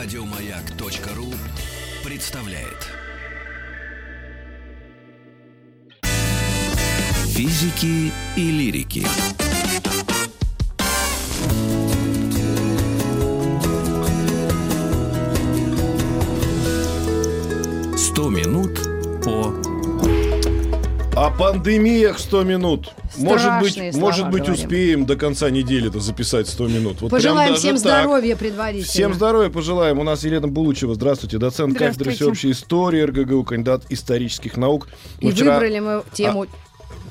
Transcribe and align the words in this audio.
Радиомаяк.ру 0.00 1.34
представляет. 2.08 2.86
Физики 7.26 8.12
и 8.36 8.50
лирики. 8.52 9.04
Сто 17.96 18.28
минут 18.28 18.78
по 19.24 19.52
О 21.16 21.30
пандемиях 21.36 22.20
100 22.20 22.44
минут. 22.44 22.94
Может 23.18 23.60
быть, 23.60 23.74
слова 23.74 23.98
может 23.98 24.30
быть 24.30 24.42
говорим. 24.44 24.54
успеем 24.64 25.06
до 25.06 25.16
конца 25.16 25.50
недели 25.50 25.88
это 25.88 26.00
записать 26.00 26.48
100 26.48 26.68
минут. 26.68 27.00
Вот 27.00 27.10
Пожелаем 27.10 27.54
всем 27.54 27.72
так. 27.76 27.78
здоровья 27.80 28.36
предварительно. 28.36 28.90
Всем 28.90 29.14
здоровья 29.14 29.50
пожелаем. 29.50 29.98
У 29.98 30.02
нас 30.02 30.24
Елена 30.24 30.48
Булычева. 30.48 30.94
Здравствуйте. 30.94 31.38
Доцент 31.38 31.72
кафедры 31.74 31.92
Здравствуйте. 32.12 32.16
всеобщей 32.16 32.50
истории 32.52 33.02
РГГУ, 33.02 33.44
кандидат 33.44 33.82
исторических 33.90 34.56
наук. 34.56 34.88
И 35.20 35.26
Мы 35.26 35.32
вчера- 35.32 35.54
выбрали 35.54 35.78
мы 35.80 36.02
тему 36.12 36.46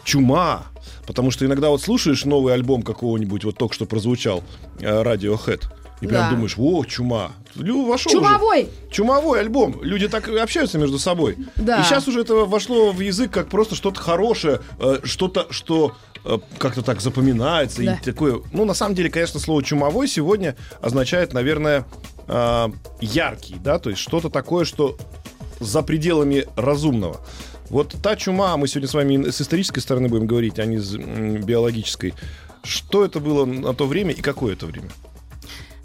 Чума. 0.04 0.64
Потому 1.06 1.32
что 1.32 1.46
иногда 1.46 1.70
вот 1.70 1.82
слушаешь 1.82 2.26
новый 2.26 2.54
альбом 2.54 2.82
какого-нибудь, 2.82 3.44
вот 3.46 3.58
только 3.58 3.74
что 3.74 3.86
прозвучал, 3.86 4.44
э, 4.80 5.04
Radiohead, 5.04 5.62
и 6.02 6.08
прям 6.08 6.30
Да. 6.30 6.30
думаешь, 6.32 6.56
о, 6.58 6.84
чума. 6.86 7.32
Лю, 7.56 7.86
вошел 7.86 8.12
уже. 8.12 8.20
«Чумовой». 8.22 8.70
Чумовой 8.92 9.40
альбом. 9.40 9.80
Люди 9.82 10.08
так 10.08 10.28
общаются 10.28 10.78
между 10.78 11.00
собой. 11.00 11.38
Да. 11.56 11.82
И 11.82 11.84
сейчас 11.84 12.08
уже 12.08 12.22
это 12.22 12.36
вошло 12.36 12.92
в 12.92 13.00
язык 13.00 13.32
как 13.32 13.50
просто 13.50 13.76
что-то 13.76 14.00
хорошее, 14.00 14.60
э, 14.80 15.00
что-то, 15.04 15.48
что 15.50 15.96
э, 16.24 16.38
как-то 16.60 16.84
так 16.84 17.02
запоминается. 17.02 17.84
Да. 17.84 17.96
И 17.96 18.04
такое. 18.04 18.42
Ну, 18.54 18.66
на 18.66 18.74
самом 18.76 18.94
деле, 18.96 19.10
конечно, 19.10 19.40
слово 19.40 19.64
чумовой 19.64 20.08
сегодня 20.08 20.56
означает, 20.82 21.34
наверное, 21.34 21.86
э, 22.28 22.68
яркий, 23.02 23.56
да, 23.64 23.80
то 23.80 23.90
есть 23.90 24.02
что-то 24.02 24.30
такое, 24.30 24.66
что 24.66 24.98
за 25.60 25.82
пределами 25.82 26.46
разумного. 26.56 27.22
Вот 27.70 27.96
та 28.04 28.16
чума, 28.16 28.56
мы 28.58 28.68
сегодня 28.68 28.88
с 28.88 28.94
вами 28.94 29.30
с 29.30 29.42
исторической 29.42 29.80
стороны 29.80 30.08
будем 30.08 30.28
говорить, 30.28 30.60
а 30.60 30.66
не 30.66 30.78
с 30.78 30.96
биологической. 30.96 32.14
Что 32.64 33.04
это 33.04 33.20
было 33.20 33.46
на 33.46 33.74
то 33.74 33.88
время 33.88 34.12
и 34.12 34.22
какое 34.22 34.54
это 34.54 34.68
время? 34.68 34.90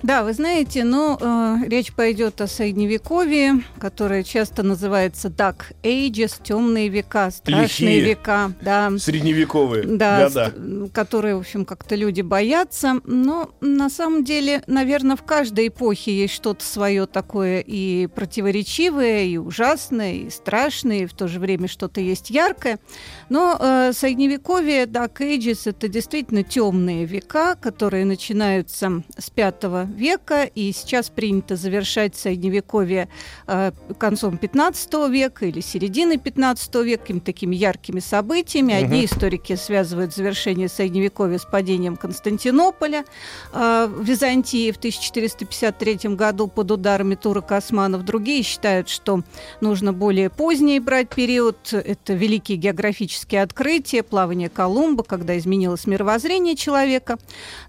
Да, 0.02 0.24
вы 0.24 0.32
знаете, 0.32 0.82
ну, 0.82 1.16
э, 1.20 1.58
речь 1.68 1.92
пойдет 1.92 2.40
о 2.40 2.48
средневековье, 2.48 3.62
которое 3.78 4.24
часто 4.24 4.64
называется 4.64 5.28
Dark 5.28 5.72
Ages, 5.84 6.40
темные 6.42 6.88
века, 6.88 7.30
страшные 7.30 8.00
Лихие. 8.00 8.00
века, 8.00 8.52
да. 8.60 8.90
Средневековые 8.98 9.84
Да, 9.84 10.24
года. 10.28 10.52
которые, 10.92 11.36
в 11.36 11.40
общем, 11.40 11.64
как-то 11.64 11.94
люди 11.94 12.20
боятся. 12.20 13.00
Но 13.04 13.50
на 13.60 13.88
самом 13.88 14.24
деле, 14.24 14.64
наверное, 14.66 15.14
в 15.14 15.22
каждой 15.22 15.68
эпохе 15.68 16.12
есть 16.12 16.34
что-то 16.34 16.64
свое 16.64 17.06
такое 17.06 17.60
и 17.64 18.08
противоречивое, 18.08 19.24
и 19.24 19.36
ужасное, 19.36 20.14
и 20.14 20.30
страшное, 20.30 21.02
и 21.02 21.06
в 21.06 21.14
то 21.14 21.28
же 21.28 21.38
время 21.38 21.68
что-то 21.68 22.00
есть 22.00 22.28
яркое. 22.30 22.80
Но 23.28 23.56
э, 23.58 23.92
средневековье, 23.94 24.86
Dark 24.86 25.18
Ages, 25.20 25.60
это 25.66 25.86
действительно 25.86 26.42
темные 26.42 27.04
века, 27.04 27.54
которые 27.54 28.04
начинаются 28.04 29.04
с 29.16 29.30
V 29.36 29.91
века, 29.94 30.44
и 30.44 30.72
сейчас 30.72 31.10
принято 31.10 31.56
завершать 31.56 32.16
средневековье 32.16 33.08
э, 33.46 33.72
концом 33.98 34.38
15 34.38 34.92
века 35.10 35.46
или 35.46 35.60
серединой 35.60 36.18
15 36.18 36.74
века 36.76 37.02
какими-то 37.02 37.26
такими 37.26 37.56
яркими 37.56 38.00
событиями. 38.00 38.74
Одни 38.74 39.04
историки 39.04 39.56
связывают 39.56 40.14
завершение 40.14 40.68
средневековья 40.68 41.38
с 41.38 41.44
падением 41.44 41.96
Константинополя 41.96 43.04
э, 43.52 43.88
в 43.90 44.02
Византии 44.02 44.70
в 44.70 44.76
1453 44.76 46.14
году 46.14 46.48
под 46.48 46.70
ударами 46.70 47.14
турок 47.14 47.52
османов. 47.52 48.04
Другие 48.04 48.42
считают, 48.42 48.88
что 48.88 49.22
нужно 49.60 49.92
более 49.92 50.30
поздний 50.30 50.80
брать 50.80 51.08
период. 51.08 51.72
Это 51.72 52.14
великие 52.14 52.58
географические 52.58 53.42
открытия, 53.42 54.02
плавание 54.02 54.48
Колумба, 54.48 55.02
когда 55.02 55.36
изменилось 55.38 55.86
мировоззрение 55.86 56.56
человека. 56.56 57.18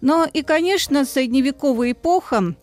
Но 0.01 0.25
и, 0.31 0.41
конечно, 0.41 1.05
средневековая 1.05 1.91
эпоха 1.91 2.12
Горохом 2.13 2.57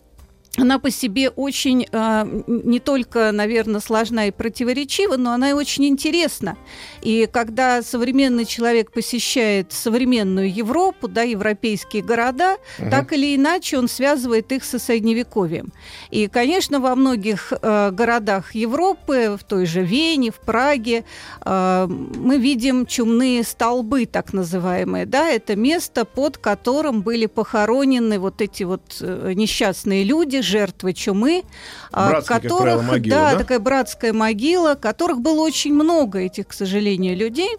она 0.57 0.79
по 0.79 0.91
себе 0.91 1.29
очень 1.29 1.87
э, 1.89 2.43
не 2.45 2.79
только, 2.81 3.31
наверное, 3.31 3.79
сложна 3.79 4.27
и 4.27 4.31
противоречива, 4.31 5.15
но 5.15 5.31
она 5.31 5.51
и 5.51 5.53
очень 5.53 5.85
интересна. 5.85 6.57
И 7.01 7.27
когда 7.31 7.81
современный 7.81 8.43
человек 8.43 8.91
посещает 8.91 9.71
современную 9.71 10.53
Европу, 10.53 11.07
да, 11.07 11.21
европейские 11.21 12.03
города, 12.03 12.57
так 12.77 13.13
или 13.13 13.35
иначе 13.35 13.77
он 13.77 13.87
связывает 13.87 14.51
их 14.51 14.65
со 14.65 14.77
средневековьем. 14.77 15.71
И, 16.09 16.27
конечно, 16.27 16.81
во 16.81 16.95
многих 16.95 17.53
э, 17.53 17.91
городах 17.91 18.53
Европы, 18.53 19.37
в 19.39 19.45
той 19.45 19.65
же 19.65 19.83
Вене, 19.83 20.31
в 20.31 20.39
Праге, 20.41 21.05
э, 21.45 21.87
мы 21.87 22.37
видим 22.37 22.85
чумные 22.85 23.43
столбы, 23.43 24.05
так 24.05 24.33
называемые. 24.33 25.05
Да, 25.05 25.29
это 25.29 25.55
место, 25.55 26.03
под 26.03 26.37
которым 26.37 27.03
были 27.03 27.27
похоронены 27.27 28.19
вот 28.19 28.41
эти 28.41 28.63
вот 28.63 28.97
э, 28.99 29.31
несчастные 29.33 30.03
люди, 30.03 30.40
жертвы 30.41 30.93
чумы, 30.93 31.43
а, 31.91 32.09
Братская, 32.09 32.39
как 32.39 32.43
которых, 32.43 32.63
правило, 32.63 32.81
могила, 32.81 33.15
да, 33.15 33.31
да? 33.31 33.37
такая 33.39 33.59
братская 33.59 34.13
могила, 34.13 34.75
которых 34.75 35.21
было 35.21 35.41
очень 35.41 35.73
много 35.73 36.19
этих, 36.19 36.47
к 36.47 36.53
сожалению, 36.53 37.17
людей. 37.17 37.57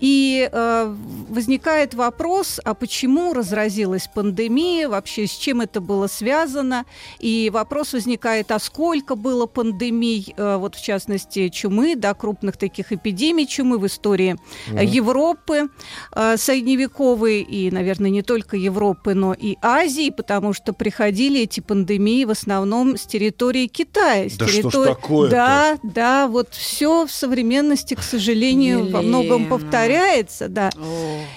И 0.00 0.48
э, 0.50 0.94
возникает 1.28 1.94
вопрос, 1.94 2.60
а 2.64 2.74
почему 2.74 3.32
разразилась 3.32 4.08
пандемия, 4.12 4.88
вообще 4.88 5.26
с 5.26 5.32
чем 5.32 5.60
это 5.60 5.80
было 5.80 6.06
связано? 6.06 6.84
И 7.18 7.50
вопрос 7.52 7.92
возникает, 7.92 8.50
а 8.52 8.58
сколько 8.58 9.16
было 9.16 9.46
пандемий, 9.46 10.34
э, 10.36 10.56
вот 10.56 10.76
в 10.76 10.82
частности 10.82 11.48
чумы, 11.48 11.96
да, 11.96 12.14
крупных 12.14 12.56
таких 12.56 12.92
эпидемий 12.92 13.46
чумы 13.46 13.78
в 13.78 13.86
истории 13.86 14.36
э, 14.68 14.84
Европы, 14.84 15.68
э, 16.14 16.36
средневековой 16.36 17.42
и, 17.42 17.70
наверное, 17.70 18.10
не 18.10 18.22
только 18.22 18.56
Европы, 18.56 19.14
но 19.14 19.34
и 19.34 19.56
Азии, 19.62 20.10
потому 20.10 20.52
что 20.52 20.72
приходили 20.72 21.40
эти 21.40 21.60
пандемии 21.60 22.24
в 22.24 22.30
основном 22.30 22.96
с 22.96 23.06
территории 23.06 23.66
Китая. 23.66 24.28
с 24.28 24.36
Да 24.36 24.46
что 24.46 24.52
ж 24.52 24.62
территории- 24.62 24.88
такое-то? 24.88 25.36
Да, 25.36 25.78
да, 25.82 26.28
вот 26.28 26.54
все 26.54 27.06
в 27.06 27.10
современности, 27.10 27.94
к 27.94 28.02
сожалению, 28.02 28.90
во 28.90 29.02
многом 29.02 29.42
Елена. 29.42 29.56
Повторяется, 29.88 30.48
да. 30.48 30.70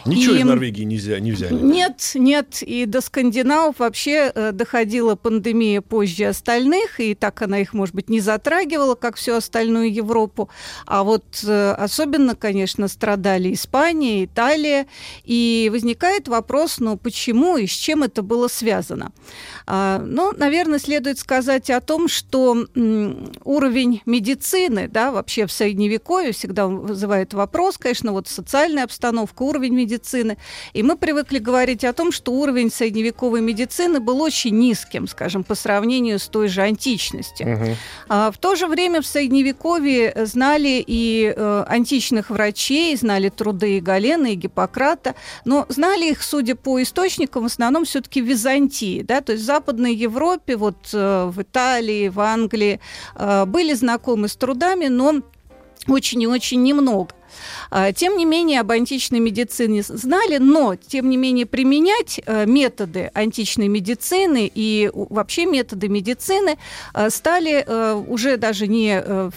Ничего 0.06 0.36
И- 0.36 0.40
из 0.40 0.46
Норвегии 0.46 0.84
нельзя, 0.84 1.20
не 1.20 1.32
взяли. 1.32 1.54
Нет, 1.54 2.12
нет, 2.16 2.62
и 2.62 2.86
до 2.86 3.02
скандинавов 3.02 3.80
вообще 3.80 4.32
э, 4.34 4.52
доходила 4.52 5.16
пандемия 5.16 5.82
позже 5.82 6.26
остальных, 6.26 7.00
и 7.00 7.16
так 7.16 7.42
она 7.42 7.60
их, 7.60 7.74
может 7.74 7.96
быть, 7.96 8.10
не 8.10 8.20
затрагивала, 8.20 8.96
как 8.96 9.16
всю 9.16 9.34
остальную 9.34 9.94
Европу. 9.94 10.50
А 10.86 11.04
вот 11.04 11.24
э, 11.44 11.72
особенно, 11.74 12.36
конечно, 12.36 12.88
страдали 12.88 13.54
Испания, 13.54 14.26
Италия, 14.26 14.88
и 15.24 15.70
возникает 15.72 16.28
вопрос, 16.28 16.80
ну 16.80 16.98
почему 16.98 17.58
и 17.58 17.68
с 17.68 17.72
чем 17.72 18.04
это 18.04 18.22
было 18.22 18.48
связано? 18.48 19.12
А, 19.68 20.00
ну, 20.06 20.34
наверное, 20.36 20.80
следует 20.80 21.20
сказать 21.20 21.70
о 21.70 21.80
том, 21.82 22.08
что 22.08 22.66
уровень 23.44 24.02
медицины, 24.06 24.88
да, 24.88 25.12
вообще 25.12 25.46
в 25.46 25.52
Средневековье 25.52 26.32
всегда 26.32 26.68
вызывает 26.68 27.34
вопрос, 27.34 27.78
конечно, 27.78 28.12
вот 28.12 28.28
социальная 28.42 28.84
обстановка, 28.84 29.44
уровень 29.44 29.74
медицины. 29.74 30.38
И 30.74 30.84
мы 30.84 30.98
привыкли 30.98 31.40
говорить 31.40 31.84
о 31.84 31.94
том, 31.94 32.12
что 32.12 32.32
уровень 32.34 32.72
средневековой 32.72 33.42
медицины 33.42 34.00
был 34.00 34.22
очень 34.22 34.58
низким, 34.58 35.08
скажем, 35.08 35.44
по 35.44 35.56
сравнению 35.56 36.20
с 36.20 36.28
той 36.28 36.48
же 36.48 36.62
античностью. 36.62 37.48
Мгм. 37.48 37.76
А 38.10 38.32
в 38.32 38.38
то 38.38 38.56
же 38.56 38.68
время 38.68 39.02
в 39.02 39.06
Средневековье 39.06 40.14
знали 40.26 40.84
и 40.86 41.34
э, 41.36 41.66
античных 41.68 42.30
врачей, 42.30 42.96
знали 42.96 43.30
труды 43.30 43.78
и 43.78 43.80
Галена, 43.80 44.28
и 44.28 44.36
Гиппократа, 44.36 45.16
но 45.46 45.66
знали 45.70 46.12
их, 46.12 46.24
судя 46.24 46.56
по 46.56 46.82
источникам, 46.82 47.44
в 47.44 47.46
основном 47.46 47.86
все-таки 47.86 48.22
в 48.22 48.26
Византии, 48.26 49.02
да, 49.02 49.22
то 49.22 49.34
есть 49.34 49.44
в 49.44 49.46
Западной 49.46 49.96
Европе, 49.96 50.56
вот 50.56 50.90
э, 50.94 51.32
в 51.34 51.42
Италии, 51.42 52.10
в 52.10 52.20
Англии 52.20 52.80
э, 53.16 53.46
были 53.46 53.74
знакомы 53.74 54.28
с 54.28 54.36
трудами, 54.36 54.88
но 54.88 55.22
очень 55.88 56.22
и 56.22 56.28
очень 56.28 56.64
немного. 56.64 57.14
А, 57.70 57.92
Тем 57.92 58.18
не 58.18 58.26
менее, 58.26 58.62
об 58.62 58.72
античной 58.72 59.20
медицине 59.20 59.84
знали, 59.84 60.38
но, 60.38 60.76
тем 60.76 61.10
не 61.10 61.18
менее, 61.18 61.46
применять 61.46 62.20
э, 62.26 62.46
методы 62.46 63.12
античной 63.14 63.68
медицины 63.68 64.52
и 64.54 64.90
вообще 64.94 65.46
методы 65.46 65.88
медицины 65.88 66.58
э, 66.94 67.10
стали 67.10 67.64
э, 67.66 67.94
уже 68.08 68.38
даже 68.38 68.68
не 68.68 69.02
в 69.02 69.34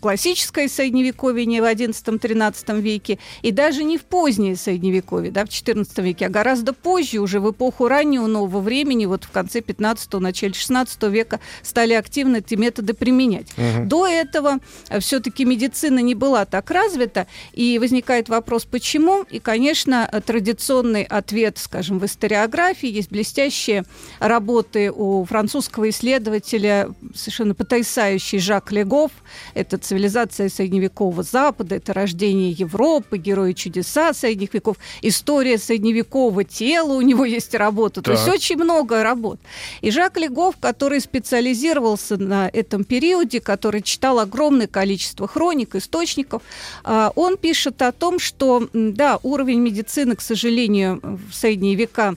классическое 0.00 0.68
средневековье, 0.68 1.46
не 1.46 1.60
в 1.60 1.64
XI-XIII 1.64 2.80
веке, 2.80 3.18
и 3.42 3.50
даже 3.50 3.84
не 3.84 3.98
в 3.98 4.04
позднее 4.04 4.56
средневековье, 4.56 5.30
да, 5.30 5.44
в 5.44 5.48
XIV 5.48 6.02
веке, 6.02 6.26
а 6.26 6.28
гораздо 6.28 6.72
позже, 6.72 7.18
уже 7.18 7.40
в 7.40 7.50
эпоху 7.50 7.88
раннего 7.88 8.26
нового 8.26 8.60
времени, 8.60 9.06
вот 9.06 9.24
в 9.24 9.30
конце 9.30 9.60
15-го, 9.60 10.20
начале 10.20 10.54
16 10.54 11.02
века, 11.04 11.40
стали 11.62 11.94
активно 11.94 12.36
эти 12.36 12.54
методы 12.54 12.94
применять. 12.94 13.48
До 13.84 14.06
этого 14.06 14.58
все-таки 15.00 15.44
медицина 15.44 16.00
не 16.00 16.14
была 16.14 16.44
так 16.44 16.70
развита, 16.70 17.26
И 17.52 17.78
возникает 17.78 18.28
вопрос, 18.28 18.64
почему? 18.64 19.24
И, 19.30 19.38
конечно, 19.38 20.08
традиционный 20.26 21.02
ответ, 21.02 21.58
скажем, 21.58 21.98
в 21.98 22.04
историографии 22.04 22.88
есть 22.88 23.10
блестящие 23.10 23.84
работы 24.18 24.90
у 24.92 25.24
французского 25.24 25.88
исследователя, 25.90 26.90
совершенно 27.14 27.54
потрясающий 27.54 28.38
Жак 28.38 28.72
Легов. 28.72 29.10
Это 29.54 29.78
цивилизация 29.78 30.48
средневекового 30.48 31.22
Запада, 31.22 31.76
это 31.76 31.92
рождение 31.92 32.50
Европы, 32.50 33.18
герои 33.18 33.52
чудеса 33.52 34.12
средних 34.12 34.54
веков, 34.54 34.76
история 35.02 35.58
средневекового 35.58 36.44
тела, 36.44 36.94
у 36.94 37.00
него 37.00 37.24
есть 37.24 37.54
работа. 37.54 38.02
Так. 38.02 38.04
То 38.04 38.12
есть 38.12 38.28
очень 38.28 38.56
много 38.56 39.02
работ. 39.02 39.40
И 39.80 39.90
Жак 39.90 40.16
Легов, 40.16 40.56
который 40.60 41.00
специализировался 41.00 42.16
на 42.16 42.48
этом 42.48 42.84
периоде, 42.84 43.40
который 43.40 43.82
читал 43.82 44.18
огромное 44.18 44.66
количество 44.66 45.28
хроник, 45.28 45.74
источников, 45.74 46.42
а, 46.84 47.12
он 47.26 47.36
пишет 47.36 47.82
о 47.82 47.92
том, 47.92 48.18
что, 48.18 48.68
да, 48.72 49.18
уровень 49.22 49.60
медицины, 49.60 50.16
к 50.16 50.20
сожалению, 50.20 51.00
в 51.02 51.34
средние 51.34 51.74
века 51.74 52.16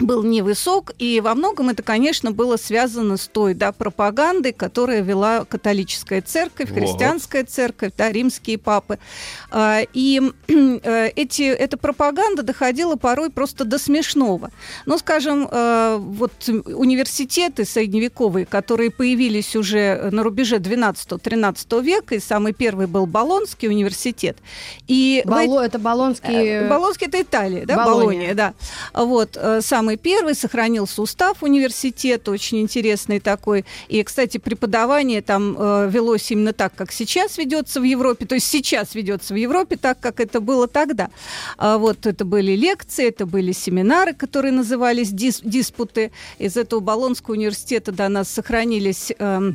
был 0.00 0.24
невысок, 0.24 0.92
и 0.98 1.20
во 1.20 1.34
многом 1.34 1.68
это, 1.68 1.82
конечно, 1.82 2.32
было 2.32 2.56
связано 2.56 3.16
с 3.16 3.28
той 3.28 3.54
да, 3.54 3.72
пропагандой, 3.72 4.52
которая 4.52 5.02
вела 5.02 5.44
католическая 5.44 6.20
церковь, 6.20 6.72
христианская 6.72 7.44
церковь, 7.44 7.92
да, 7.96 8.10
римские 8.10 8.58
папы. 8.58 8.98
А, 9.50 9.82
и 9.92 10.20
э, 10.48 11.08
эти, 11.14 11.42
эта 11.42 11.76
пропаганда 11.76 12.42
доходила 12.42 12.96
порой 12.96 13.30
просто 13.30 13.64
до 13.64 13.78
смешного. 13.78 14.50
Ну, 14.86 14.98
скажем, 14.98 15.48
э, 15.50 15.96
вот 16.00 16.32
университеты 16.48 17.64
средневековые, 17.64 18.46
которые 18.46 18.90
появились 18.90 19.54
уже 19.54 20.08
на 20.10 20.22
рубеже 20.22 20.56
12-13 20.56 21.82
века, 21.82 22.16
и 22.16 22.20
самый 22.20 22.52
первый 22.52 22.86
был 22.86 23.06
Болонский 23.06 23.68
университет. 23.68 24.38
И 24.88 25.22
Боло, 25.24 25.60
это 25.60 25.78
Болонский... 25.78 26.34
Э, 26.34 26.68
Болонский– 26.68 27.06
это 27.08 27.22
Италия, 27.22 27.64
да, 27.64 27.76
Болония, 27.76 28.34
Болония 28.34 28.34
да. 28.34 28.54
Вот, 28.94 29.38
сам 29.60 29.83
самый 29.84 29.98
первый, 29.98 30.34
сохранился 30.34 31.02
устав 31.02 31.42
университета, 31.42 32.30
очень 32.30 32.62
интересный 32.62 33.20
такой. 33.20 33.66
И, 33.88 34.02
кстати, 34.02 34.38
преподавание 34.38 35.20
там 35.20 35.54
э, 35.58 35.90
велось 35.92 36.30
именно 36.30 36.54
так, 36.54 36.74
как 36.74 36.90
сейчас 36.90 37.36
ведется 37.36 37.82
в 37.82 37.84
Европе, 37.84 38.24
то 38.24 38.34
есть 38.34 38.46
сейчас 38.46 38.94
ведется 38.94 39.34
в 39.34 39.36
Европе 39.36 39.76
так, 39.76 40.00
как 40.00 40.20
это 40.20 40.40
было 40.40 40.68
тогда. 40.68 41.10
А 41.58 41.76
вот 41.76 42.06
это 42.06 42.24
были 42.24 42.52
лекции, 42.56 43.08
это 43.08 43.26
были 43.26 43.52
семинары, 43.52 44.14
которые 44.14 44.52
назывались 44.52 45.10
дис 45.10 45.42
диспуты. 45.44 46.12
Из 46.38 46.56
этого 46.56 46.80
Болонского 46.80 47.34
университета 47.34 47.92
до 47.92 48.08
нас 48.08 48.30
сохранились... 48.30 49.12
Э, 49.18 49.52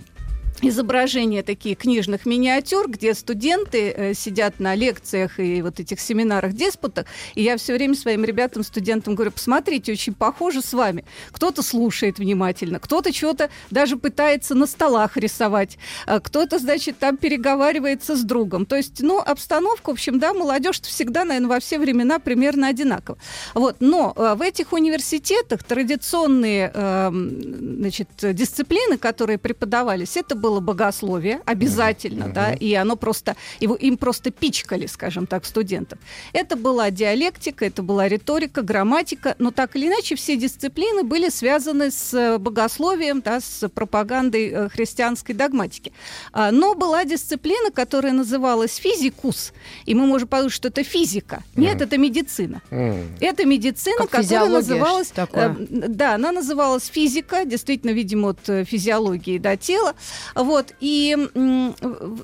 изображения 0.61 1.43
такие 1.43 1.75
книжных 1.75 2.25
миниатюр, 2.25 2.89
где 2.89 3.13
студенты 3.13 3.91
э, 3.91 4.13
сидят 4.13 4.59
на 4.59 4.75
лекциях 4.75 5.39
и 5.39 5.61
вот 5.61 5.79
этих 5.79 5.99
семинарах, 5.99 6.53
диспутах, 6.53 7.05
и 7.35 7.43
я 7.43 7.57
все 7.57 7.73
время 7.73 7.95
своим 7.95 8.23
ребятам, 8.25 8.63
студентам 8.63 9.15
говорю, 9.15 9.31
посмотрите, 9.31 9.91
очень 9.91 10.13
похоже 10.13 10.61
с 10.61 10.73
вами. 10.73 11.05
Кто-то 11.31 11.61
слушает 11.61 12.19
внимательно, 12.19 12.79
кто-то 12.79 13.11
чего-то 13.11 13.49
даже 13.71 13.97
пытается 13.97 14.55
на 14.55 14.65
столах 14.65 15.17
рисовать, 15.17 15.77
а 16.05 16.19
кто-то, 16.19 16.59
значит, 16.59 16.97
там 16.99 17.17
переговаривается 17.17 18.15
с 18.15 18.23
другом. 18.23 18.65
То 18.65 18.75
есть, 18.75 19.01
ну, 19.01 19.19
обстановка, 19.19 19.89
в 19.89 19.93
общем, 19.93 20.19
да, 20.19 20.33
молодежь 20.33 20.81
всегда, 20.81 21.25
наверное, 21.25 21.49
во 21.49 21.59
все 21.59 21.79
времена 21.79 22.19
примерно 22.19 22.67
одинакова. 22.67 23.17
Вот, 23.53 23.77
но 23.79 24.13
э, 24.15 24.35
в 24.35 24.41
этих 24.41 24.73
университетах 24.73 25.63
традиционные, 25.63 26.71
э, 26.73 27.09
значит, 27.11 28.09
дисциплины, 28.21 28.97
которые 28.97 29.37
преподавались, 29.37 30.17
это 30.17 30.35
был 30.35 30.48
было 30.49 30.61
богословие 30.61 31.41
обязательно, 31.45 32.23
mm-hmm. 32.23 32.33
да, 32.33 32.53
и 32.53 32.73
оно 32.73 32.95
просто, 32.95 33.35
его, 33.59 33.75
им 33.75 33.97
просто 33.97 34.31
пичкали, 34.31 34.87
скажем 34.87 35.27
так, 35.27 35.45
студентов. 35.45 35.99
Это 36.33 36.55
была 36.55 36.89
диалектика, 36.89 37.65
это 37.65 37.83
была 37.83 38.07
риторика, 38.07 38.63
грамматика, 38.63 39.35
но 39.37 39.51
так 39.51 39.75
или 39.75 39.87
иначе 39.87 40.15
все 40.15 40.35
дисциплины 40.35 41.03
были 41.03 41.29
связаны 41.29 41.91
с 41.91 42.13
э, 42.15 42.39
богословием, 42.39 43.21
да, 43.21 43.41
с 43.41 43.69
пропагандой 43.69 44.49
э, 44.49 44.69
христианской 44.69 45.35
догматики. 45.35 45.91
А, 46.33 46.51
но 46.51 46.73
была 46.73 47.05
дисциплина, 47.05 47.69
которая 47.69 48.13
называлась 48.13 48.75
физикус, 48.75 49.53
и 49.85 49.93
мы 49.93 50.07
можем 50.07 50.27
подумать, 50.27 50.53
что 50.53 50.69
это 50.69 50.83
физика. 50.83 51.43
Нет, 51.55 51.77
mm-hmm. 51.77 51.83
это 51.83 51.97
медицина. 51.99 52.61
Mm-hmm. 52.71 53.17
Это 53.21 53.45
медицина, 53.45 54.07
как 54.07 54.23
которая 54.23 54.49
называлась... 54.49 55.09
Такое. 55.09 55.49
Э, 55.49 55.55
да, 55.69 56.15
она 56.15 56.31
называлась 56.31 56.87
физика, 56.87 57.45
действительно, 57.45 57.91
видимо, 57.91 58.29
от 58.29 58.67
физиологии 58.67 59.37
до 59.37 59.55
тела. 59.55 59.93
Вот, 60.39 60.73
и 60.79 61.17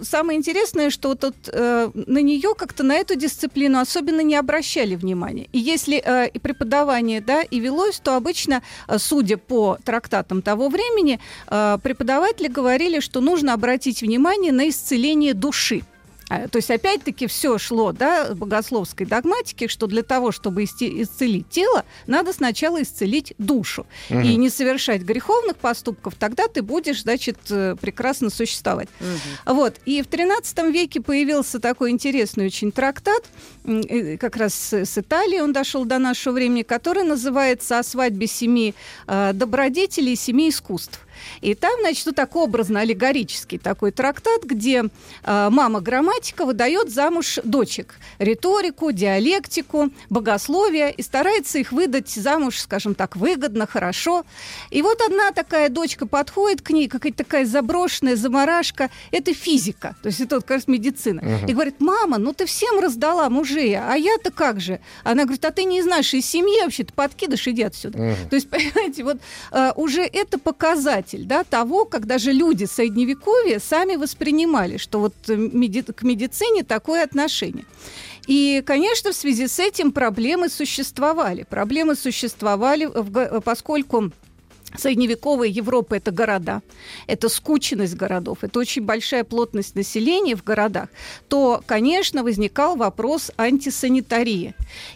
самое 0.01 0.37
интересное, 0.37 0.89
что 0.89 1.15
тут 1.15 1.35
э, 1.51 1.89
на 1.93 2.19
нее 2.19 2.55
как-то 2.55 2.83
на 2.83 2.95
эту 2.95 3.15
дисциплину 3.15 3.77
особенно 3.77 4.21
не 4.21 4.35
обращали 4.35 4.95
внимания. 4.95 5.49
И 5.51 5.59
если 5.59 6.01
э, 6.01 6.29
и 6.29 6.39
преподавание, 6.39 7.19
да, 7.19 7.41
и 7.41 7.59
велось, 7.59 7.99
то 7.99 8.15
обычно, 8.15 8.63
э, 8.87 8.99
судя 8.99 9.35
по 9.35 9.77
трактатам 9.83 10.41
того 10.41 10.69
времени, 10.69 11.19
э, 11.47 11.77
преподаватели 11.83 12.47
говорили, 12.47 13.01
что 13.01 13.19
нужно 13.19 13.53
обратить 13.53 14.01
внимание 14.01 14.53
на 14.53 14.69
исцеление 14.69 15.33
души. 15.33 15.83
А, 16.29 16.47
то 16.47 16.57
есть, 16.57 16.71
опять-таки, 16.71 17.27
все 17.27 17.57
шло, 17.57 17.91
да, 17.91 18.33
богословской 18.33 19.05
догматики, 19.05 19.67
что 19.67 19.87
для 19.87 20.03
того, 20.03 20.31
чтобы 20.31 20.63
исцелить 20.63 21.49
тело, 21.49 21.85
надо 22.07 22.33
сначала 22.33 22.81
исцелить 22.81 23.33
душу. 23.37 23.85
Угу. 24.09 24.19
И 24.19 24.35
не 24.35 24.49
совершать 24.49 25.01
греховных 25.01 25.57
поступков, 25.57 26.15
тогда 26.15 26.47
ты 26.47 26.61
будешь, 26.61 27.03
значит, 27.03 27.37
э, 27.49 27.75
прекрасно 27.79 28.29
существовать. 28.29 28.89
Угу. 28.99 29.55
Вот. 29.55 29.75
И 29.85 30.01
в 30.01 30.07
XIII 30.07 30.71
веке 30.71 31.01
появился 31.01 31.59
такой 31.59 31.91
интересный 31.91 32.47
очень 32.47 32.71
трактат, 32.71 33.23
как 34.19 34.35
раз 34.35 34.73
с 34.73 34.97
Италии 34.97 35.39
он 35.39 35.53
дошел 35.53 35.85
до 35.85 35.99
нашего 35.99 36.33
времени, 36.33 36.63
который 36.63 37.03
называется 37.03 37.79
«О 37.79 37.83
свадьбе 37.83 38.27
семи 38.27 38.73
э, 39.07 39.31
добродетелей 39.33 40.13
и 40.13 40.15
семи 40.15 40.49
искусств». 40.49 41.04
И 41.41 41.55
там, 41.55 41.79
значит, 41.81 42.05
вот 42.05 42.15
так 42.15 42.35
образно-аллегорический 42.35 43.57
такой 43.57 43.91
трактат, 43.91 44.43
где 44.43 44.83
э, 45.23 45.49
мама-грамматика 45.51 46.45
выдает 46.45 46.89
замуж 46.91 47.39
дочек. 47.43 47.95
Риторику, 48.19 48.91
диалектику, 48.91 49.89
богословие, 50.09 50.91
и 50.91 51.01
старается 51.01 51.59
их 51.59 51.71
выдать 51.71 52.09
замуж, 52.09 52.59
скажем 52.59 52.95
так, 52.95 53.15
выгодно, 53.15 53.67
хорошо. 53.67 54.25
И 54.69 54.81
вот 54.81 55.01
одна 55.01 55.31
такая 55.31 55.69
дочка 55.69 56.05
подходит 56.05 56.61
к 56.61 56.71
ней, 56.71 56.87
какая-то 56.87 57.19
такая 57.19 57.45
заброшенная 57.45 58.15
заморашка. 58.15 58.89
Это 59.11 59.33
физика, 59.33 59.95
то 60.01 60.07
есть 60.07 60.21
это 60.21 60.35
вот 60.35 60.49
раз 60.49 60.67
медицина. 60.67 61.19
Uh-huh. 61.19 61.49
И 61.49 61.53
говорит, 61.53 61.79
мама, 61.79 62.17
ну 62.17 62.33
ты 62.33 62.45
всем 62.45 62.79
раздала 62.79 63.29
мужей, 63.29 63.75
а 63.77 63.95
я-то 63.95 64.31
как 64.31 64.59
же? 64.59 64.79
Она 65.03 65.23
говорит, 65.23 65.43
а 65.45 65.51
ты 65.51 65.63
не 65.63 65.79
из 65.79 65.85
нашей 65.85 66.21
семьи 66.21 66.63
вообще, 66.63 66.83
ты 66.83 66.93
подкидыш, 66.93 67.47
иди 67.47 67.63
отсюда. 67.63 67.97
Uh-huh. 67.97 68.29
То 68.29 68.35
есть, 68.35 68.49
понимаете, 68.55 69.03
вот 69.03 69.17
э, 69.51 69.71
уже 69.75 70.01
это 70.01 70.39
показать 70.39 71.14
показатель 71.15 71.25
да, 71.25 71.43
того, 71.43 71.85
как 71.85 72.05
даже 72.05 72.31
люди 72.31 72.65
Средневековья 72.65 73.59
сами 73.59 73.95
воспринимали, 73.95 74.77
что 74.77 74.99
вот 74.99 75.13
э, 75.27 75.35
меди- 75.35 75.93
к 75.93 76.03
медицине 76.03 76.63
такое 76.63 77.03
отношение. 77.03 77.65
И, 78.27 78.63
конечно, 78.65 79.11
в 79.11 79.15
связи 79.15 79.47
с 79.47 79.59
этим 79.59 79.91
проблемы 79.91 80.49
существовали. 80.49 81.45
Проблемы 81.49 81.95
существовали, 81.95 82.89
поскольку 83.41 84.11
Средневековая 84.77 85.47
Европа– 85.47 85.95
это 85.95 86.11
города, 86.11 86.61
это 87.07 87.29
скученность 87.29 87.95
городов, 87.95 88.39
это 88.41 88.59
очень 88.59 88.83
большая 88.83 89.23
плотность 89.23 89.75
населения 89.75 90.35
в 90.35 90.43
городах, 90.43 90.89
то, 91.27 91.61
конечно, 91.65 92.23
возникал 92.23 92.75
вопрос 92.75 93.31
антисанитарии. 93.37 94.53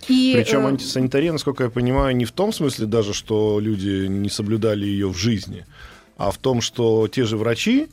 И, 0.07 0.33
Причем 0.35 0.65
э, 0.65 0.69
антисанитария, 0.69 1.31
насколько 1.31 1.63
я 1.63 1.69
понимаю, 1.69 2.15
не 2.15 2.25
в 2.25 2.31
том 2.31 2.51
смысле 2.51 2.85
даже, 2.85 3.13
что 3.13 3.59
люди 3.59 4.07
не 4.07 4.29
соблюдали 4.29 4.85
ее 4.85 5.07
в 5.07 5.17
жизни, 5.17 5.65
а 6.19 6.31
в 6.31 6.37
том, 6.37 6.59
что 6.61 7.07
те 7.07 7.23
же 7.23 7.37
врачи, 7.37 7.87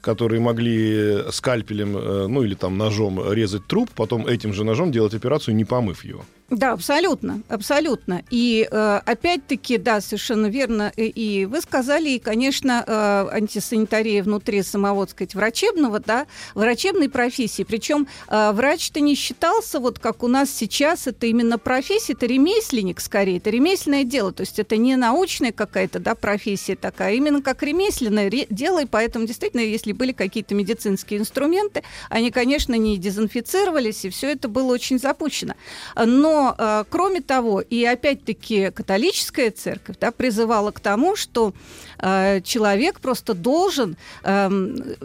которые 0.00 0.40
могли 0.40 1.30
скальпелем, 1.30 1.96
э, 1.96 2.26
ну 2.26 2.42
или 2.42 2.54
там 2.54 2.78
ножом 2.78 3.32
резать 3.32 3.66
труп, 3.66 3.90
потом 3.94 4.26
этим 4.26 4.54
же 4.54 4.64
ножом 4.64 4.90
делать 4.90 5.14
операцию, 5.14 5.54
не 5.54 5.66
помыв 5.66 6.02
его. 6.02 6.24
Да, 6.48 6.72
абсолютно, 6.72 7.42
абсолютно. 7.48 8.22
И 8.30 8.68
э, 8.70 9.00
опять-таки, 9.04 9.78
да, 9.78 10.00
совершенно 10.00 10.46
верно. 10.46 10.92
И 10.96 11.44
вы 11.44 11.60
сказали, 11.60 12.10
и, 12.10 12.18
конечно, 12.20 12.84
э, 12.86 13.36
антисанитария 13.36 14.22
внутри 14.22 14.62
самого, 14.62 15.06
так 15.06 15.16
сказать, 15.16 15.34
врачебного, 15.34 15.98
да, 15.98 16.28
врачебной 16.54 17.08
профессии. 17.08 17.64
Причем 17.64 18.06
э, 18.28 18.52
врач-то 18.52 19.00
не 19.00 19.16
считался, 19.16 19.80
вот 19.80 19.98
как 19.98 20.22
у 20.22 20.28
нас 20.28 20.48
сейчас, 20.48 21.08
это 21.08 21.26
именно 21.26 21.58
профессия, 21.58 22.12
это 22.12 22.26
ремесленник 22.26 23.00
скорее, 23.00 23.38
это 23.38 23.50
ремесленное 23.50 24.04
дело. 24.04 24.30
То 24.30 24.42
есть 24.42 24.60
это 24.60 24.76
не 24.76 24.94
научная 24.94 25.50
какая-то, 25.50 25.98
да, 25.98 26.14
профессия 26.14 26.76
такая, 26.76 27.08
а 27.08 27.12
именно 27.12 27.42
как 27.42 27.64
ремесленное 27.64 28.30
дело. 28.50 28.82
И 28.82 28.86
поэтому 28.86 29.26
действительно, 29.26 29.62
если 29.62 29.90
были 29.90 30.12
какие-то 30.12 30.54
медицинские 30.54 31.18
инструменты, 31.18 31.82
они, 32.08 32.30
конечно, 32.30 32.76
не 32.76 32.98
дезинфицировались, 32.98 34.04
и 34.04 34.10
все 34.10 34.30
это 34.30 34.46
было 34.46 34.72
очень 34.72 35.00
запущено. 35.00 35.54
Но 35.96 36.35
Э, 36.58 36.84
кроме 36.88 37.20
того, 37.20 37.60
и 37.60 37.84
опять-таки 37.84 38.70
католическая 38.70 39.50
церковь 39.50 39.96
да, 40.00 40.10
призывала 40.10 40.70
к 40.70 40.80
тому, 40.80 41.16
что 41.16 41.52
э, 41.98 42.40
человек 42.42 43.00
просто 43.00 43.34
должен 43.34 43.96
э, 44.22 44.48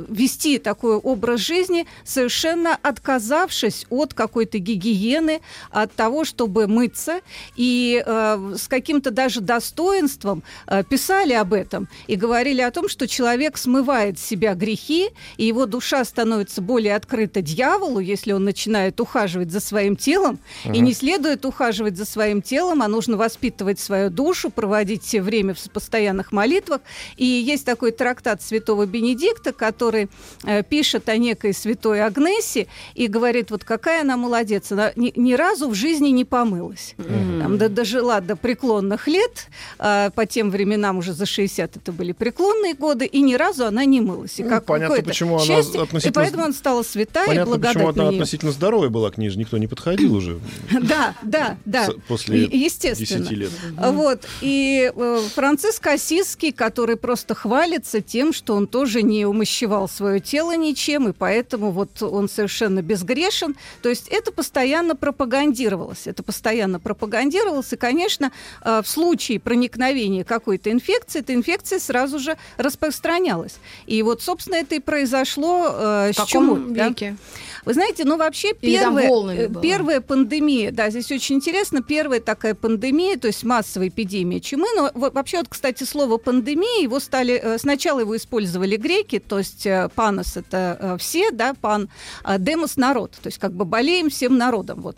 вести 0.10 0.58
такой 0.58 0.96
образ 0.96 1.40
жизни, 1.42 1.86
совершенно 2.04 2.78
отказавшись 2.82 3.86
от 3.90 4.14
какой-то 4.14 4.58
гигиены, 4.60 5.42
от 5.70 5.94
того, 5.94 6.26
чтобы 6.26 6.68
мыться, 6.68 7.22
и 7.56 8.04
э, 8.06 8.56
с 8.58 8.68
каким-то 8.68 9.12
даже 9.12 9.42
достоинством 9.42 10.44
э, 10.68 10.84
писали 10.84 11.34
об 11.34 11.54
этом 11.54 11.88
и 12.08 12.16
говорили 12.16 12.62
о 12.62 12.72
том, 12.72 12.90
что 12.90 13.08
человек 13.08 13.58
смывает 13.58 14.20
с 14.20 14.24
себя 14.24 14.54
грехи, 14.54 15.10
и 15.38 15.46
его 15.46 15.66
душа 15.66 16.04
становится 16.06 16.62
более 16.62 16.96
открыта 16.96 17.42
дьяволу, 17.42 18.00
если 18.00 18.32
он 18.32 18.44
начинает 18.44 19.00
ухаживать 19.00 19.52
за 19.52 19.60
своим 19.60 19.96
телом, 19.96 20.40
uh-huh. 20.66 20.76
и 20.76 20.80
не 20.80 20.94
следует 20.94 21.46
ухаживать 21.46 21.98
за 21.98 22.06
своим 22.06 22.42
телом, 22.42 22.82
а 22.82 22.88
нужно 22.88 23.18
воспитывать 23.18 23.80
свою 23.80 24.10
душу, 24.10 24.50
проводить 24.50 25.04
все 25.04 25.22
время 25.22 25.54
в 25.54 25.60
постоянных 25.72 26.32
молитвах. 26.32 26.81
И 27.18 27.26
есть 27.26 27.66
такой 27.66 27.92
трактат 27.92 28.42
святого 28.42 28.86
Бенедикта, 28.86 29.54
который 29.54 30.10
э, 30.44 30.64
пишет 30.64 31.10
о 31.10 31.18
некой 31.18 31.54
святой 31.54 32.02
Агнессе 32.02 32.68
и 32.96 33.08
говорит, 33.08 33.52
вот 33.52 33.64
какая 33.64 34.02
она 34.02 34.18
молодец, 34.18 34.72
она 34.72 34.92
ни, 34.96 35.14
ни 35.16 35.34
разу 35.34 35.70
в 35.70 35.76
жизни 35.76 36.10
не 36.10 36.26
помылась. 36.26 36.96
Uh-huh. 36.98 37.42
Там, 37.42 37.58
до, 37.58 37.70
дожила 37.70 38.22
до 38.22 38.36
преклонных 38.36 39.08
лет, 39.08 39.48
э, 39.80 40.10
по 40.16 40.26
тем 40.26 40.50
временам 40.52 40.98
уже 40.98 41.14
за 41.14 41.26
60 41.26 41.78
это 41.78 41.92
были 41.92 42.12
преклонные 42.12 42.74
годы, 42.74 43.06
и 43.06 43.22
ни 43.22 43.36
разу 43.36 43.66
она 43.66 43.86
не 43.86 44.02
мылась. 44.02 44.40
И 44.40 44.44
ну, 44.44 44.50
как 44.50 44.66
понятно, 44.66 45.02
почему 45.04 45.40
счастье, 45.40 45.76
она 45.76 45.84
относительно... 45.84 46.12
И 46.12 46.14
поэтому 46.14 46.44
она 46.44 46.54
стала 46.54 46.84
святая 46.84 47.28
понятно, 47.28 47.50
и 47.50 47.52
благодать 47.52 47.74
почему 47.74 47.90
она 47.90 48.10
относительно 48.10 48.52
здоровая 48.52 48.90
была 48.90 49.12
к 49.12 49.18
ней 49.18 49.30
же 49.30 49.40
никто 49.40 49.58
не 49.58 49.68
подходил 49.68 50.16
уже. 50.16 50.40
Да, 50.82 51.16
да, 51.22 51.58
да. 51.66 51.90
После 52.08 52.44
Естественно. 52.44 53.24
10 53.24 53.38
лет. 53.38 53.52
Вот. 53.78 54.26
И 54.42 54.92
э, 54.94 55.20
Франциск 55.36 55.88
Осиский, 55.88 56.52
который 56.52 56.71
просто 56.72 57.36
хвалится 57.36 58.02
тем, 58.02 58.34
что 58.34 58.56
он 58.56 58.68
тоже 58.68 59.02
не 59.02 59.26
умощевал 59.26 59.88
свое 59.88 60.20
тело 60.20 60.56
ничем, 60.56 61.08
и 61.08 61.14
поэтому 61.14 61.72
вот 61.72 62.02
он 62.02 62.30
совершенно 62.30 62.82
безгрешен. 62.82 63.56
То 63.82 63.90
есть 63.90 64.08
это 64.10 64.32
постоянно 64.32 64.96
пропагандировалось. 64.96 66.08
Это 66.08 66.24
постоянно 66.24 66.80
пропагандировалось. 66.80 67.74
И, 67.74 67.76
конечно, 67.76 68.32
э, 68.64 68.82
в 68.84 68.88
случае 68.88 69.40
проникновения 69.40 70.24
какой-то 70.24 70.72
инфекции, 70.72 71.20
эта 71.20 71.34
инфекция 71.34 71.80
сразу 71.80 72.20
же 72.20 72.38
распространялась. 72.58 73.56
И 73.86 74.02
вот, 74.04 74.22
собственно, 74.22 74.56
это 74.56 74.76
и 74.76 74.80
произошло 74.80 75.70
э, 75.72 76.12
с 76.14 76.26
чумой. 76.26 76.74
Веке? 76.74 77.12
Да? 77.12 77.18
Вы 77.66 77.74
знаете, 77.74 78.06
ну 78.06 78.18
вообще 78.18 78.54
первая, 78.54 79.50
первая 79.62 80.02
пандемия, 80.02 80.72
да, 80.72 80.90
здесь 80.90 81.12
очень 81.12 81.36
интересно, 81.36 81.82
первая 81.82 82.20
такая 82.20 82.56
пандемия, 82.56 83.18
то 83.18 83.28
есть 83.28 83.44
массовая 83.44 83.90
эпидемия 83.90 84.40
чумы, 84.40 84.68
но 84.76 84.92
вообще 84.94 85.38
вот, 85.38 85.48
кстати, 85.50 85.84
слово 85.84 86.18
пандемия, 86.18 86.84
его 86.84 87.00
стали, 87.00 87.40
э, 87.42 87.58
сначала 87.58 88.00
его 88.00 88.16
использовали 88.18 88.78
греки, 88.78 89.20
то 89.20 89.38
есть 89.38 89.66
э, 89.66 89.90
панос 89.94 90.38
это 90.38 90.78
э, 90.80 90.98
все, 90.98 91.32
да, 91.32 91.54
пан, 91.54 91.90
а 92.24 92.40
демос 92.40 92.78
народ, 92.78 93.12
то 93.22 93.28
есть 93.28 93.38
как 93.38 93.54
бы 93.54 93.66
болеем 93.66 94.10
всем 94.10 94.38
народом, 94.38 94.82
вот. 94.82 94.98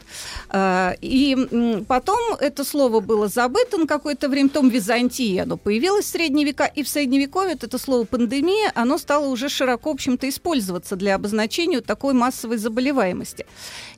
И 1.02 1.84
потом 1.88 2.36
это 2.40 2.64
слово 2.64 3.00
было 3.00 3.28
забыто 3.28 3.78
на 3.78 3.88
какое-то 3.88 4.30
время, 4.30 4.50
потом 4.50 4.70
Византии 4.70 5.38
оно 5.38 5.58
появилось 5.58 6.06
в 6.06 6.10
средние 6.10 6.46
века, 6.46 6.66
и 6.66 6.84
в 6.84 6.88
средневековье 6.88 7.58
это 7.60 7.78
слово 7.78 8.06
пандемия, 8.06 8.72
оно 8.76 8.98
стало 8.98 9.28
уже 9.28 9.50
широко, 9.50 9.92
в 9.92 9.94
общем-то, 9.94 10.30
использоваться 10.30 10.96
для 10.96 11.16
обозначения 11.16 11.82
такой 11.82 12.14
массовой 12.14 12.53
массовой 12.54 12.58
заболеваемости. 12.58 13.46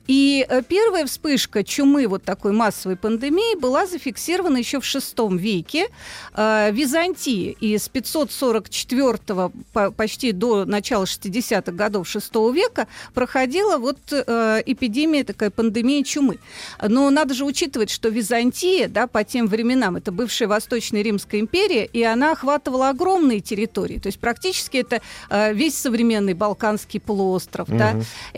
И 0.06 0.46
э, 0.48 0.62
первая 0.62 1.04
вспышка 1.04 1.64
чумы, 1.64 2.06
вот 2.06 2.22
такой 2.22 2.52
массовой 2.52 2.96
пандемии, 2.96 3.58
была 3.58 3.86
зафиксирована 3.86 4.58
еще 4.58 4.80
в 4.80 4.84
VI 4.84 5.36
веке 5.36 5.88
э, 6.34 6.70
в 6.70 6.74
Византии. 6.74 7.56
И 7.60 7.76
с 7.76 7.88
544 7.88 9.50
по, 9.72 9.90
почти 9.90 10.32
до 10.32 10.64
начала 10.64 11.04
60-х 11.04 11.72
годов 11.72 12.06
VI 12.14 12.52
века 12.52 12.86
проходила 13.14 13.78
вот 13.78 13.98
э, 14.10 14.62
эпидемия, 14.66 15.24
такая 15.24 15.50
пандемия 15.50 16.04
чумы. 16.04 16.38
Но 16.80 17.10
надо 17.10 17.34
же 17.34 17.44
учитывать, 17.44 17.90
что 17.90 18.08
Византия, 18.08 18.88
да, 18.88 19.06
по 19.06 19.24
тем 19.24 19.48
временам, 19.48 19.96
это 19.96 20.12
бывшая 20.12 20.46
Восточная 20.46 21.02
Римская 21.02 21.40
империя, 21.40 21.84
и 21.84 22.02
она 22.02 22.32
охватывала 22.32 22.90
огромные 22.90 23.40
территории. 23.40 23.98
То 23.98 24.06
есть 24.06 24.20
практически 24.20 24.76
это 24.76 25.00
весь 25.52 25.76
современный 25.76 26.34
Балканский 26.34 27.00
полуостров, 27.00 27.68
угу. 27.68 27.78
да, 27.78 27.96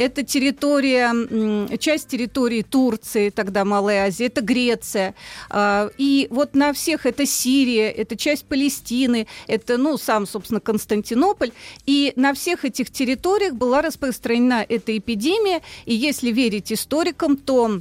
это 0.09 0.23
территория 0.23 1.79
часть 1.79 2.09
территории 2.09 2.63
Турции, 2.63 3.31
тогда 3.31 3.65
Малая 3.65 4.07
Азия, 4.07 4.27
это 4.27 4.41
Греция. 4.41 5.15
А, 5.51 5.91
и 5.99 6.27
вот 6.31 6.55
на 6.55 6.73
всех 6.73 7.07
это 7.07 7.27
Сирия, 7.27 7.91
это 7.91 8.17
часть 8.17 8.47
Палестины, 8.47 9.27
это, 9.47 9.77
ну, 9.77 9.99
сам, 9.99 10.27
собственно, 10.27 10.61
Константинополь. 10.61 11.53
И 11.87 12.13
на 12.17 12.33
всех 12.35 12.65
этих 12.65 12.91
территориях 12.91 13.55
была 13.55 13.83
распространена 13.83 14.65
эта 14.69 14.97
эпидемия. 14.97 15.61
И 15.85 15.95
если 15.95 16.31
верить 16.31 16.73
историкам, 16.73 17.37
то 17.37 17.81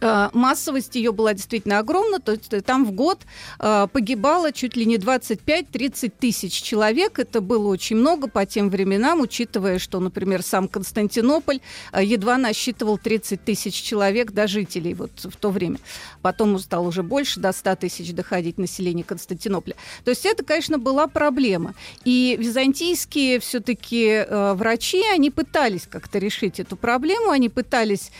массовость 0.00 0.94
ее 0.94 1.12
была 1.12 1.34
действительно 1.34 1.78
огромна, 1.78 2.18
то 2.18 2.32
есть 2.32 2.52
там 2.64 2.84
в 2.84 2.92
год 2.92 3.20
э, 3.58 3.86
погибало 3.92 4.52
чуть 4.52 4.76
ли 4.76 4.84
не 4.84 4.96
25-30 4.96 6.12
тысяч 6.18 6.62
человек. 6.62 7.18
Это 7.18 7.40
было 7.40 7.68
очень 7.68 7.96
много 7.96 8.28
по 8.28 8.46
тем 8.46 8.70
временам, 8.70 9.20
учитывая, 9.20 9.78
что, 9.78 10.00
например, 10.00 10.42
сам 10.42 10.68
Константинополь 10.68 11.60
э, 11.92 12.04
едва 12.04 12.38
насчитывал 12.38 12.98
30 12.98 13.44
тысяч 13.44 13.74
человек 13.74 14.32
до 14.32 14.46
жителей 14.46 14.94
вот 14.94 15.10
в 15.16 15.36
то 15.36 15.50
время. 15.50 15.78
Потом 16.22 16.58
стало 16.58 16.88
уже 16.88 17.02
больше, 17.02 17.40
до 17.40 17.52
100 17.52 17.76
тысяч 17.76 18.12
доходить 18.12 18.58
население 18.58 19.04
Константинополя. 19.04 19.74
То 20.04 20.10
есть 20.10 20.24
это, 20.26 20.44
конечно, 20.44 20.78
была 20.78 21.06
проблема. 21.06 21.74
И 22.04 22.36
византийские 22.38 23.40
все-таки 23.40 24.26
врачи, 24.54 25.02
они 25.12 25.30
пытались 25.30 25.86
как-то 25.86 26.18
решить 26.18 26.60
эту 26.60 26.76
проблему, 26.76 27.30
они 27.30 27.48
пытались 27.48 28.10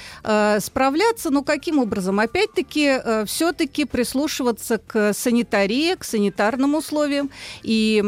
справляться, 0.61 1.31
но 1.31 1.43
как 1.43 1.62
каким 1.63 1.79
образом? 1.79 2.19
Опять-таки, 2.19 2.99
э, 3.05 3.25
все-таки 3.25 3.85
прислушиваться 3.85 4.79
к 4.79 5.13
санитарии, 5.13 5.95
к 5.95 6.03
санитарным 6.03 6.75
условиям 6.75 7.31
и 7.63 8.03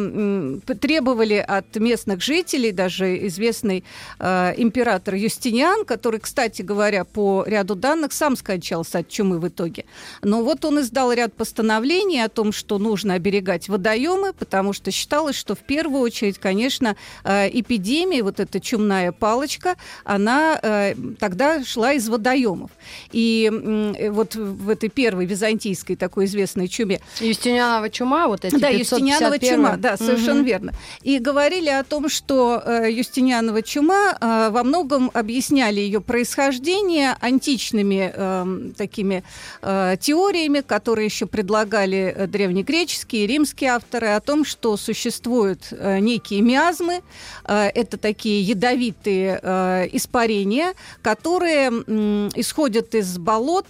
требовали 0.81 1.35
от 1.35 1.77
местных 1.77 2.21
жителей, 2.21 2.73
даже 2.73 3.29
известный 3.29 3.85
э, 4.19 4.55
император 4.57 5.15
Юстиниан, 5.15 5.85
который, 5.85 6.19
кстати 6.19 6.63
говоря, 6.63 7.05
по 7.05 7.45
ряду 7.47 7.77
данных 7.77 8.13
сам 8.13 8.37
скончался 8.37 8.99
от 8.99 9.09
чумы 9.09 9.39
в 9.39 9.47
итоге. 9.47 9.85
Но 10.23 10.43
вот 10.43 10.65
он 10.65 10.81
издал 10.81 11.13
ряд 11.13 11.33
постановлений 11.35 12.25
о 12.25 12.29
том, 12.29 12.51
что 12.51 12.79
нужно 12.79 13.15
оберегать 13.15 13.69
водоемы, 13.69 14.33
потому 14.33 14.73
что 14.73 14.91
считалось, 14.91 15.37
что 15.37 15.55
в 15.55 15.61
первую 15.61 16.01
очередь, 16.01 16.39
конечно, 16.39 16.97
э, 17.23 17.49
эпидемия, 17.53 18.25
вот 18.25 18.41
эта 18.41 18.59
чумная 18.59 19.13
палочка, 19.13 19.77
она 20.03 20.59
э, 20.61 20.97
тогда 21.21 21.63
шла 21.63 21.93
из 21.93 22.09
водоемов. 22.09 22.73
И 23.13 23.34
Э, 23.43 24.11
вот 24.11 24.35
в 24.35 24.69
этой 24.69 24.89
первой 24.89 25.27
византийской 25.27 25.97
такой 25.97 26.27
известной 26.27 26.69
чуме. 26.69 27.01
Юстинианова 27.21 27.91
чума, 27.91 28.29
вот 28.29 28.45
эти 28.45 28.57
Да, 28.57 28.69
Юстинианова 28.69 29.39
чума, 29.39 29.77
да, 29.77 29.97
совершенно 29.97 30.41
угу. 30.41 30.49
верно. 30.49 30.73
И 31.03 31.19
говорили 31.19 31.69
о 31.69 31.85
том, 31.85 32.09
что 32.09 32.63
э, 32.65 32.91
Юстинианова 32.91 33.63
чума 33.63 34.17
э, 34.21 34.51
во 34.51 34.63
многом 34.63 35.11
объясняли 35.15 35.81
ее 35.81 36.01
происхождение 36.01 37.17
античными 37.21 38.13
э, 38.15 38.73
такими 38.77 39.25
э, 39.63 39.97
теориями, 40.01 40.61
которые 40.61 41.07
еще 41.07 41.27
предлагали 41.27 42.27
древнегреческие 42.29 43.25
и 43.25 43.27
римские 43.27 43.71
авторы 43.71 44.09
о 44.09 44.21
том, 44.21 44.45
что 44.45 44.77
существуют 44.77 45.69
э, 45.71 45.99
некие 45.99 46.41
миазмы, 46.41 47.03
э, 47.45 47.71
это 47.75 47.97
такие 47.97 48.43
ядовитые 48.43 49.41
э, 49.43 49.89
испарения, 49.93 50.75
которые 51.03 51.71
э, 51.71 52.29
исходят 52.35 52.95
из 52.95 53.19
болот. 53.25 53.67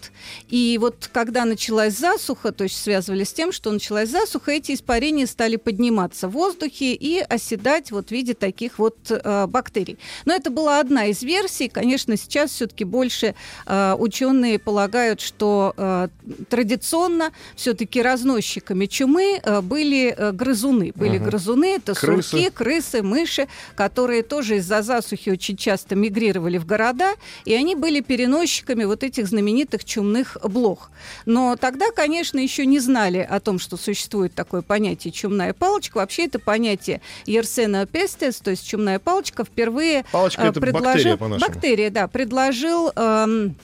И 0.48 0.78
вот 0.80 1.08
когда 1.12 1.44
началась 1.44 1.96
засуха, 1.96 2.52
то 2.52 2.64
есть 2.64 2.76
связывали 2.76 3.24
с 3.24 3.32
тем, 3.32 3.52
что 3.52 3.70
началась 3.70 4.10
засуха, 4.10 4.52
эти 4.52 4.74
испарения 4.74 5.26
стали 5.26 5.56
подниматься 5.56 6.28
в 6.28 6.32
воздухе 6.32 6.92
и 6.94 7.20
оседать 7.20 7.90
вот 7.90 8.08
в 8.08 8.10
виде 8.10 8.34
таких 8.34 8.78
вот 8.78 8.96
э, 9.10 9.46
бактерий. 9.46 9.98
Но 10.24 10.34
это 10.34 10.50
была 10.50 10.80
одна 10.80 11.06
из 11.06 11.22
версий. 11.22 11.68
Конечно, 11.68 12.16
сейчас 12.16 12.50
все-таки 12.50 12.84
больше 12.84 13.34
э, 13.66 13.94
ученые 13.98 14.58
полагают, 14.58 15.20
что 15.20 15.72
э, 15.76 16.08
традиционно 16.50 17.32
все-таки 17.56 18.02
разносчиками 18.02 18.86
чумы 18.86 19.40
э, 19.42 19.60
были 19.60 20.14
э, 20.16 20.32
грызуны. 20.32 20.92
Были 20.94 21.18
угу. 21.18 21.26
грызуны, 21.26 21.76
это 21.76 21.94
крысы. 21.94 22.28
сурки, 22.28 22.50
крысы, 22.50 23.02
мыши, 23.02 23.48
которые 23.76 24.22
тоже 24.22 24.56
из-за 24.56 24.82
засухи 24.82 25.30
очень 25.30 25.56
часто 25.56 25.94
мигрировали 25.94 26.58
в 26.58 26.66
города, 26.66 27.14
и 27.44 27.54
они 27.54 27.76
были 27.76 28.00
переносчиками 28.00 28.84
вот 28.84 29.04
этих 29.04 29.28
знаменитых 29.28 29.43
знаменитых 29.44 29.84
чумных 29.84 30.38
блох. 30.42 30.90
Но 31.26 31.56
тогда, 31.56 31.90
конечно, 31.94 32.38
еще 32.38 32.64
не 32.64 32.78
знали 32.78 33.18
о 33.18 33.40
том, 33.40 33.58
что 33.58 33.76
существует 33.76 34.34
такое 34.34 34.62
понятие 34.62 35.12
чумная 35.12 35.52
палочка. 35.52 35.98
Вообще 35.98 36.24
это 36.24 36.38
понятие 36.38 37.02
Ерсена 37.26 37.86
пестес, 37.86 38.36
то 38.36 38.50
есть 38.50 38.66
чумная 38.66 38.98
палочка, 38.98 39.44
впервые 39.44 40.04
палочка 40.10 40.44
э, 40.44 40.52
предложил... 40.52 41.18
Бактерия, 41.18 41.38
бактерия, 41.38 41.90
да, 41.90 42.08
предложил... 42.08 42.90
Эм, 42.96 43.54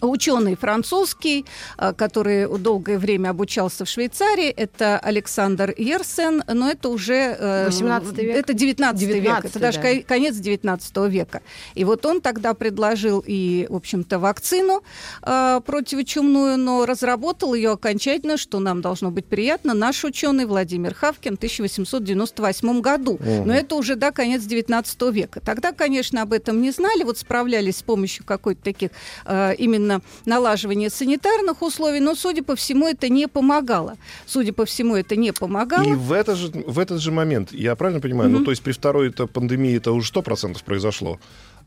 Ученый 0.00 0.56
французский, 0.56 1.44
э, 1.78 1.92
который 1.92 2.46
долгое 2.58 2.98
время 2.98 3.30
обучался 3.30 3.84
в 3.84 3.88
Швейцарии, 3.88 4.48
это 4.48 4.98
Александр 4.98 5.74
Ерсен, 5.76 6.42
но 6.46 6.70
это 6.70 6.88
уже... 6.88 7.36
э, 7.38 7.66
18 7.66 8.18
век? 8.18 8.36
Это 8.36 8.52
19 8.54 9.02
век, 9.02 9.14
19, 9.14 9.50
это 9.50 9.58
даже 9.58 9.80
да. 9.80 9.94
ко- 9.94 10.02
конец 10.02 10.36
19 10.36 10.96
века. 11.08 11.42
И 11.74 11.84
вот 11.84 12.06
он 12.06 12.20
тогда 12.20 12.54
предложил 12.54 13.22
и, 13.26 13.66
в 13.68 13.76
общем-то, 13.76 14.18
вакцину 14.18 14.82
э, 15.22 15.60
противочумную, 15.64 16.58
но 16.58 16.86
разработал 16.86 17.54
ее 17.54 17.72
окончательно, 17.72 18.36
что 18.36 18.58
нам 18.60 18.80
должно 18.80 19.10
быть 19.10 19.26
приятно, 19.26 19.74
наш 19.74 20.04
ученый 20.04 20.46
Владимир 20.46 20.94
Хавкин 20.94 21.34
в 21.34 21.38
1898 21.38 22.80
году. 22.80 23.18
Мгм. 23.20 23.46
Но 23.46 23.54
это 23.54 23.74
уже, 23.74 23.96
да, 23.96 24.10
конец 24.10 24.42
19 24.42 25.02
века. 25.12 25.40
Тогда, 25.40 25.72
конечно, 25.72 26.22
об 26.22 26.32
этом 26.32 26.62
не 26.62 26.70
знали, 26.70 27.02
вот 27.02 27.18
справлялись 27.18 27.78
с 27.78 27.82
помощью 27.82 28.24
какой-то 28.24 28.62
таких 28.62 28.90
э, 29.26 29.54
именно 29.58 29.83
налаживания 30.24 30.90
санитарных 30.90 31.62
условий, 31.62 32.00
но, 32.00 32.14
судя 32.14 32.42
по 32.42 32.54
всему, 32.56 32.86
это 32.88 33.08
не 33.08 33.28
помогало. 33.28 33.96
Судя 34.26 34.52
по 34.52 34.64
всему, 34.64 34.96
это 34.96 35.16
не 35.16 35.32
помогало. 35.32 35.84
И 35.84 35.94
в, 35.94 36.12
это 36.12 36.36
же, 36.36 36.50
в 36.50 36.78
этот 36.78 37.00
же 37.00 37.12
момент, 37.12 37.52
я 37.52 37.74
правильно 37.76 38.00
понимаю, 38.00 38.30
ну 38.30 38.44
то 38.44 38.50
есть 38.50 38.62
при 38.62 38.72
второй 38.72 39.08
это 39.08 39.26
пандемии 39.26 39.76
это 39.76 39.92
уже 39.92 40.12
100% 40.12 40.62
произошло, 40.64 41.18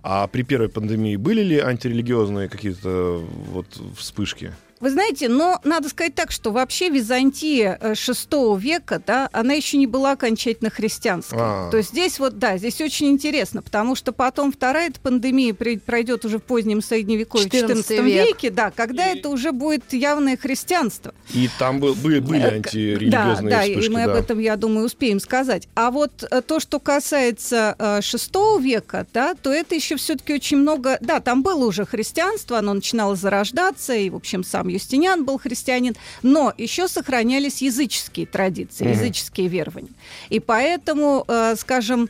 а 0.03 0.27
при 0.27 0.43
первой 0.43 0.69
пандемии 0.69 1.15
были 1.15 1.41
ли 1.41 1.59
антирелигиозные 1.59 2.50
какие-то 2.50 3.21
вот 3.51 3.67
вспышки? 3.97 4.53
Вы 4.79 4.91
знаете, 4.91 5.27
но 5.27 5.60
надо 5.63 5.89
сказать 5.89 6.13
так, 6.15 6.31
что 6.31 6.51
вообще 6.51 6.89
Византия 6.89 7.77
э, 7.81 7.93
VI 7.93 8.60
века, 8.60 9.01
да, 9.05 9.27
она 9.31 9.53
еще 9.53 9.77
не 9.77 9.88
была 9.88 10.12
окончательно 10.12 10.69
христианской. 10.69 11.38
А. 11.41 11.69
То 11.72 11.77
есть 11.77 11.89
здесь 11.89 12.19
вот, 12.19 12.38
да, 12.38 12.57
здесь 12.57 12.79
очень 12.81 13.07
интересно, 13.10 13.62
потому 13.62 13.96
что 13.96 14.12
потом 14.12 14.51
вторая 14.51 14.89
эта 14.89 15.00
пандемия 15.00 15.53
при- 15.53 15.77
пройдет 15.77 16.25
уже 16.25 16.38
в 16.39 16.43
позднем 16.43 16.81
Средневековье, 16.81 17.48
в 17.48 17.51
14 17.51 17.91
XIV 17.91 18.03
век. 18.03 18.27
веке, 18.27 18.50
да, 18.51 18.72
когда 18.72 19.05
это 19.07 19.29
уже 19.29 19.51
будет 19.51 19.93
явное 19.93 20.38
христианство. 20.38 21.13
И 21.34 21.50
там 21.57 21.79
был- 21.79 21.96
были, 21.96 22.19
были 22.19 22.41
Э, 22.43 22.55
антирелигиозные 22.55 23.50
да, 23.51 23.62
вспышки, 23.62 23.79
да, 23.79 23.86
и 23.86 23.89
мы 23.89 24.03
об 24.03 24.12
да. 24.13 24.19
этом, 24.19 24.39
я 24.39 24.55
думаю, 24.57 24.86
успеем 24.86 25.19
сказать. 25.19 25.67
А 25.75 25.89
вот 25.91 26.24
э, 26.29 26.41
то, 26.41 26.60
что 26.60 26.79
касается 26.79 27.75
э, 27.79 28.00
VI 28.00 28.62
века, 28.62 29.07
да, 29.13 29.34
то 29.36 29.51
это 29.51 29.75
еще 29.75 29.96
все-таки 29.96 30.34
очень 30.34 30.57
много... 30.57 30.98
Да, 31.01 31.19
там 31.19 31.41
было 31.41 31.65
уже 31.65 31.86
христианство, 31.86 32.60
оно 32.60 32.74
начинало 32.74 33.15
зарождаться, 33.15 33.93
и, 33.96 34.10
в 34.10 34.15
общем, 34.15 34.43
сам 34.43 34.66
Юстиниан 34.67 35.25
был 35.25 35.38
христианин, 35.39 35.95
но 36.24 36.53
еще 36.57 36.88
сохранялись 36.88 37.62
языческие 37.62 38.25
традиции, 38.25 38.83
Мгм. 38.86 38.93
языческие 38.93 39.47
верования. 39.47 39.89
И 40.29 40.39
поэтому, 40.39 41.24
э, 41.27 41.55
скажем, 41.57 42.09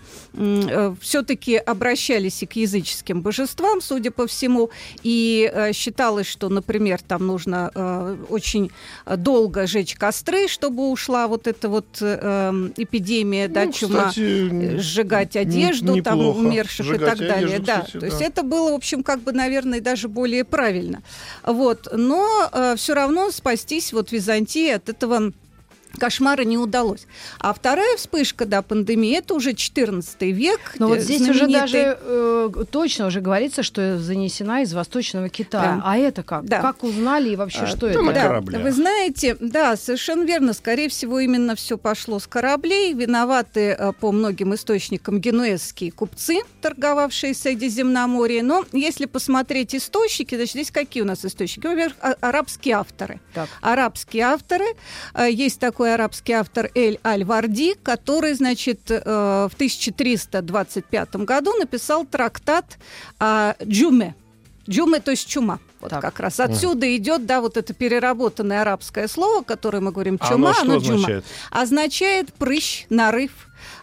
все-таки 1.02 1.56
обращались 1.58 2.44
и 2.44 2.46
к 2.46 2.54
языческим 2.54 3.22
божествам, 3.22 3.82
судя 3.82 4.12
по 4.12 4.28
всему, 4.28 4.70
и 5.04 5.50
э, 5.54 5.74
считалось, 5.74 6.28
что, 6.28 6.50
например, 6.50 7.02
там 7.02 7.26
нужно 7.28 7.72
э, 7.74 8.18
очень 8.30 8.72
долго 9.18 9.68
жечь 9.68 9.96
костры, 9.96 10.48
чтобы 10.48 10.90
ушла 10.90 11.28
вот 11.28 11.48
эта 11.48 11.70
вот 11.70 11.86
э, 12.02 12.20
эм, 12.22 12.74
эпидемия, 12.78 13.48
да, 13.48 13.66
Ну, 13.66 13.72
чума, 13.72 14.10
кстати, 14.10 14.76
э, 14.76 14.80
сжигать 14.80 15.36
одежду 15.36 16.02
там 16.02 16.20
неплохо. 16.20 16.38
умерших 16.38 16.86
и 16.86 16.90
Сжигать 16.90 17.10
так 17.10 17.20
далее. 17.20 17.48
одежду, 17.58 17.66
да, 17.66 17.80
кстати, 17.82 18.00
то 18.00 18.06
есть 18.06 18.20
да. 18.20 18.26
это 18.26 18.44
было, 18.44 18.72
в 18.72 18.76
общем, 18.76 19.04
как 19.04 19.22
бы, 19.22 19.32
наверное, 19.32 19.82
даже 19.82 20.08
более 20.08 20.44
правильно. 20.44 21.02
Вот, 21.46 21.88
но 21.92 22.47
все 22.78 22.94
равно 22.94 23.32
спастись 23.32 23.94
вот 23.94 24.12
Византии 24.12 24.70
от 24.72 24.90
этого 24.90 25.32
кошмара 25.98 26.44
не 26.44 26.58
удалось. 26.58 27.06
А 27.40 27.54
вторая 27.54 27.98
вспышка, 27.98 28.46
да, 28.46 28.62
пандемии, 28.62 29.18
это 29.18 29.34
уже 29.34 29.54
14 29.54 30.22
век. 30.22 30.60
Но 30.80 30.88
вот 30.88 31.00
э, 31.00 31.02
здесь 31.02 31.28
уже 31.28 31.48
даже 31.48 31.98
э, 32.00 32.50
точно 32.72 33.08
уже 33.08 33.22
говорится, 33.22 33.64
что 33.64 33.98
занесена 34.00 34.62
из 34.62 34.74
Восточного 34.74 35.30
Китая. 35.30 35.78
Да. 35.78 35.82
А 35.86 35.98
это 35.98 36.24
как? 36.24 36.46
Да. 36.46 36.62
Как 36.62 36.84
узнали 36.84 37.30
и 37.32 37.36
вообще 37.36 37.62
А, 37.62 37.68
что 37.68 37.88
это? 37.88 38.02
на 38.02 38.14
кораблях. 38.14 38.62
Вы 38.62 38.72
знаете, 38.72 39.36
да, 39.40 39.76
совершенно 39.76 40.24
верно. 40.24 40.54
Скорее 40.54 40.90
всего, 40.90 41.20
именно 41.20 41.56
все 41.56 41.78
пошло 41.78 42.20
с 42.20 42.28
кораблей. 42.28 42.94
Виноваты 42.94 43.76
э, 43.78 43.92
по 44.00 44.12
многим 44.12 44.54
источникам 44.56 45.20
генуэзские 45.20 45.92
купцы, 45.92 46.40
торговавшие 46.62 47.34
Средиземноморье. 47.34 48.44
Но 48.44 48.66
если 48.72 49.06
посмотреть 49.06 49.76
источники, 49.76 50.36
значит, 50.36 50.52
здесь 50.54 50.72
какие 50.72 51.04
у 51.04 51.06
нас 51.06 51.26
источники? 51.26 51.66
Во-первых, 51.68 51.96
а- 52.02 52.16
арабские 52.22 52.76
авторы. 52.76 53.20
Так. 53.34 53.50
Арабские 53.62 54.24
авторы. 54.24 54.66
Э, 55.14 55.28
Есть 55.30 55.60
такой 55.60 55.87
арабский 55.94 56.34
автор 56.34 56.70
Эль 56.76 57.00
Аль-Варди, 57.06 57.76
который, 57.82 58.34
значит, 58.34 58.80
э, 58.90 59.00
в 59.50 59.56
1325 59.56 61.16
году 61.26 61.54
написал 61.54 62.06
трактат 62.06 62.78
о 63.20 63.54
Джуме. 63.64 64.16
Джуме, 64.70 65.00
то 65.00 65.12
есть 65.12 65.28
чума. 65.28 65.60
Вот 65.80 65.92
Так. 65.92 66.02
как 66.02 66.20
раз 66.20 66.40
отсюда 66.40 66.96
идет, 66.98 67.26
да, 67.26 67.40
вот 67.40 67.56
это 67.56 67.74
переработанное 67.74 68.62
арабское 68.62 69.08
слово, 69.08 69.44
которое 69.44 69.80
мы 69.80 69.92
говорим 69.92 70.18
чума, 70.18 70.54
оно 70.62 70.80
что 70.80 70.86
джума, 70.86 70.96
означает? 70.96 71.26
означает 71.52 72.34
прыщ, 72.34 72.86
нарыв, 72.90 73.32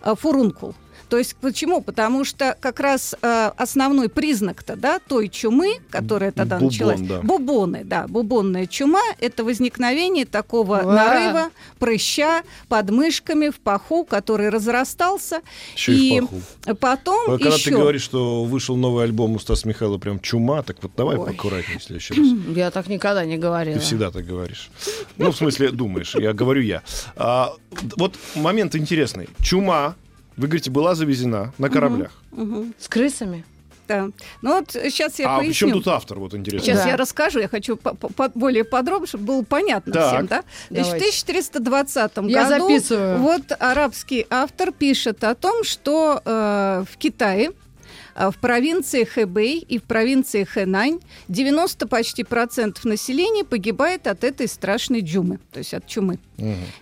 э, 0.02 0.14
фурункул. 0.18 0.74
То 1.08 1.18
есть 1.18 1.36
почему? 1.36 1.80
Потому 1.80 2.24
что 2.24 2.56
как 2.60 2.80
раз 2.80 3.14
э, 3.20 3.50
основной 3.56 4.08
признак-то, 4.08 4.76
да, 4.76 4.98
той 4.98 5.28
чумы, 5.28 5.78
которая 5.90 6.32
тогда 6.32 6.56
Бубон, 6.56 6.68
началась, 6.68 7.00
да. 7.00 7.20
бубоны, 7.20 7.84
да, 7.84 8.06
бубонная 8.08 8.66
чума, 8.66 9.02
это 9.18 9.44
возникновение 9.44 10.24
такого 10.26 10.78
Уа. 10.78 10.94
нарыва, 10.94 11.50
прыща 11.78 12.42
под 12.68 12.90
мышками 12.90 13.50
в 13.50 13.60
паху, 13.60 14.04
который 14.04 14.48
разрастался. 14.48 15.40
Еще 15.74 15.94
и 15.94 16.20
в 16.20 16.26
паху. 16.26 16.76
потом 16.80 17.26
Вот 17.26 17.40
Когда 17.42 17.56
еще... 17.56 17.70
ты 17.70 17.76
говоришь, 17.76 18.02
что 18.02 18.44
вышел 18.44 18.76
новый 18.76 19.04
альбом 19.04 19.36
у 19.36 19.38
Стаса 19.38 19.68
Михайлова, 19.68 19.98
прям 19.98 20.20
чума, 20.20 20.62
так 20.62 20.76
вот 20.82 20.92
давай 20.96 21.16
Ой. 21.16 21.26
поаккуратнее 21.26 21.78
в 21.78 21.82
следующий 21.82 22.14
раз. 22.14 22.26
Я 22.56 22.70
так 22.70 22.88
никогда 22.88 23.24
не 23.24 23.36
говорила. 23.36 23.78
Ты 23.78 23.84
всегда 23.84 24.10
так 24.10 24.24
говоришь. 24.24 24.70
Ну, 25.16 25.30
в 25.30 25.36
смысле, 25.36 25.70
думаешь, 25.70 26.14
я 26.14 26.32
говорю 26.32 26.62
я. 26.62 26.82
А, 27.16 27.52
вот 27.96 28.16
момент 28.34 28.74
интересный. 28.74 29.28
Чума, 29.40 29.96
вы 30.36 30.46
говорите, 30.48 30.70
была 30.70 30.94
завезена 30.94 31.52
на 31.58 31.68
кораблях. 31.70 32.10
Мгм, 32.32 32.74
С 32.78 32.88
крысами? 32.88 33.44
да. 33.86 34.08
Ну 34.42 34.54
вот 34.58 34.70
сейчас 34.72 35.18
я 35.18 35.34
а 35.34 35.38
поясню. 35.38 35.54
чем 35.54 35.72
тут 35.72 35.88
автор, 35.88 36.18
вот 36.18 36.34
интересно? 36.34 36.66
Сейчас 36.66 36.82
Да. 36.84 36.88
я 36.90 36.96
расскажу, 36.96 37.38
я 37.40 37.48
хочу 37.48 37.76
по- 37.76 37.94
по- 37.94 38.30
более 38.34 38.64
подробно, 38.64 39.06
чтобы 39.06 39.24
было 39.24 39.42
понятно 39.42 39.92
Так. 39.92 40.14
всем, 40.14 40.26
да? 40.26 40.42
В 40.70 40.74
Давайте. 40.74 40.96
1420 40.96 42.28
Я 42.30 42.48
году 42.48 42.68
записываю. 42.68 43.18
вот 43.18 43.42
арабский 43.58 44.26
автор 44.30 44.72
пишет 44.72 45.22
о 45.24 45.34
том, 45.34 45.64
что 45.64 46.20
э, 46.24 46.84
в 46.90 46.96
Китае 46.96 47.52
в 48.14 48.34
провинции 48.40 49.04
Хэбэй 49.04 49.58
и 49.58 49.78
в 49.78 49.82
провинции 49.82 50.44
Хэнань 50.44 51.00
90 51.28 51.86
почти 51.88 52.24
процентов 52.24 52.84
населения 52.84 53.44
погибает 53.44 54.06
от 54.06 54.24
этой 54.24 54.48
страшной 54.48 55.00
джумы, 55.00 55.38
то 55.52 55.58
есть 55.58 55.74
от 55.74 55.86
чумы. 55.86 56.18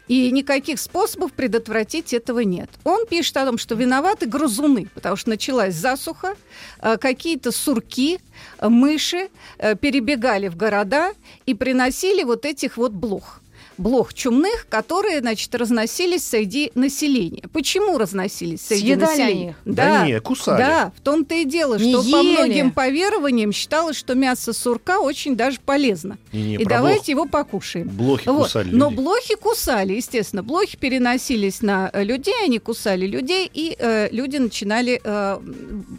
И 0.09 0.31
никаких 0.31 0.81
способов 0.81 1.33
предотвратить 1.33 2.15
этого 2.15 2.41
нет. 2.41 2.71
Он 2.85 3.07
пишет 3.07 3.37
о 3.37 3.47
том, 3.47 3.59
что 3.59 3.75
виноваты 3.75 4.27
грызуны, 4.27 4.89
потому 4.95 5.17
что 5.17 5.31
началась 5.31 5.75
засуха, 5.75 6.37
э, 6.81 6.97
какие-то 6.97 7.53
сурки, 7.53 8.19
мыши 8.61 9.29
э, 9.59 9.75
перебегали 9.77 10.49
в 10.49 10.57
города 10.57 11.13
и 11.45 11.55
приносили 11.55 12.23
вот 12.23 12.47
этих 12.47 12.77
вот 12.77 12.93
блох 12.93 13.42
блох 13.79 14.15
чумных, 14.15 14.67
которые, 14.69 15.21
значит, 15.21 15.55
разносились 15.55 16.27
среди 16.27 16.73
населения. 16.75 17.45
Почему 17.53 17.99
разносились 17.99 18.61
среди 18.67 18.83
Съедали 18.83 19.11
населения? 19.11 19.51
их? 19.51 19.57
Да 19.65 20.07
не, 20.07 20.21
кусали. 20.21 20.59
Да, 20.59 20.93
в 20.97 21.01
том-то 21.01 21.35
и 21.35 21.45
дело, 21.45 21.79
Не 21.79 21.93
что 21.93 22.03
по 22.03 22.17
ели. 22.23 22.33
многим 22.37 22.71
поверованиям 22.73 23.53
считалось, 23.53 23.97
что 23.97 24.15
мясо 24.15 24.53
сурка 24.53 25.01
очень 25.01 25.37
даже 25.37 25.59
полезно. 25.65 26.19
Не-не, 26.33 26.55
и 26.57 26.65
про 26.65 26.77
давайте 26.77 27.13
его 27.13 27.27
покушаем. 27.27 27.89
Блохи 27.89 28.29
Вот. 28.29 28.45
кусали 28.45 28.69
Но 28.71 28.91
людей. 28.91 28.97
блохи 29.05 29.35
кусали, 29.37 29.95
естественно. 29.95 30.43
Блохи 30.43 30.77
переносились 30.77 31.63
на 31.63 31.91
э, 31.93 32.05
людей, 32.05 32.35
они 32.45 32.59
кусали 32.59 33.07
людей, 33.07 33.51
и 33.53 33.77
э, 33.79 34.09
люди 34.11 34.37
начинали 34.39 35.01
э, 35.03 35.39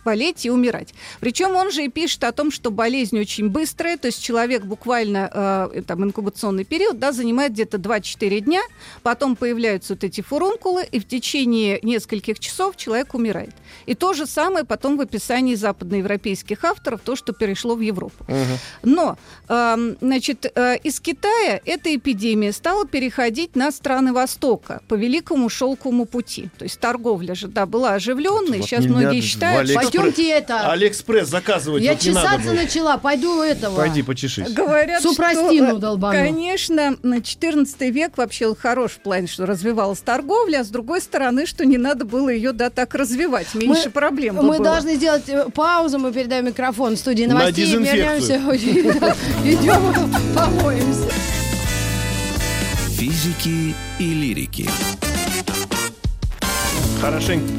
болеть 0.05 0.45
и 0.45 0.49
умирать. 0.49 0.93
Причем 1.19 1.55
он 1.55 1.71
же 1.71 1.85
и 1.85 1.89
пишет 1.89 2.23
о 2.23 2.31
том, 2.31 2.51
что 2.51 2.71
болезнь 2.71 3.19
очень 3.19 3.49
быстрая, 3.49 3.97
то 3.97 4.07
есть 4.07 4.21
человек 4.23 4.63
буквально, 4.63 5.69
э, 5.73 5.81
там, 5.85 6.03
инкубационный 6.03 6.65
период, 6.65 6.99
да, 6.99 7.11
занимает 7.11 7.53
где-то 7.53 7.72
2-4 7.77 8.39
дня, 8.39 8.61
потом 9.01 9.35
появляются 9.35 9.93
вот 9.93 10.03
эти 10.03 10.21
фурункулы, 10.21 10.85
и 10.91 10.99
в 10.99 11.07
течение 11.07 11.79
нескольких 11.81 12.39
часов 12.39 12.77
человек 12.77 13.13
умирает. 13.13 13.55
И 13.85 13.95
то 13.95 14.13
же 14.13 14.25
самое 14.25 14.65
потом 14.65 14.97
в 14.97 15.01
описании 15.01 15.55
западноевропейских 15.55 16.63
авторов, 16.63 17.01
то, 17.03 17.15
что 17.15 17.33
перешло 17.33 17.75
в 17.75 17.81
Европу. 17.81 18.25
Мгм. 18.27 18.57
Но, 18.83 19.17
эм, 19.49 19.97
значит, 20.01 20.51
э, 20.55 20.77
из 20.83 20.99
Китая 20.99 21.61
эта 21.65 21.95
эпидемия 21.95 22.51
стала 22.51 22.85
переходить 22.85 23.55
на 23.55 23.71
страны 23.71 24.13
Востока 24.13 24.81
по 24.87 24.95
Великому 24.95 25.49
Шелковому 25.49 26.05
пути. 26.05 26.49
То 26.57 26.63
есть 26.63 26.79
торговля 26.79 27.35
же, 27.35 27.47
да, 27.47 27.65
была 27.65 27.93
оживленной. 27.93 28.59
Вот 28.59 28.67
Сейчас 28.67 28.85
многие 28.85 29.21
считают. 29.21 29.73
Пойдемте 29.73 30.29
это. 30.29 30.71
Алиэкспресс 30.71 31.27
заказывать 31.27 31.83
Я 31.83 31.93
вот 31.93 32.01
чесаться 32.01 32.53
начала. 32.53 32.97
Пойду 32.97 33.41
этого. 33.41 33.75
Пойди 33.75 34.03
почешись. 34.03 34.51
Говорят, 34.51 35.01
Супрастину 35.01 35.67
что, 35.67 35.77
э, 35.77 35.79
долбану. 35.79 36.13
конечно, 36.13 36.97
на 37.01 37.21
14 37.21 37.52
14 37.53 37.81
век 37.93 38.17
вообще 38.17 38.55
хорош 38.55 38.91
в 38.93 38.99
плане, 38.99 39.27
что 39.27 39.45
развивалась 39.45 39.99
торговля, 39.99 40.59
а 40.61 40.63
с 40.63 40.69
другой 40.69 41.01
стороны, 41.01 41.45
что 41.45 41.65
не 41.65 41.77
надо 41.77 42.03
было 42.05 42.29
ее, 42.29 42.51
да, 42.51 42.69
так 42.69 42.95
развивать, 42.95 43.53
меньше 43.53 43.85
Мы- 43.85 43.91
проблем 43.91 44.35
Мы 44.35 44.41
было. 44.57 44.59
должны 44.63 44.95
сделать 44.95 45.23
э, 45.27 45.45
паузу, 45.53 45.99
мы 45.99 46.11
передаем 46.11 46.45
микрофон 46.47 46.95
в 46.95 46.99
студии 46.99 47.25
На 47.25 47.35
новостей. 47.35 47.65
дезинфекцию. 47.65 48.39
Вернемся, 48.41 49.15
идем, 49.45 50.13
помоемся. 50.35 51.09
Физики 52.97 53.75
и 53.99 54.03
лирики. 54.13 54.67
Хорошенько. 57.01 57.51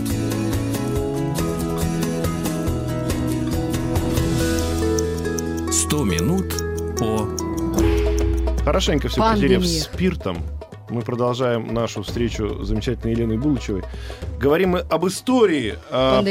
Сто 5.70 6.04
минут 6.04 6.46
по... 6.98 7.28
Хорошенько 8.64 9.08
все 9.08 9.20
Пандемия. 9.20 9.58
потеряв 9.58 9.82
спиртом. 9.82 10.38
Мы 10.88 11.02
продолжаем 11.02 11.72
нашу 11.72 12.02
встречу 12.02 12.62
с 12.62 12.68
замечательной 12.68 13.14
Еленой 13.14 13.36
Булычевой. 13.38 13.82
Говорим 14.38 14.70
мы 14.70 14.78
об 14.80 15.06
истории 15.06 15.74
э, 15.90 16.22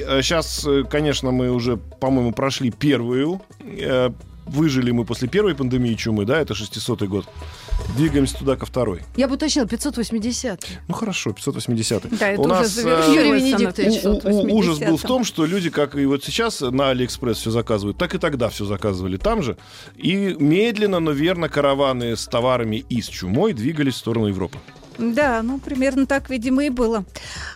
пандемии. 0.00 0.22
Сейчас, 0.22 0.66
конечно, 0.90 1.30
мы 1.30 1.50
уже, 1.50 1.76
по-моему, 1.76 2.32
прошли 2.32 2.70
первую. 2.70 3.40
Э, 3.60 4.10
выжили 4.46 4.90
мы 4.90 5.04
после 5.04 5.28
первой 5.28 5.54
пандемии 5.54 5.94
чумы, 5.94 6.24
да, 6.24 6.40
это 6.40 6.54
600 6.54 7.02
год. 7.02 7.26
Двигаемся 7.96 8.36
туда 8.38 8.56
ко 8.56 8.66
второй. 8.66 9.02
Я 9.16 9.28
бы 9.28 9.34
уточнила, 9.34 9.66
580. 9.66 10.66
Ну 10.88 10.94
хорошо, 10.94 11.32
580 11.32 12.18
Да, 12.18 12.28
это 12.32 12.40
У 12.40 12.44
уже 12.44 12.54
нас, 12.54 12.78
э, 12.78 13.12
Юрий 13.14 13.32
Венедиктович. 13.32 14.04
ужас 14.52 14.78
был 14.78 14.96
в 14.96 15.00
580-м. 15.02 15.08
том, 15.08 15.24
что 15.24 15.46
люди, 15.46 15.70
как 15.70 15.96
и 15.96 16.04
вот 16.06 16.24
сейчас 16.24 16.60
на 16.60 16.90
Алиэкспресс 16.90 17.38
все 17.38 17.50
заказывают, 17.50 17.96
так 17.98 18.14
и 18.14 18.18
тогда 18.18 18.48
все 18.48 18.64
заказывали 18.64 19.16
там 19.16 19.42
же. 19.42 19.56
И 19.96 20.36
медленно, 20.38 21.00
но 21.00 21.12
верно 21.12 21.48
караваны 21.48 22.16
с 22.16 22.26
товарами 22.26 22.76
и 22.88 23.00
с 23.00 23.06
чумой 23.08 23.52
двигались 23.52 23.94
в 23.94 23.98
сторону 23.98 24.26
Европы. 24.26 24.58
Да, 24.98 25.42
ну 25.42 25.58
примерно 25.58 26.06
так, 26.06 26.28
видимо, 26.28 26.64
и 26.64 26.70
было. 26.70 27.04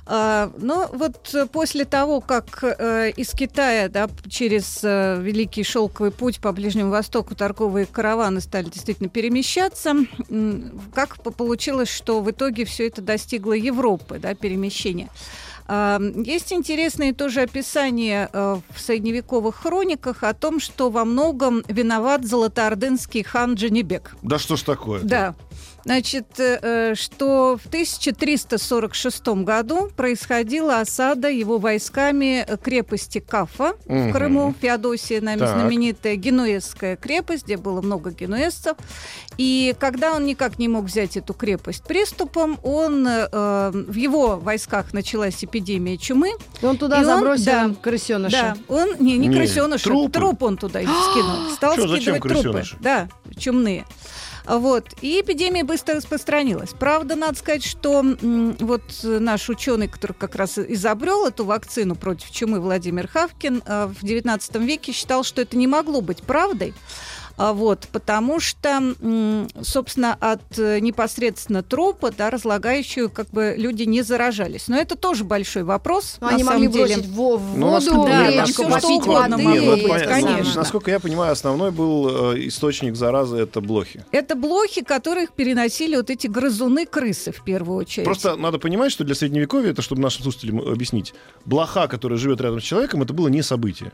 А, 0.07 0.51
но 0.59 0.89
вот 0.93 1.35
э, 1.35 1.47
после 1.47 1.85
того, 1.85 2.21
как 2.21 2.63
э, 2.63 3.11
из 3.11 3.31
Китая 3.33 3.89
да, 3.89 4.09
через 4.29 4.81
э, 4.83 5.21
Великий 5.21 5.65
Шелковый 5.65 6.13
путь 6.13 6.41
по 6.41 6.53
Ближнему 6.53 6.91
Востоку 6.91 7.35
торговые 7.35 7.87
караваны 7.87 8.41
стали 8.41 8.65
действительно 8.69 9.09
перемещаться, 9.09 9.95
как 10.95 11.23
по- 11.23 11.31
получилось, 11.31 11.89
что 11.89 12.21
в 12.21 12.31
итоге 12.31 12.65
все 12.65 12.87
это 12.87 13.03
достигло 13.03 13.53
Европы, 13.53 14.19
да, 14.19 14.35
перемещения. 14.35 15.09
А, 15.67 16.01
Есть 16.25 16.53
интересные 16.53 17.13
тоже 17.13 17.43
описания 17.43 18.29
э, 18.33 18.57
в 18.75 18.81
средневековых 18.81 19.57
хрониках 19.57 20.23
о 20.23 20.35
том, 20.35 20.61
что 20.61 20.91
во 20.91 21.05
многом 21.05 21.63
виноват 21.69 22.25
золотоордынский 22.27 23.23
хан 23.23 23.55
Джанибек. 23.55 24.17
Да 24.23 24.39
что 24.39 24.57
ж 24.57 24.63
такое? 24.63 25.01
Да. 25.03 25.35
Значит, 25.85 26.27
э, 26.39 26.95
что 26.95 27.59
в 27.63 27.67
1346 27.69 29.43
году 29.45 29.91
происходила 29.97 30.81
осада 30.81 31.29
его 31.29 31.59
войсками 31.59 32.47
крепости 32.63 33.19
Кафа 33.19 33.75
Мгм. 33.87 34.09
в 34.09 34.13
Крыму, 34.13 34.55
Феодосия, 34.61 35.21
нами 35.21 35.41
Так. 35.41 35.55
знаменитая 35.59 36.17
генуэзская 36.17 36.97
крепость, 36.97 37.45
где 37.45 37.57
было 37.57 37.81
много 37.83 38.11
генуэзцев. 38.13 38.77
И 39.39 39.75
когда 39.81 40.13
он 40.15 40.25
никак 40.27 40.59
не 40.59 40.69
мог 40.69 40.85
взять 40.85 41.17
эту 41.17 41.35
крепость 41.35 41.83
приступом, 41.85 42.59
он 42.63 43.07
э, 43.07 43.71
в 43.73 43.95
его 43.95 44.37
войсках 44.39 44.93
началась 44.93 45.43
эпидемия 45.43 45.97
чумы. 45.97 46.33
И 46.61 46.67
он 46.67 46.77
туда 46.79 46.99
И 46.99 47.01
он- 47.01 47.07
забросил 47.07 47.45
да, 47.47 47.71
крысеныша. 47.81 48.57
Да, 48.69 48.75
он 48.75 48.95
не, 49.01 49.17
не 49.19 49.27
Не, 49.29 49.37
крысеныша, 49.37 49.85
трупы. 49.85 50.13
труп 50.13 50.43
он 50.45 50.57
туда 50.59 50.81
скинул. 50.81 51.51
Стал 51.57 51.77
зачем 51.77 52.17
скидывать 52.17 52.43
трупы. 52.43 52.65
Да, 52.81 53.09
чумные. 53.37 53.85
Вот. 54.45 54.87
И 55.01 55.21
эпидемия 55.21 55.65
быстро 55.65 55.97
распространилась. 55.97 56.71
Правда, 56.71 57.17
надо 57.17 57.39
сказать, 57.39 57.65
что 57.65 58.05
вот 58.61 58.83
э, 59.05 59.19
наш 59.19 59.49
ученый, 59.49 59.89
который 59.89 60.13
как 60.13 60.35
раз 60.35 60.59
изобрел 60.59 61.27
эту 61.27 61.45
вакцину 61.45 61.95
против 61.95 62.31
чумы 62.31 62.61
Владимир 62.61 63.09
Хавкин, 63.09 63.63
э, 63.65 63.87
в 63.87 64.03
XIX 64.03 64.65
веке 64.65 64.93
считал, 64.93 65.25
что 65.25 65.43
это 65.43 65.57
не 65.57 65.67
могло 65.67 66.01
быть 66.01 66.23
правдой. 66.23 66.75
А 67.37 67.53
Вот, 67.53 67.89
потому 67.93 68.41
что, 68.41 68.95
собственно, 69.63 70.17
от 70.21 70.41
э, 70.59 70.79
непосредственно 70.81 71.63
трупа, 71.63 72.11
да, 72.11 72.31
разлагающую, 72.31 73.11
как 73.11 73.29
бы 73.31 73.55
люди 73.57 73.83
не 73.85 74.03
заражались. 74.03 74.69
Но 74.69 74.77
это 74.77 74.97
тоже 74.97 75.25
большой 75.25 75.63
вопрос. 75.65 76.17
Ну, 76.21 76.27
на 76.29 76.35
Они 76.35 76.45
самом 76.45 76.63
могли 76.65 76.73
деле. 76.73 76.95
бросить 76.97 77.07
в 77.11 77.17
Ну, 77.17 77.23
воду, 77.39 77.71
насколько- 77.73 78.07
да, 78.07 78.31
речку, 78.31 78.63
попить 78.65 78.79
что 79.03 79.13
угодно 79.13 79.37
воды. 79.39 79.43
Нет, 79.49 79.65
быть, 79.75 79.83
ну, 79.83 79.89
понятно. 79.89 80.13
конечно. 80.15 80.53
Ну, 80.55 80.61
Насколько 80.63 80.91
я 80.91 81.01
понимаю, 81.01 81.33
основной 81.33 81.71
был 81.71 82.33
э, 82.35 82.47
источник 82.49 82.97
заразы 82.97 83.37
это 83.39 83.61
блохи. 83.61 84.05
Это 84.13 84.35
блохи, 84.35 84.83
которых 84.83 85.33
переносили 85.33 85.97
вот 85.97 86.11
эти 86.11 86.27
грызуны-крысы 86.27 87.33
в 87.33 87.43
первую 87.43 87.79
очередь. 87.79 88.05
Просто 88.05 88.37
надо 88.37 88.59
понимать, 88.59 88.93
что 88.93 89.05
для 89.05 89.15
средневековья, 89.15 89.71
это 89.73 89.83
чтобы 89.83 90.01
нашим 90.03 90.23
слушателям 90.23 90.61
объяснить, 90.61 91.15
блоха, 91.45 91.89
которая 91.89 92.19
живет 92.19 92.41
рядом 92.41 92.61
с 92.61 92.65
человеком, 92.65 93.03
это 93.03 93.13
было 93.13 93.29
не 93.29 93.43
событие. 93.43 93.93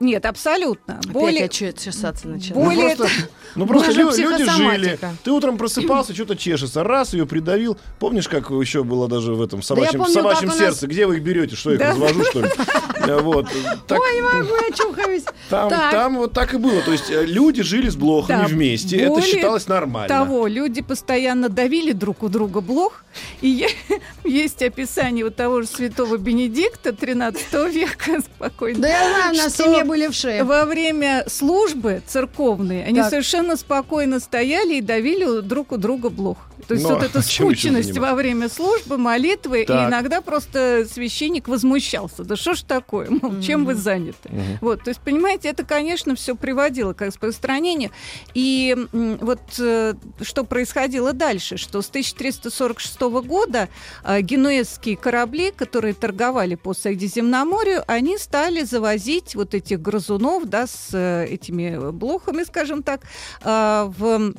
Нет, 0.00 0.24
абсолютно. 0.24 0.94
Опять 0.98 1.12
Более... 1.12 1.40
я 1.42 1.48
чесаться 1.48 2.26
начала. 2.26 2.58
Ну 2.58 2.64
Более 2.64 2.96
просто, 2.96 3.14
ну, 3.54 3.66
просто 3.66 3.92
же 3.92 4.00
лю- 4.00 4.10
люди 4.16 4.50
жили. 4.50 4.98
Ты 5.22 5.30
утром 5.30 5.58
просыпался, 5.58 6.14
что-то 6.14 6.36
чешется. 6.36 6.82
Раз 6.82 7.12
ее 7.12 7.26
придавил. 7.26 7.76
Помнишь, 7.98 8.26
как 8.26 8.48
еще 8.50 8.82
было 8.82 9.08
даже 9.08 9.34
в 9.34 9.42
этом 9.42 9.62
собачьем, 9.62 10.00
помню, 10.00 10.14
собачьем 10.14 10.44
у 10.48 10.52
нас- 10.52 10.58
сердце? 10.58 10.86
Где 10.86 11.06
вы 11.06 11.18
их 11.18 11.22
берете? 11.22 11.54
Что, 11.54 11.70
я 11.70 11.76
их 11.76 11.80
Да. 11.82 11.90
развожу, 11.90 12.24
что 12.24 12.40
ли? 12.40 12.48
Э, 13.18 13.20
Вот. 13.20 13.46
Так, 13.86 13.98
Ой, 14.00 14.14
не 14.14 14.22
могу, 14.22 14.54
я 14.68 14.74
чухаюсь. 14.76 15.24
Там, 15.48 15.68
Так. 15.70 15.90
там 15.92 16.16
вот 16.18 16.32
так 16.32 16.54
и 16.54 16.56
было. 16.56 16.80
То 16.82 16.92
есть 16.92 17.10
э, 17.10 17.24
люди 17.26 17.62
жили 17.62 17.88
с 17.88 17.96
блохами 17.96 18.42
Да, 18.42 18.48
вместе. 18.48 18.96
Это 18.98 19.20
считалось 19.22 19.66
нормально. 19.68 20.08
того, 20.08 20.46
люди 20.46 20.82
постоянно 20.82 21.48
давили 21.48 21.92
друг 21.92 22.22
у 22.22 22.28
друга 22.28 22.60
блох. 22.60 23.04
И 23.40 23.66
есть 24.24 24.62
описание 24.62 25.24
вот 25.24 25.36
того 25.36 25.62
же 25.62 25.68
святого 25.68 26.16
Бенедикта 26.16 26.92
13 26.92 27.52
века 27.74 28.20
спокойно. 28.20 28.80
Да 28.80 28.88
я 28.88 29.08
знаю, 29.08 29.32
у 29.32 29.36
нас 29.36 29.52
в 29.52 29.56
семье 29.56 29.84
были 29.84 30.08
вши. 30.08 30.42
Во 30.44 30.64
время 30.64 31.24
службы 31.28 32.02
церковные 32.06 32.84
они 32.84 33.00
Так. 33.00 33.10
совершенно 33.10 33.56
спокойно 33.56 34.20
стояли 34.20 34.74
и 34.76 34.80
давили 34.80 35.40
друг 35.40 35.72
у 35.72 35.76
друга 35.76 36.08
блох. 36.10 36.38
То 36.66 36.74
есть 36.74 36.86
Ну, 36.86 36.94
вот 36.94 37.02
эта 37.02 37.20
заниматься? 37.20 38.00
во 38.00 38.14
время 38.14 38.48
службы, 38.48 38.98
молитвы, 38.98 39.64
Так. 39.66 39.86
и 39.86 39.88
иногда 39.90 40.20
просто 40.20 40.86
священник 40.90 41.48
возмущался. 41.48 42.24
Да 42.24 42.36
что 42.36 42.54
ж 42.54 42.62
такое? 42.62 43.08
Мол, 43.22 43.40
чем 43.40 43.64
вы 43.64 43.74
заняты? 43.74 44.28
Мгм. 44.28 44.58
Вот, 44.60 44.84
то 44.84 44.90
есть, 44.90 45.00
понимаете, 45.00 45.48
это, 45.48 45.64
конечно, 45.64 46.14
все 46.14 46.34
приводило 46.36 46.92
к 46.92 47.02
распространению. 47.02 47.90
И 48.34 48.76
вот 48.92 49.40
э, 49.58 49.94
что 50.22 50.44
происходило 50.44 51.12
дальше, 51.12 51.56
что 51.56 51.82
с 51.82 51.88
1346 51.88 53.00
года 53.26 53.68
э, 54.04 54.20
генуэзские 54.20 54.96
корабли, 54.96 55.50
которые 55.50 55.94
торговали 55.94 56.54
по 56.54 56.74
Средиземноморью, 56.74 57.82
они 57.86 58.18
стали 58.18 58.62
завозить 58.62 59.34
вот 59.34 59.54
этих 59.54 59.80
грызунов, 59.80 60.46
да, 60.48 60.66
с 60.66 60.88
э, 60.92 61.26
этими 61.30 61.90
блохами, 61.90 62.44
скажем 62.44 62.82
так, 62.82 63.00
в 63.42 64.34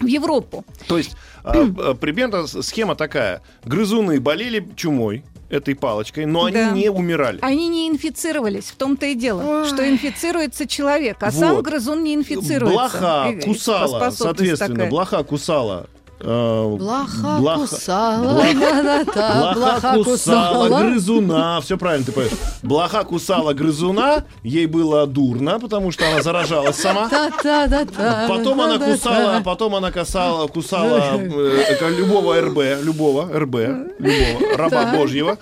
в 0.00 0.06
Европу. 0.06 0.64
То 0.86 0.98
есть 0.98 1.16
а, 1.44 1.94
примерно 1.94 2.46
схема 2.46 2.94
такая. 2.94 3.42
Грызуны 3.64 4.20
болели 4.20 4.66
чумой, 4.76 5.24
этой 5.50 5.74
палочкой, 5.74 6.26
но 6.26 6.44
они 6.44 6.56
Да. 6.56 6.70
не 6.72 6.90
умирали. 6.90 7.38
Они 7.40 7.68
не 7.68 7.88
инфицировались, 7.88 8.64
в 8.64 8.76
том-то 8.76 9.06
и 9.06 9.14
дело, 9.14 9.62
Ой. 9.62 9.66
что 9.68 9.88
инфицируется 9.88 10.66
человек, 10.66 11.16
а 11.22 11.30
сам 11.32 11.56
Вот. 11.56 11.64
грызун 11.64 12.02
не 12.04 12.14
инфицируется. 12.14 12.78
Блоха 12.78 13.30
И- 13.34 13.40
кусала, 13.40 14.10
соответственно, 14.10 14.74
такая. 14.74 14.90
блоха 14.90 15.22
кусала. 15.24 15.88
Э, 16.20 16.76
Блоха 16.78 17.38
блоха- 17.40 17.58
кусала, 17.68 18.24
блоха- 18.24 18.54
да-да-да, 18.60 19.52
Блоха 19.54 20.04
кусала 20.04 20.68
грызуна, 20.82 21.60
все 21.60 21.76
правильно 21.78 22.06
ты 22.06 22.12
поешь. 22.12 22.30
Блоха 22.62 23.04
кусала 23.04 23.52
грызуна, 23.52 24.24
ей 24.42 24.66
было 24.66 25.06
дурно, 25.06 25.58
потому 25.60 25.90
что 25.92 26.08
она 26.10 26.22
заражалась 26.22 26.76
сама. 26.76 27.08
Та-та-да-та, 27.08 28.26
Потом 28.28 28.60
она 28.60 28.78
кусала, 28.78 29.40
потом 29.44 29.74
она 29.74 29.90
касала, 29.90 30.46
кусала 30.48 31.18
э, 31.20 31.76
как 31.78 31.90
любого 31.90 32.40
РБ, 32.40 32.82
любого 32.82 33.24
РБ, 33.38 33.54
любого 33.98 34.56
раба. 34.56 34.84
Божьего. 34.96 35.38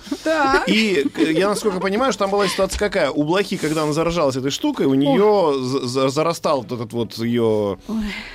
И 0.66 1.06
э, 1.16 1.32
я 1.32 1.48
насколько 1.48 1.80
понимаю, 1.80 2.12
что 2.12 2.24
там 2.24 2.30
была 2.30 2.48
ситуация 2.48 2.78
какая? 2.78 3.10
У 3.10 3.22
блохи, 3.24 3.56
когда 3.56 3.82
она 3.82 3.92
заражалась 3.92 4.36
этой 4.36 4.50
штукой, 4.50 4.86
у 4.86 4.94
нее 4.94 5.54
за- 5.62 5.86
за- 5.86 6.08
зарастал 6.08 6.62
вот 6.62 6.72
этот 6.72 6.92
вот 6.92 7.16
ее 7.18 7.78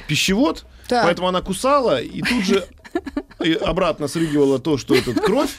пищевод, 0.07 0.65
Так. 0.91 1.05
поэтому 1.05 1.29
она 1.29 1.41
кусала 1.41 2.01
и 2.01 2.21
тут 2.21 2.43
же 2.43 2.67
э, 3.39 3.53
обратно 3.53 4.07
срыгивала 4.07 4.59
то, 4.59 4.77
что 4.77 4.95
этот 4.95 5.19
кровь, 5.21 5.49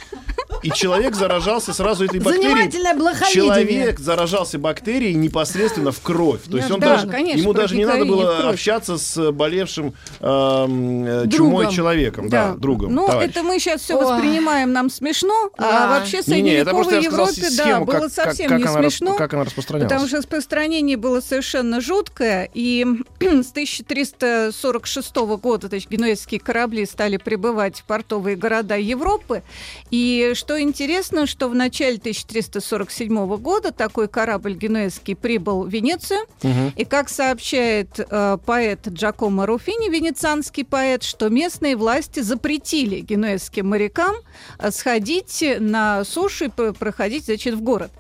И 0.62 0.70
человек 0.70 1.14
заражался 1.16 1.72
сразу 1.72 2.04
этой 2.04 2.20
бактерией. 2.20 2.50
Занимательное 2.52 2.94
блоховидение. 2.94 3.32
Человек 3.64 3.98
заражался 3.98 4.58
бактерией 4.60 5.14
непосредственно 5.14 5.90
в 5.90 6.00
кровь. 6.00 6.42
То 6.48 6.56
есть 6.56 6.70
он 6.70 6.78
Да, 6.78 6.96
даже, 6.96 7.08
конечно, 7.08 7.40
ему 7.40 7.52
даже 7.52 7.74
не 7.76 7.84
надо 7.84 8.04
было 8.04 8.48
общаться 8.50 8.96
с 8.96 9.32
болевшим 9.32 9.94
эм, 10.20 11.04
э, 11.04 11.28
чумой 11.30 11.64
Другом. 11.64 11.70
человеком, 11.70 12.28
да, 12.28 12.54
другом. 12.54 12.94
Ну, 12.94 13.06
товарищем. 13.08 13.30
это 13.30 13.42
мы 13.42 13.58
сейчас 13.58 13.80
все 13.80 13.96
воспринимаем 14.00 14.72
нам 14.72 14.88
смешно, 14.88 15.50
Да. 15.58 15.86
а 15.94 15.98
вообще 15.98 16.22
в 16.22 16.26
средневековой 16.26 17.02
Европе, 17.02 17.42
да, 17.42 17.64
схему, 17.64 17.84
было 17.84 17.92
как, 17.92 18.02
как- 18.02 18.12
совсем 18.12 18.48
как 18.48 18.58
не 18.58 18.64
она, 18.66 18.80
смешно. 18.82 19.14
как 19.16 19.34
она 19.34 19.44
распространялась. 19.44 19.90
Потому 19.90 20.06
что 20.08 20.16
распространение 20.18 20.96
было 20.96 21.20
совершенно 21.20 21.80
жуткое, 21.80 22.48
и 22.54 22.86
с 23.20 23.50
1346 23.50 25.16
года 25.42 25.68
то 25.68 25.74
есть, 25.76 25.90
генуэзские 25.90 26.40
корабли 26.40 26.86
стали 26.86 27.16
прибывать 27.22 27.78
в 27.80 27.84
портовые 27.84 28.36
города 28.36 28.76
Европы. 28.76 29.42
И 29.90 30.32
что 30.34 30.60
интересно, 30.60 31.26
что 31.26 31.48
в 31.48 31.54
начале 31.54 31.96
1347 31.98 33.36
года 33.38 33.72
такой 33.72 34.08
корабль 34.08 34.54
генуэзский 34.54 35.16
прибыл 35.16 35.64
в 35.64 35.68
Венецию, 35.68 36.20
Мгм. 36.42 36.72
и 36.76 36.84
как 36.84 37.08
сообщает 37.08 37.88
э, 37.98 38.38
поэт 38.44 38.86
Джакомо 38.88 39.46
Руфини, 39.46 39.88
венецианский 39.90 40.64
поэт, 40.64 41.02
что 41.02 41.28
местные 41.28 41.76
власти 41.76 42.20
запретили 42.20 43.00
генуэзским 43.00 43.68
морякам 43.68 44.14
э, 44.58 44.70
сходить 44.70 45.44
на 45.60 46.04
сушу 46.04 46.46
и 46.46 46.48
пр- 46.48 46.72
проходить, 46.74 47.26
значит, 47.26 47.54
в 47.54 47.60
город. 47.62 47.90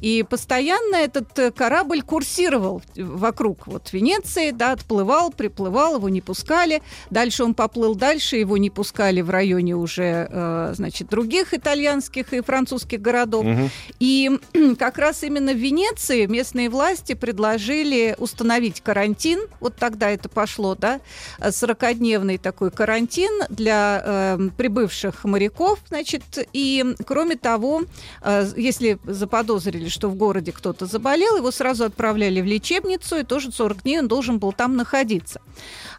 И 0.00 0.24
постоянно 0.28 0.96
этот 0.96 1.38
э, 1.38 1.50
корабль 1.50 2.02
курсировал 2.02 2.82
вокруг 2.96 3.66
вот 3.66 3.92
Венеции, 3.92 4.50
да, 4.50 4.72
отплывал, 4.72 5.30
приплывал, 5.32 5.96
его 5.96 6.08
не 6.08 6.20
пускали. 6.20 6.82
Дальше 7.10 7.44
он 7.44 7.54
поплыл 7.54 7.94
дальше, 7.94 8.36
его 8.36 8.56
не 8.56 8.70
пускали 8.72 9.20
в 9.20 9.30
районе 9.30 9.76
уже, 9.76 10.28
э, 10.30 10.72
значит, 10.74 11.08
других 11.08 11.54
итальянских 11.54 12.32
и 12.32 12.40
французских 12.40 13.00
городов. 13.00 13.44
Мгм. 13.44 13.70
И 14.00 14.30
как 14.78 14.98
раз 14.98 15.22
именно 15.22 15.52
в 15.52 15.56
Венеции 15.56 16.26
местные 16.26 16.68
власти 16.70 17.14
предложили 17.14 18.16
установить 18.18 18.80
карантин. 18.80 19.40
Вот 19.60 19.76
тогда 19.76 20.10
это 20.10 20.28
пошло, 20.28 20.74
да, 20.74 21.00
40-дневный 21.38 22.38
такой 22.38 22.70
карантин 22.70 23.42
для 23.48 24.02
э, 24.04 24.48
прибывших 24.56 25.24
моряков, 25.24 25.78
значит. 25.88 26.22
И, 26.52 26.84
кроме 27.06 27.36
того, 27.36 27.82
э, 28.22 28.50
если 28.56 28.98
заподозрили, 29.04 29.88
что 29.88 30.08
в 30.08 30.14
городе 30.14 30.52
кто-то 30.52 30.86
заболел, 30.86 31.36
его 31.36 31.50
сразу 31.50 31.84
отправляли 31.84 32.40
в 32.40 32.46
лечебницу, 32.46 33.18
и 33.18 33.22
тоже 33.22 33.52
40 33.52 33.82
дней 33.82 33.98
он 34.00 34.08
должен 34.08 34.38
был 34.38 34.52
там 34.52 34.76
находиться. 34.76 35.40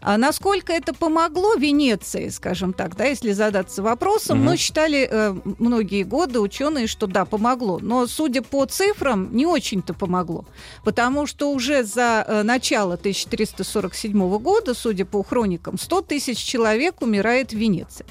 А 0.04 0.18
насколько 0.18 0.70
это 0.70 0.92
помогло 0.92 1.54
Венеции, 1.54 2.28
скажем 2.28 2.74
так, 2.74 2.94
да, 2.94 3.06
если 3.06 3.32
задаться 3.32 3.82
вопросом, 3.82 4.36
Мгм. 4.38 4.46
ну, 4.46 4.56
считали 4.58 5.08
э, 5.10 5.34
многие 5.58 6.02
годы 6.02 6.40
ученые, 6.40 6.86
что 6.88 7.06
да, 7.06 7.24
помогло. 7.24 7.78
Но, 7.80 8.06
судя 8.06 8.42
по 8.42 8.66
цифрам, 8.66 9.34
не 9.34 9.46
очень-то 9.46 9.94
помогло. 9.94 10.44
Потому 10.84 11.26
что 11.26 11.50
уже 11.50 11.84
за 11.84 12.22
э, 12.28 12.42
начало 12.42 12.94
1347 12.94 14.38
года, 14.38 14.74
судя 14.74 15.06
по 15.06 15.22
хроникам, 15.22 15.78
100 15.78 16.02
тысяч 16.02 16.36
человек 16.38 17.00
умирает 17.00 17.52
в 17.52 17.56
Венеции. 17.56 18.04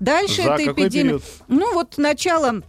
Дальше 0.00 0.42
За 0.42 0.52
эта 0.52 0.72
эпидемия... 0.72 1.02
период? 1.04 1.22
Ну, 1.48 1.72
вот 1.72 1.96
начало 1.96 2.62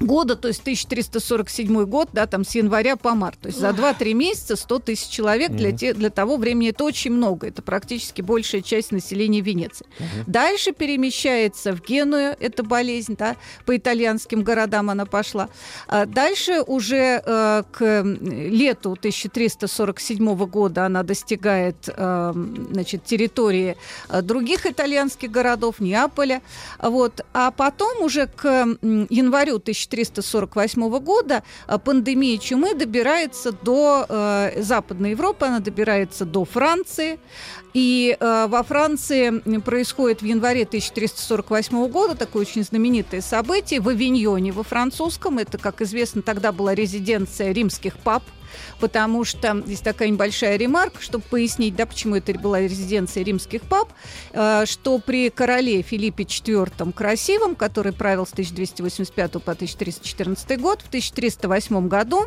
года, 0.00 0.36
то 0.36 0.48
есть 0.48 0.60
1347 0.60 1.84
год, 1.84 2.10
да, 2.12 2.26
там 2.26 2.44
с 2.44 2.54
января 2.54 2.96
по 2.96 3.14
март. 3.14 3.38
То 3.40 3.48
есть 3.48 3.58
за 3.58 3.70
2-3 3.70 4.14
месяца 4.14 4.56
100 4.56 4.78
тысяч 4.80 5.08
человек 5.08 5.52
для, 5.52 5.72
те, 5.72 5.94
для 5.94 6.10
того 6.10 6.36
времени 6.36 6.70
это 6.70 6.84
очень 6.84 7.12
много. 7.12 7.46
Это 7.46 7.62
практически 7.62 8.22
большая 8.22 8.62
часть 8.62 8.92
населения 8.92 9.40
Венеции. 9.40 9.86
Дальше 10.26 10.72
перемещается 10.72 11.72
в 11.72 11.82
Геную 11.82 12.36
эта 12.40 12.62
болезнь, 12.62 13.16
да, 13.16 13.36
по 13.64 13.76
итальянским 13.76 14.42
городам 14.42 14.90
она 14.90 15.06
пошла. 15.06 15.48
А 15.88 16.06
дальше 16.06 16.62
уже 16.66 17.22
э, 17.24 17.62
к 17.70 18.02
лету 18.02 18.92
1347 18.92 20.46
года 20.46 20.86
она 20.86 21.02
достигает 21.02 21.76
э, 21.88 22.32
значит, 22.70 23.04
территории 23.04 23.76
э, 24.08 24.22
других 24.22 24.66
итальянских 24.66 25.30
городов, 25.30 25.80
Неаполя. 25.80 26.42
Вот. 26.80 27.24
А 27.32 27.50
потом 27.50 28.02
уже 28.02 28.26
к 28.26 28.44
январю 29.10 29.56
1348 29.86 30.98
года 30.98 31.42
э, 31.66 31.78
пандемия 31.78 32.38
чумы 32.38 32.74
добирается 32.74 33.52
до 33.52 34.06
э, 34.08 34.62
Западной 34.62 35.10
Европы, 35.10 35.46
она 35.46 35.60
добирается 35.60 36.24
до 36.24 36.44
Франции. 36.44 37.18
И 37.74 38.16
э, 38.18 38.46
во 38.48 38.62
Франции 38.62 39.58
происходит 39.60 40.22
в 40.22 40.24
январе 40.24 40.62
1348 40.62 41.88
года 41.88 42.14
такое 42.14 42.42
очень 42.42 42.62
знаменитое 42.62 43.20
событие 43.20 43.80
в 43.80 43.88
Авиньоне, 43.88 44.52
во 44.52 44.62
французском. 44.62 45.38
Это, 45.38 45.58
как 45.58 45.82
известно, 45.82 46.22
тогда 46.22 46.52
была 46.52 46.74
резиденция 46.74 47.52
римских 47.52 47.98
пап 47.98 48.22
потому 48.80 49.24
что 49.24 49.62
здесь 49.66 49.80
такая 49.80 50.08
небольшая 50.08 50.56
ремарка, 50.56 51.02
чтобы 51.02 51.24
пояснить, 51.30 51.76
да, 51.76 51.86
почему 51.86 52.16
это 52.16 52.32
была 52.34 52.60
резиденция 52.60 53.24
римских 53.24 53.62
пап, 53.62 53.88
э, 54.32 54.64
что 54.66 54.98
при 54.98 55.30
короле 55.30 55.82
Филиппе 55.82 56.24
IV 56.24 56.92
Красивом, 56.92 57.54
который 57.54 57.92
правил 57.92 58.26
с 58.26 58.32
1285 58.32 59.32
по 59.42 59.52
1314 59.52 60.60
год, 60.60 60.82
в 60.82 60.88
1308 60.88 61.88
году 61.88 62.26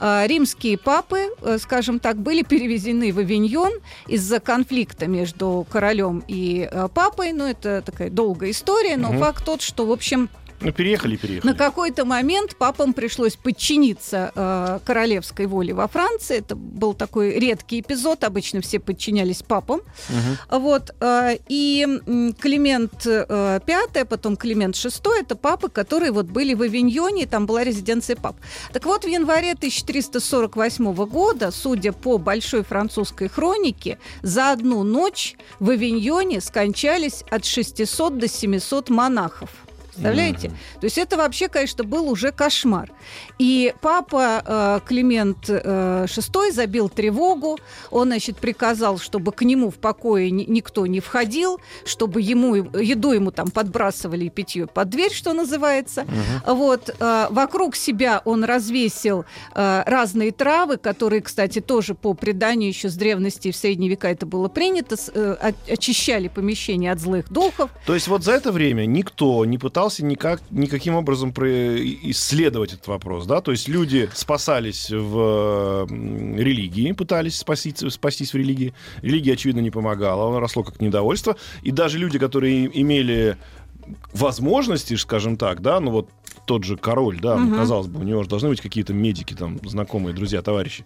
э, 0.00 0.26
римские 0.26 0.78
папы, 0.78 1.28
э, 1.42 1.58
скажем 1.58 1.98
так, 1.98 2.16
были 2.16 2.42
перевезены 2.42 3.12
в 3.12 3.18
Авиньон 3.18 3.72
из-за 4.06 4.40
конфликта 4.40 5.06
между 5.06 5.66
королем 5.70 6.22
и 6.28 6.68
папой. 6.94 7.32
Ну, 7.32 7.46
это 7.46 7.82
такая 7.82 8.10
долгая 8.10 8.50
история, 8.50 8.96
но 8.96 9.10
Мгм. 9.10 9.18
факт 9.18 9.44
тот, 9.44 9.62
что, 9.62 9.86
в 9.86 9.92
общем, 9.92 10.28
Ну, 10.64 10.72
переехали, 10.72 11.16
переехали. 11.16 11.52
на 11.52 11.58
какой-то 11.58 12.04
момент 12.04 12.56
папам 12.56 12.92
пришлось 12.92 13.36
подчиниться 13.36 14.32
э, 14.34 14.78
королевской 14.84 15.46
воле 15.46 15.74
во 15.74 15.88
Франции. 15.88 16.38
Это 16.38 16.54
был 16.56 16.94
такой 16.94 17.38
редкий 17.38 17.80
эпизод. 17.80 18.24
Обычно 18.24 18.60
все 18.60 18.78
подчинялись 18.78 19.42
папам. 19.42 19.80
Мгм. 20.08 20.60
Вот, 20.60 20.94
э, 21.00 21.38
и 21.48 21.86
Климент 22.40 23.06
э, 23.06 23.60
V, 23.66 24.04
потом 24.04 24.36
Климент 24.36 24.74
VI, 24.76 25.20
это 25.20 25.36
папы, 25.36 25.68
которые 25.68 26.12
вот 26.12 26.26
были 26.26 26.54
в 26.54 26.62
Авиньоне, 26.62 27.22
и 27.22 27.26
там 27.26 27.46
была 27.46 27.64
резиденция 27.64 28.16
пап. 28.16 28.36
Так 28.72 28.86
вот, 28.86 29.04
в 29.04 29.08
январе 29.08 29.52
1348 29.52 30.94
года, 31.06 31.50
судя 31.50 31.92
по 31.92 32.18
большой 32.18 32.62
французской 32.62 33.28
хронике, 33.28 33.98
за 34.22 34.52
одну 34.52 34.82
ночь 34.82 35.36
в 35.60 35.70
Авиньоне 35.70 36.40
скончались 36.40 37.24
от 37.30 37.44
600 37.44 38.18
до 38.18 38.28
700 38.28 38.90
монахов. 38.90 39.50
Представляете? 39.92 40.48
То 40.80 40.84
есть 40.84 40.96
это 40.96 41.16
вообще, 41.18 41.48
конечно, 41.48 41.84
был 41.84 42.08
уже 42.08 42.32
кошмар. 42.32 42.90
И 43.38 43.74
папа 43.82 44.42
э, 44.44 44.80
Климент 44.86 45.48
э, 45.48 46.06
VI 46.08 46.50
забил 46.52 46.88
тревогу. 46.88 47.58
Он, 47.90 48.08
значит, 48.08 48.38
приказал, 48.38 48.98
чтобы 48.98 49.32
к 49.32 49.42
нему 49.42 49.70
в 49.70 49.74
покое 49.74 50.30
ни- 50.30 50.44
никто 50.48 50.86
не 50.86 51.00
входил, 51.00 51.60
чтобы 51.84 52.22
ему 52.22 52.54
еду 52.54 53.12
ему 53.12 53.30
там 53.32 53.50
подбрасывали 53.50 54.24
и 54.24 54.30
питье 54.30 54.66
под 54.66 54.88
дверь, 54.88 55.12
что 55.12 55.34
называется. 55.34 56.06
Вот 56.46 56.88
э, 56.98 57.26
вокруг 57.30 57.76
себя 57.76 58.22
он 58.24 58.44
развесил 58.44 59.26
э, 59.54 59.82
разные 59.86 60.32
травы, 60.32 60.78
которые, 60.78 61.20
кстати, 61.20 61.60
тоже 61.60 61.94
по 61.94 62.14
преданию 62.14 62.70
еще 62.70 62.88
с 62.88 62.94
древности 62.94 63.50
в 63.50 63.56
средние 63.56 63.90
века 63.90 64.08
это 64.08 64.24
было 64.24 64.48
принято, 64.48 64.96
э, 65.14 65.52
очищали 65.68 66.28
помещение 66.28 66.92
от 66.92 66.98
злых 66.98 67.30
духов. 67.30 67.70
То 67.86 67.94
есть 67.94 68.08
вот 68.08 68.24
за 68.24 68.32
это 68.32 68.52
время 68.52 68.86
никто 68.86 69.44
не 69.44 69.58
пытался 69.58 69.81
никак, 70.02 70.40
никаким 70.50 70.94
образом 70.94 71.30
исследовать 71.30 72.72
этот 72.74 72.86
вопрос, 72.88 73.26
да? 73.26 73.40
То 73.40 73.50
есть 73.50 73.68
люди 73.68 74.08
спасались 74.14 74.90
в 74.90 75.86
религии, 75.88 76.92
пытались 76.92 77.36
спастись, 77.36 77.82
спастись 77.90 78.32
в 78.32 78.36
религии. 78.36 78.74
Религия, 79.02 79.32
очевидно, 79.34 79.60
не 79.60 79.70
помогала, 79.70 80.28
оно 80.28 80.40
росло 80.40 80.62
как 80.62 80.80
недовольство. 80.80 81.36
И 81.62 81.70
даже 81.70 81.98
люди, 81.98 82.18
которые 82.18 82.70
имели 82.80 83.36
возможности, 84.12 84.94
скажем 84.94 85.36
так, 85.36 85.60
да, 85.60 85.80
ну 85.80 85.90
вот 85.90 86.08
тот 86.46 86.64
же 86.64 86.76
король, 86.76 87.20
да, 87.20 87.36
Мгм. 87.36 87.56
казалось 87.56 87.86
бы, 87.88 88.00
у 88.00 88.02
него 88.04 88.22
же 88.22 88.28
должны 88.28 88.48
быть 88.48 88.60
какие-то 88.60 88.92
медики, 88.92 89.34
там, 89.34 89.58
знакомые, 89.64 90.14
друзья, 90.14 90.42
товарищи. 90.42 90.84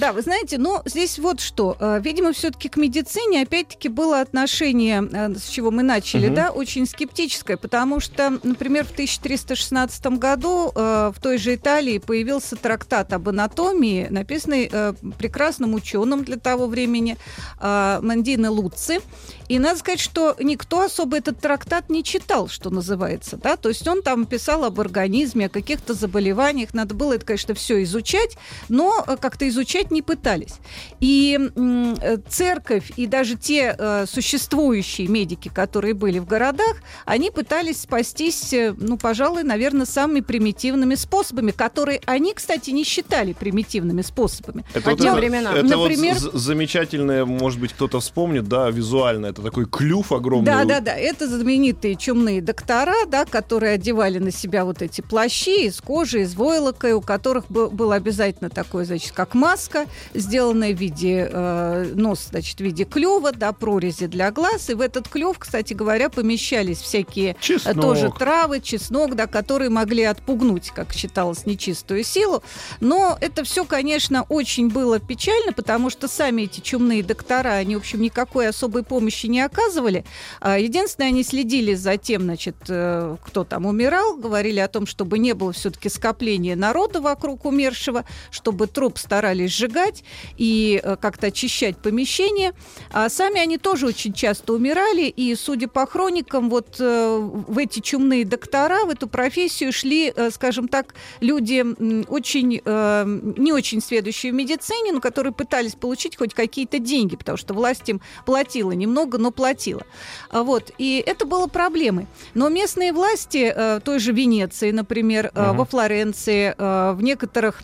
Да, 0.00 0.12
вы 0.12 0.22
знаете, 0.22 0.58
но 0.58 0.82
здесь 0.84 1.18
вот 1.18 1.40
что. 1.40 1.76
Э, 1.78 2.00
Видимо, 2.02 2.32
все-таки 2.32 2.68
к 2.68 2.76
медицине, 2.76 3.42
опять-таки, 3.42 3.88
было 3.88 4.20
отношение, 4.20 5.02
э, 5.12 5.34
с 5.36 5.48
чего 5.48 5.70
мы 5.70 5.82
начали, 5.82 6.26
Мгм. 6.26 6.34
да, 6.34 6.50
очень 6.50 6.86
скептическое, 6.86 7.56
потому 7.56 8.00
что, 8.00 8.38
например, 8.42 8.84
в 8.84 8.90
1316 8.92 10.18
году 10.18 10.72
э, 10.74 11.12
в 11.14 11.20
той 11.20 11.38
же 11.38 11.54
Италии 11.54 11.98
появился 11.98 12.56
трактат 12.56 13.12
об 13.12 13.28
анатомии, 13.28 14.06
написанный 14.10 14.70
прекрасным 15.18 15.74
ученым 15.74 16.24
для 16.24 16.36
того 16.36 16.66
времени 16.66 17.16
Мандино 17.60 18.50
Луци. 18.50 19.00
И 19.48 19.58
надо 19.58 19.78
сказать, 19.78 20.00
что 20.00 20.36
никто 20.40 20.82
особо 20.82 21.18
этот 21.18 21.38
трактат 21.38 21.90
не 21.90 22.02
читал, 22.02 22.48
что 22.48 22.70
называется, 22.70 23.36
да, 23.36 23.56
то 23.56 23.68
есть 23.68 23.86
он 23.86 24.02
там 24.02 24.24
писал 24.26 24.64
об 24.64 24.80
организме, 24.80 25.46
о 25.46 25.48
каких-то 25.48 25.94
заболеваниях, 25.94 26.72
надо 26.72 26.94
было 26.94 27.14
это, 27.14 27.26
конечно, 27.26 27.54
все 27.54 27.82
изучать, 27.82 28.36
но 28.68 29.04
э, 29.06 29.16
как-то 29.20 29.46
изучать 29.48 29.90
не 29.90 30.00
пытались. 30.02 30.54
И 31.00 31.38
э, 31.56 32.16
церковь 32.28 32.92
и 32.96 33.06
даже 33.06 33.36
те 33.36 33.74
э, 33.78 34.06
существующие 34.06 35.08
медики, 35.08 35.50
которые 35.52 35.94
были 35.94 36.18
в 36.18 36.26
городах, 36.26 36.76
они 37.04 37.30
пытались 37.30 37.82
спастись, 37.82 38.54
ну, 38.78 38.96
пожалуй, 38.96 39.42
наверное, 39.42 39.86
самыми 39.86 40.20
примитивными 40.20 40.94
способами, 40.94 41.50
которые 41.50 42.00
они, 42.06 42.32
кстати, 42.32 42.70
не 42.70 42.84
считали 42.84 43.32
примитивными 43.34 44.02
способами. 44.02 44.64
Это 44.72 44.82
По 44.84 44.90
вот 44.92 45.00
это- 45.00 45.14
временам. 45.14 45.54
Это 45.54 45.66
Например- 45.66 46.14
вот 46.14 46.32
замечательное, 46.34 47.24
может 47.24 47.60
быть, 47.60 47.72
кто-то 47.72 48.00
вспомнит, 48.00 48.48
да, 48.48 48.70
визуально. 48.70 49.33
Это 49.34 49.42
такой 49.42 49.66
клюв 49.66 50.12
огромный. 50.12 50.46
Да, 50.46 50.64
да, 50.64 50.78
да. 50.78 50.94
Это 50.94 51.26
знаменитые 51.26 51.96
чумные 51.96 52.40
доктора, 52.40 52.94
да, 53.08 53.24
которые 53.24 53.72
одевали 53.72 54.18
на 54.20 54.30
себя 54.30 54.64
вот 54.64 54.80
эти 54.80 55.00
плащи 55.00 55.66
из 55.66 55.80
кожи, 55.80 56.20
из 56.20 56.36
войлока, 56.36 56.88
и 56.88 56.92
у 56.92 57.00
которых 57.00 57.46
был, 57.48 57.90
обязательно 57.90 58.48
такой, 58.48 58.84
значит, 58.84 59.10
как 59.10 59.34
маска, 59.34 59.86
сделанная 60.14 60.72
в 60.72 60.78
виде 60.78 61.28
э, 61.28 61.92
нос, 61.96 62.28
значит, 62.30 62.58
в 62.58 62.60
виде 62.60 62.84
клюва, 62.84 63.32
да, 63.32 63.52
прорези 63.52 64.06
для 64.06 64.30
глаз. 64.30 64.70
И 64.70 64.74
в 64.74 64.80
этот 64.80 65.08
клюв, 65.08 65.36
кстати 65.40 65.74
говоря, 65.74 66.10
помещались 66.10 66.78
всякие 66.78 67.32
э, 67.32 67.34
Чеснок. 67.40 67.80
тоже 67.80 68.12
травы, 68.16 68.60
чеснок, 68.60 69.16
да, 69.16 69.26
которые 69.26 69.68
могли 69.68 70.04
отпугнуть, 70.04 70.70
как 70.70 70.92
считалось, 70.92 71.44
нечистую 71.44 72.04
силу. 72.04 72.44
Но 72.78 73.18
это 73.20 73.42
все, 73.42 73.64
конечно, 73.64 74.22
очень 74.28 74.68
было 74.68 75.00
печально, 75.00 75.52
потому 75.52 75.90
что 75.90 76.06
сами 76.06 76.42
эти 76.42 76.60
чумные 76.60 77.02
доктора, 77.02 77.54
они, 77.54 77.74
в 77.74 77.80
общем, 77.80 78.00
никакой 78.00 78.46
особой 78.46 78.84
помощи 78.84 79.23
не 79.28 79.40
оказывали. 79.40 80.04
А, 80.40 80.58
Единственное, 80.58 81.08
они 81.08 81.22
следили 81.22 81.74
за 81.74 81.96
тем, 81.96 82.22
значит, 82.22 82.56
э, 82.68 83.16
кто 83.24 83.44
там 83.44 83.66
умирал, 83.66 84.16
говорили 84.16 84.60
о 84.60 84.68
том, 84.68 84.86
чтобы 84.86 85.18
не 85.18 85.32
было 85.34 85.52
все-таки 85.52 85.88
скопления 85.88 86.56
народа 86.56 87.00
вокруг 87.00 87.44
умершего, 87.44 88.04
чтобы 88.30 88.66
труп 88.66 88.98
старались 88.98 89.52
сжигать 89.52 90.04
и 90.36 90.80
э, 90.82 90.96
как-то 90.96 91.28
очищать 91.28 91.76
помещение. 91.78 92.54
А 92.92 93.08
сами 93.08 93.40
они 93.40 93.58
тоже 93.58 93.86
очень 93.86 94.12
часто 94.12 94.54
умирали, 94.54 95.02
и, 95.02 95.34
судя 95.34 95.68
по 95.68 95.86
хроникам, 95.86 96.50
вот 96.50 96.76
э, 96.80 97.18
в 97.18 97.58
эти 97.58 97.80
чумные 97.80 98.24
доктора, 98.24 98.84
в 98.84 98.90
эту 98.90 99.06
профессию 99.06 99.72
шли, 99.72 100.12
скажем 100.30 100.68
так, 100.68 100.94
люди 101.20 101.64
очень, 102.08 102.48
не 102.54 103.52
очень 103.52 103.80
сведущие 103.80 104.32
в 104.32 104.34
медицине, 104.34 104.92
но 104.92 105.00
которые 105.00 105.32
пытались 105.32 105.74
получить 105.74 106.16
хоть 106.16 106.34
какие-то 106.34 106.78
деньги, 106.78 107.16
потому 107.16 107.36
что 107.36 107.54
власть 107.54 107.88
им 107.88 108.00
платила 108.26 108.72
немного, 108.72 109.13
но 109.18 109.30
платила. 109.30 109.82
А 110.30 110.42
Вот. 110.42 110.70
И 110.78 111.02
это 111.04 111.26
было 111.26 111.46
проблемой. 111.46 112.06
Но 112.34 112.48
местные 112.48 112.92
власти 112.92 113.52
э, 113.54 113.80
той 113.84 113.98
же 113.98 114.12
Венеции, 114.12 114.70
например, 114.70 115.30
Мгм. 115.34 115.56
во 115.56 115.64
Флоренции, 115.64 116.54
э, 116.56 116.92
в 116.92 117.02
некоторых 117.02 117.62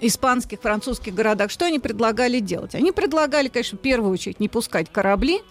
испанских, 0.00 0.60
французских 0.60 1.14
городах, 1.14 1.50
что 1.50 1.64
они 1.66 1.78
предлагали 1.78 2.38
делать? 2.40 2.74
Они 2.74 2.92
предлагали, 2.92 3.48
конечно, 3.48 3.76
в 3.76 3.80
первую 3.80 4.12
очередь 4.12 4.38
не 4.40 4.48
пускать 4.48 4.90
корабли 4.92 5.42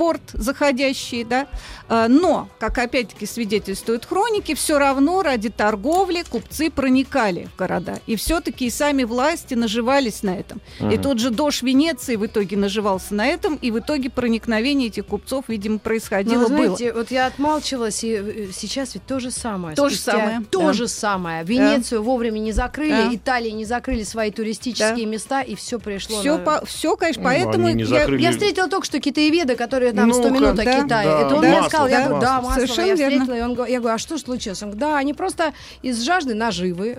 порт 0.00 0.22
заходящие, 0.32 1.24
да, 1.26 1.46
Э, 1.92 2.06
но, 2.08 2.48
как 2.60 2.78
опять-таки 2.78 3.26
свидетельствуют 3.26 4.04
хроники, 4.06 4.54
все 4.54 4.78
равно 4.78 5.22
ради 5.24 5.48
торговли 5.50 6.22
купцы 6.30 6.70
проникали 6.70 7.48
в 7.52 7.58
города. 7.58 7.98
И 8.06 8.14
все-таки 8.14 8.66
и 8.66 8.70
сами 8.70 9.02
власти 9.02 9.54
наживались 9.54 10.22
на 10.22 10.38
этом. 10.38 10.60
И 10.78 10.84
Мгм. 10.84 11.02
тот 11.02 11.18
же 11.18 11.30
Дож 11.30 11.62
Венеции 11.62 12.14
в 12.14 12.24
итоге 12.24 12.56
наживался 12.56 13.12
на 13.16 13.26
этом, 13.26 13.56
и 13.56 13.72
в 13.72 13.80
итоге 13.80 14.08
проникновение 14.08 14.86
этих 14.86 15.06
купцов, 15.06 15.46
видимо, 15.48 15.74
Ну, 15.74 15.78
происходило, 15.80 16.46
было. 16.46 16.48
знаете, 16.76 16.92
вот 16.92 17.10
я 17.10 17.26
отмалчивалась, 17.26 18.04
и 18.04 18.12
э, 18.12 18.46
сейчас 18.54 18.94
ведь 18.94 19.04
то 19.06 19.18
же 19.18 19.32
самое. 19.32 19.74
То 19.74 19.88
же 19.88 19.96
самое, 19.96 20.42
То 20.48 20.60
да. 20.68 20.72
же 20.72 20.86
самое. 20.86 21.42
Венецию 21.42 22.04
вовремя 22.04 22.38
не 22.38 22.52
закрыли, 22.52 22.90
Да. 23.08 23.14
Италии 23.16 23.50
не 23.50 23.64
закрыли 23.64 24.04
свои 24.04 24.30
туристические 24.30 25.06
места, 25.06 25.42
и 25.42 25.56
все 25.56 25.80
пришло 25.80 26.20
Все, 26.20 26.38
на... 26.38 26.64
все, 26.64 26.94
конечно, 26.96 27.22
Ну, 27.22 27.28
поэтому 27.28 27.68
я- 27.68 27.84
закрыли. 27.84 28.22
Я 28.22 28.30
встретила 28.30 28.68
только 28.68 28.86
что 28.86 29.00
китаеведа, 29.00 29.56
который 29.56 29.89
там 29.92 30.12
100 30.12 30.22
Ну-ка. 30.22 30.34
минут 30.34 30.50
о 30.58 30.64
Да, 30.64 30.82
Китае. 30.82 30.86
да, 30.88 31.20
Это 31.20 31.34
он 31.36 31.40
да. 31.42 31.48
мне 31.48 31.48
масло, 31.48 31.64
рассказал, 31.66 31.88
я 31.88 31.98
да, 32.00 32.04
говорю, 32.06 32.20
да, 32.20 32.34
масло. 32.36 32.48
масло. 32.48 32.60
Совершенно 32.60 32.86
Я 32.86 32.94
встретила, 32.96 33.34
и 33.34 33.40
он, 33.40 33.50
я 33.68 33.78
говорю, 33.80 33.94
а 33.94 33.98
что 33.98 34.18
случилось? 34.18 34.62
Он 34.62 34.68
говорит, 34.70 34.80
да, 34.80 34.98
они 34.98 35.14
просто 35.14 35.52
из 35.82 36.00
жажды 36.02 36.34
наживы, 36.34 36.96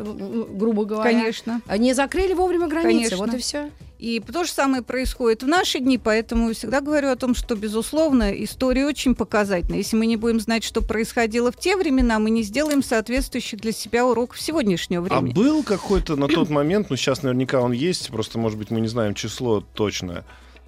грубо 0.50 0.86
говоря, 0.86 1.12
Конечно. 1.12 1.62
не 1.78 1.94
закрыли 1.94 2.34
вовремя 2.34 2.68
границы, 2.68 3.12
Конечно. 3.12 3.18
вот 3.18 3.34
и 3.36 3.38
все. 3.38 3.70
И 4.00 4.20
то 4.20 4.44
же 4.44 4.52
самое 4.52 4.82
происходит 4.82 5.44
в 5.44 5.48
наши 5.48 5.80
дни, 5.80 6.00
поэтому 6.00 6.52
всегда 6.56 6.82
говорю 6.82 7.10
о 7.10 7.16
том, 7.16 7.36
что, 7.36 7.56
безусловно, 7.56 8.32
история 8.44 8.88
очень 8.88 9.14
показательна. 9.14 9.76
Если 9.76 9.96
мы 9.96 10.08
не 10.08 10.18
будем 10.18 10.40
знать, 10.40 10.64
что 10.64 10.82
происходило 10.82 11.52
в 11.52 11.58
те 11.58 11.78
времена, 11.78 12.18
мы 12.18 12.32
не 12.32 12.42
сделаем 12.42 12.82
соответствующих 12.82 13.60
для 13.62 13.72
себя 13.72 14.08
уроков 14.08 14.42
сегодняшнего 14.42 15.06
А 15.08 15.20
времени. 15.20 15.34
был 15.36 15.62
какой-то 15.62 16.16
на 16.16 16.28
тот 16.28 16.50
момент, 16.50 16.90
ну 16.90 16.96
сейчас 16.96 17.22
наверняка 17.22 17.62
он 17.62 17.74
есть, 17.74 18.08
просто, 18.10 18.40
может 18.40 18.58
быть, 18.58 18.72
мы 18.72 18.82
не 18.82 18.88
знаем 18.88 19.14
число 19.14 19.62
точное, 19.76 20.24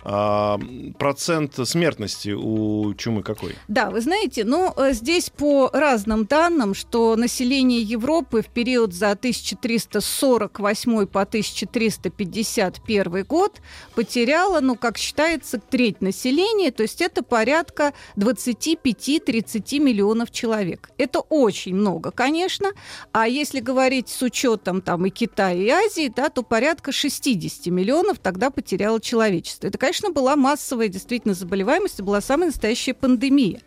а, 0.06 0.60
процент 1.00 1.54
смертности 1.66 2.32
у 2.32 2.94
чумы 2.96 3.24
какой? 3.24 3.56
Да, 3.70 3.90
вы 3.90 4.02
знаете, 4.02 4.44
ну, 4.44 4.74
э, 4.76 4.92
здесь 4.92 5.30
по 5.30 5.70
разным 5.72 6.26
данным, 6.26 6.74
что 6.74 7.16
население 7.16 7.82
Европы 7.82 8.42
в 8.42 8.48
период 8.48 8.94
за 8.94 9.12
1348 9.12 11.08
по 11.08 11.22
1351 11.22 13.24
год 13.24 13.62
потеряло, 13.96 14.60
ну, 14.60 14.76
как 14.76 14.98
считается, 14.98 15.58
треть 15.58 16.02
населения, 16.02 16.72
то 16.72 16.84
есть 16.84 17.00
это 17.02 17.24
порядка 17.24 17.94
25-30 18.18 19.80
миллионов 19.80 20.32
человек. 20.32 20.90
Это 20.98 21.22
очень 21.22 21.76
много, 21.76 22.12
конечно, 22.12 22.74
а 23.14 23.30
если 23.30 23.62
говорить 23.62 24.10
с 24.10 24.22
учетом 24.22 24.82
там 24.82 25.06
и 25.06 25.10
Китая, 25.10 25.54
и 25.54 25.70
Азии, 25.70 26.12
да, 26.14 26.30
то 26.30 26.44
порядка 26.44 26.92
60 26.92 27.68
миллионов 27.68 28.20
тогда 28.20 28.50
потеряло 28.50 29.00
человечество. 29.00 29.68
Это, 29.68 29.78
конечно, 29.78 29.93
была 30.02 30.36
массовая 30.36 30.88
действительно 30.88 31.34
заболеваемость, 31.34 32.02
была 32.02 32.22
самая 32.22 32.48
настоящая 32.48 32.94
пандемия. 32.94 33.62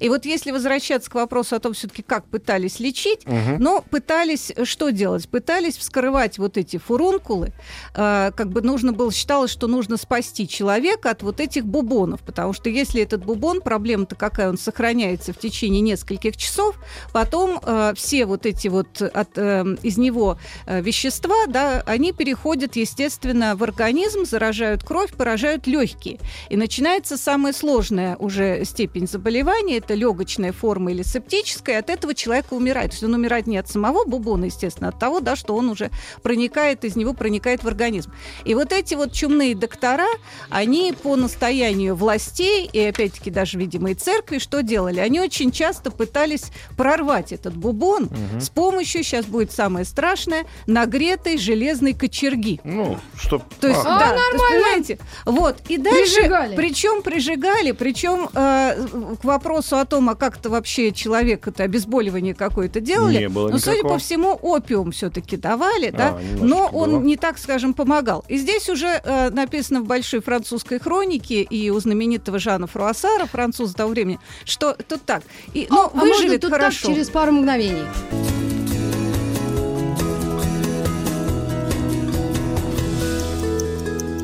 И 0.00 0.08
вот 0.08 0.24
если 0.24 0.50
возвращаться 0.50 1.10
к 1.10 1.14
вопросу 1.14 1.56
о 1.56 1.60
том, 1.60 1.72
все-таки 1.72 2.02
как 2.02 2.24
пытались 2.26 2.80
лечить, 2.80 3.26
Мгм. 3.26 3.56
но 3.58 3.82
пытались 3.90 4.52
э, 4.54 4.64
что 4.64 4.90
делать? 4.90 5.28
Пытались 5.28 5.76
вскрывать 5.76 6.38
вот 6.38 6.56
эти 6.56 6.76
фурункулы. 6.78 7.52
Э, 7.94 8.30
как 8.36 8.50
бы 8.50 8.62
нужно 8.62 8.92
было, 8.92 9.12
считалось, 9.12 9.50
что 9.50 9.66
нужно 9.66 9.96
спасти 9.96 10.46
человека 10.48 11.10
от 11.10 11.22
вот 11.22 11.40
этих 11.40 11.64
бубонов, 11.64 12.20
потому 12.20 12.52
что 12.52 12.68
если 12.68 13.02
этот 13.02 13.24
бубон, 13.24 13.60
проблема-то 13.60 14.14
какая, 14.16 14.48
он 14.48 14.58
сохраняется 14.58 15.32
в 15.32 15.38
течение 15.38 15.80
нескольких 15.80 16.36
часов, 16.36 16.76
потом 17.12 17.60
э, 17.62 17.92
все 17.96 18.26
вот 18.26 18.46
эти 18.46 18.68
вот 18.68 19.00
от, 19.02 19.30
э, 19.36 19.64
из 19.82 19.98
него 19.98 20.38
э, 20.66 20.80
вещества, 20.80 21.46
да, 21.48 21.82
они 21.86 22.12
переходят, 22.12 22.76
естественно, 22.76 23.56
в 23.56 23.62
организм, 23.62 24.24
заражают 24.24 24.84
кровь, 24.84 25.12
поражают 25.14 25.66
легкие. 25.72 26.18
И 26.50 26.56
начинается 26.56 27.16
самая 27.16 27.52
сложная 27.52 28.16
уже 28.16 28.64
степень 28.64 29.08
заболевания, 29.08 29.78
это 29.78 29.94
легочная 29.94 30.52
форма 30.52 30.92
или 30.92 31.02
септическая, 31.02 31.76
и 31.76 31.78
от 31.78 31.90
этого 31.90 32.14
человек 32.14 32.52
умирает. 32.52 32.90
То 32.90 32.94
есть 32.94 33.04
он 33.04 33.14
умирает 33.14 33.46
не 33.46 33.56
от 33.58 33.68
самого 33.68 34.04
бубона, 34.04 34.46
естественно, 34.46 34.88
а 34.88 34.90
от 34.90 34.98
того, 34.98 35.20
да, 35.20 35.36
что 35.36 35.56
он 35.56 35.68
уже 35.70 35.90
проникает, 36.22 36.84
из 36.84 36.96
него 36.96 37.14
проникает 37.14 37.64
в 37.64 37.68
организм. 37.68 38.12
И 38.44 38.54
вот 38.54 38.72
эти 38.72 38.94
вот 38.94 39.12
чумные 39.12 39.54
доктора, 39.54 40.06
они 40.50 40.92
по 40.92 41.16
настоянию 41.16 41.94
властей, 41.94 42.68
и 42.72 42.80
опять-таки 42.80 43.30
даже, 43.30 43.58
видимо, 43.58 43.90
и 43.90 43.94
церкви, 43.94 44.38
что 44.38 44.62
делали? 44.62 45.00
Они 45.00 45.20
очень 45.20 45.50
часто 45.50 45.90
пытались 45.90 46.46
прорвать 46.76 47.32
этот 47.32 47.56
бубон 47.56 48.10
с 48.40 48.50
помощью, 48.50 49.02
сейчас 49.02 49.26
будет 49.26 49.52
самое 49.52 49.84
страшное, 49.84 50.46
нагретой 50.66 51.38
железной 51.38 51.94
кочерги. 51.94 52.60
Ну, 52.64 52.98
чтоб... 53.16 53.42
То 53.60 53.68
есть, 53.68 53.80
а, 53.84 53.98
да, 53.98 54.08
то 54.10 54.14
есть, 54.14 54.44
понимаете, 54.50 54.98
вот, 55.24 55.61
и 55.68 55.78
дальше, 55.78 56.16
Прижигали. 56.16 56.56
причем 56.56 57.02
прижигали, 57.02 57.72
причем 57.72 58.28
э, 58.34 59.16
к 59.20 59.24
вопросу 59.24 59.76
о 59.78 59.84
том, 59.84 60.08
а 60.08 60.14
как 60.14 60.38
это 60.38 60.50
вообще 60.50 60.92
человек 60.92 61.46
это 61.46 61.62
обезболивание 61.62 62.34
какое-то 62.34 62.80
делали, 62.80 63.18
Не 63.18 63.28
было 63.28 63.48
но, 63.48 63.58
судя 63.58 63.72
никакого. 63.76 63.92
по 63.94 63.98
всему, 63.98 64.32
опиум 64.42 64.90
все-таки 64.92 65.36
давали, 65.36 65.86
А, 65.88 65.96
да, 65.96 66.18
но 66.40 66.68
он 66.72 66.90
было. 66.90 67.00
не 67.02 67.16
так, 67.16 67.38
скажем, 67.38 67.74
помогал. 67.74 68.24
И 68.28 68.36
здесь 68.38 68.68
уже 68.68 69.00
э, 69.04 69.30
написано 69.30 69.80
в 69.80 69.84
большой 69.86 70.20
французской 70.20 70.78
хронике 70.80 71.42
и 71.42 71.70
у 71.70 71.78
знаменитого 71.80 72.38
Жана 72.38 72.66
Фруассара, 72.66 73.26
француза 73.26 73.74
того 73.74 73.90
времени, 73.90 74.18
что 74.44 74.74
тут 74.88 75.02
так. 75.04 75.22
И, 75.54 75.66
ну, 75.70 75.84
а 75.92 75.96
можно 75.96 76.14
выживет 76.14 76.40
тут 76.40 76.50
хорошо. 76.52 76.86
так 76.88 76.94
через 76.96 77.08
пару 77.08 77.32
мгновений? 77.32 77.84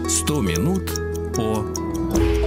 «Сто 0.08 0.40
минут 0.40 0.90
по 1.38 1.77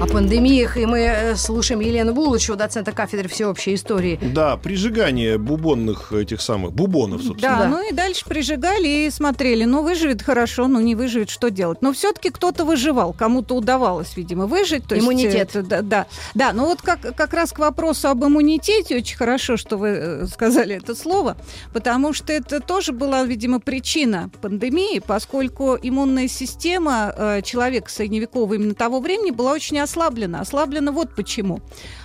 о 0.02 0.08
пандемиях, 0.08 0.78
и 0.78 0.86
мы 0.88 1.00
э, 1.00 1.36
слушаем 1.36 1.80
Елену 1.80 2.14
Булычеву, 2.14 2.58
доцента 2.58 2.92
кафедры 2.92 3.30
всеобщей 3.30 3.76
истории. 3.76 4.20
Да, 4.34 4.58
прижигание 4.58 5.38
бубонных 5.38 6.12
этих 6.12 6.42
самых, 6.42 6.74
бубонов, 6.74 7.22
собственно. 7.22 7.58
Да, 7.58 7.64
Да. 7.64 7.68
ну 7.70 7.88
и 7.88 7.94
дальше 7.94 8.26
прижигали 8.26 8.88
и 8.88 9.10
смотрели. 9.12 9.64
Ну, 9.64 9.84
выживет 9.84 10.24
хорошо, 10.24 10.68
ну 10.68 10.80
не 10.80 10.96
выживет, 10.96 11.30
что 11.30 11.50
делать? 11.50 11.84
Но 11.84 11.94
все-таки 11.94 12.32
кто-то 12.32 12.66
выживал, 12.66 13.14
кому-то 13.14 13.56
удавалось, 13.56 14.18
видимо, 14.18 14.48
выжить. 14.48 14.88
То 14.88 14.96
есть, 14.96 15.06
Иммунитет. 15.06 15.56
это, 15.56 15.62
да, 15.62 15.82
да, 15.84 16.08
да, 16.34 16.54
ну 16.54 16.66
вот 16.66 16.82
как, 16.82 17.02
как 17.16 17.34
раз 17.34 17.52
к 17.52 17.60
вопросу 17.60 18.08
об 18.08 18.26
иммунитете, 18.26 18.98
очень 18.98 19.18
хорошо, 19.18 19.56
что 19.56 19.78
вы 19.78 19.88
э, 19.90 20.26
сказали 20.26 20.76
это 20.76 20.96
слово, 20.96 21.38
потому 21.74 22.14
что 22.14 22.34
это 22.34 22.60
тоже 22.60 22.92
была, 22.92 23.24
видимо, 23.24 23.60
причина 23.60 24.32
пандемии, 24.42 25.00
поскольку 25.06 25.78
иммунная 25.80 26.28
система 26.28 27.14
э, 27.16 27.42
человека 27.44 27.92
средневекового 27.92 28.56
именно 28.56 28.74
того 28.74 29.00
времени 29.00 29.30
была 29.30 29.52
очень 29.52 29.78
ослаблена. 29.92 30.42
Ослаблена 30.42 30.92
вот 30.92 31.14
почему. 31.16 31.60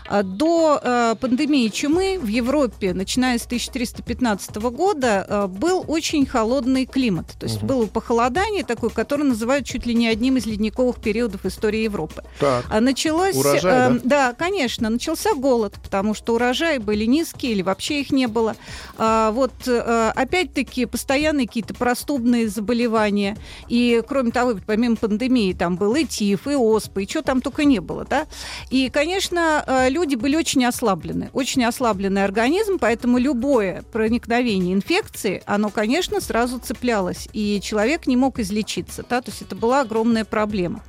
А 0.09 0.23
До 0.23 0.81
э, 0.83 1.15
пандемии 1.21 1.69
чумы 1.69 2.19
в 2.21 2.27
Европе, 2.27 2.95
начиная 2.95 3.39
с 3.39 3.47
1315 3.47 4.57
года, 4.57 5.27
э, 5.29 5.47
был 5.47 5.85
очень 5.87 6.27
холодный 6.27 6.87
климат. 6.87 7.27
То 7.39 7.47
есть 7.47 7.59
Мгм. 7.59 7.67
было 7.67 7.87
похолодание 7.87 8.65
такое, 8.65 8.91
которое 8.91 9.25
называют 9.25 9.67
чуть 9.67 9.87
ли 9.87 9.95
не 9.95 10.09
одним 10.09 10.37
из 10.37 10.47
ледниковых 10.47 10.97
периодов 11.01 11.45
истории 11.47 11.81
Европы. 11.81 12.23
Так. 12.39 12.65
А 12.71 12.81
началось... 12.81 13.37
Урожай, 13.37 13.97
э, 13.97 14.01
да, 14.05 14.33
конечно, 14.35 14.91
начался 14.91 15.35
голод, 15.35 15.75
потому 15.83 16.15
что 16.15 16.35
урожаи 16.35 16.79
были 16.79 17.05
низкие 17.05 17.53
или 17.53 17.63
вообще 17.63 18.01
их 18.01 18.11
не 18.11 18.27
было. 18.27 18.57
А, 18.99 19.31
вот, 19.33 19.53
э, 19.67 20.13
опять-таки, 20.15 20.87
постоянные 20.87 21.47
какие-то 21.47 21.75
простудные 21.75 22.49
заболевания. 22.49 23.37
И, 23.69 24.03
кроме 24.07 24.31
того, 24.31 24.55
помимо 24.67 24.97
пандемии, 24.97 25.53
там 25.53 25.77
был 25.77 25.95
и 25.95 26.05
тиф, 26.05 26.47
и 26.47 26.55
оспа, 26.55 27.01
и 27.01 27.09
что 27.09 27.23
там 27.23 27.41
только 27.41 27.65
не 27.65 27.81
было, 27.81 28.05
да? 28.05 28.27
И, 28.71 28.89
конечно, 28.91 29.65
люди 29.97 30.15
были 30.15 30.37
очень 30.37 30.63
ослаблены. 30.67 31.31
Очень 31.33 31.65
ослабленный 31.65 32.23
организм, 32.23 32.79
поэтому 32.79 33.17
любое 33.17 33.83
проникновение 33.93 34.75
инфекции, 34.75 35.43
оно, 35.47 35.71
конечно, 35.71 36.21
сразу 36.21 36.59
цеплялось. 36.59 37.29
И 37.33 37.61
человек 37.63 38.07
не 38.07 38.17
мог 38.17 38.39
излечиться, 38.39 39.05
да? 39.09 39.23
То 39.23 39.31
есть 39.31 39.41
это 39.41 39.57
была 39.57 39.81
огромная 39.81 40.27
проблема. 40.27 40.83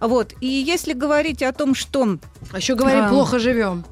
Вот. 0.00 0.34
И 0.40 0.46
если 0.46 0.92
говорить 0.92 1.42
о 1.42 1.52
том, 1.52 1.74
что 1.74 2.18
А 2.52 2.56
еще 2.56 2.74
говорим, 2.74 3.04
А. 3.04 3.08
плохо 3.08 3.38
живем. 3.38 3.84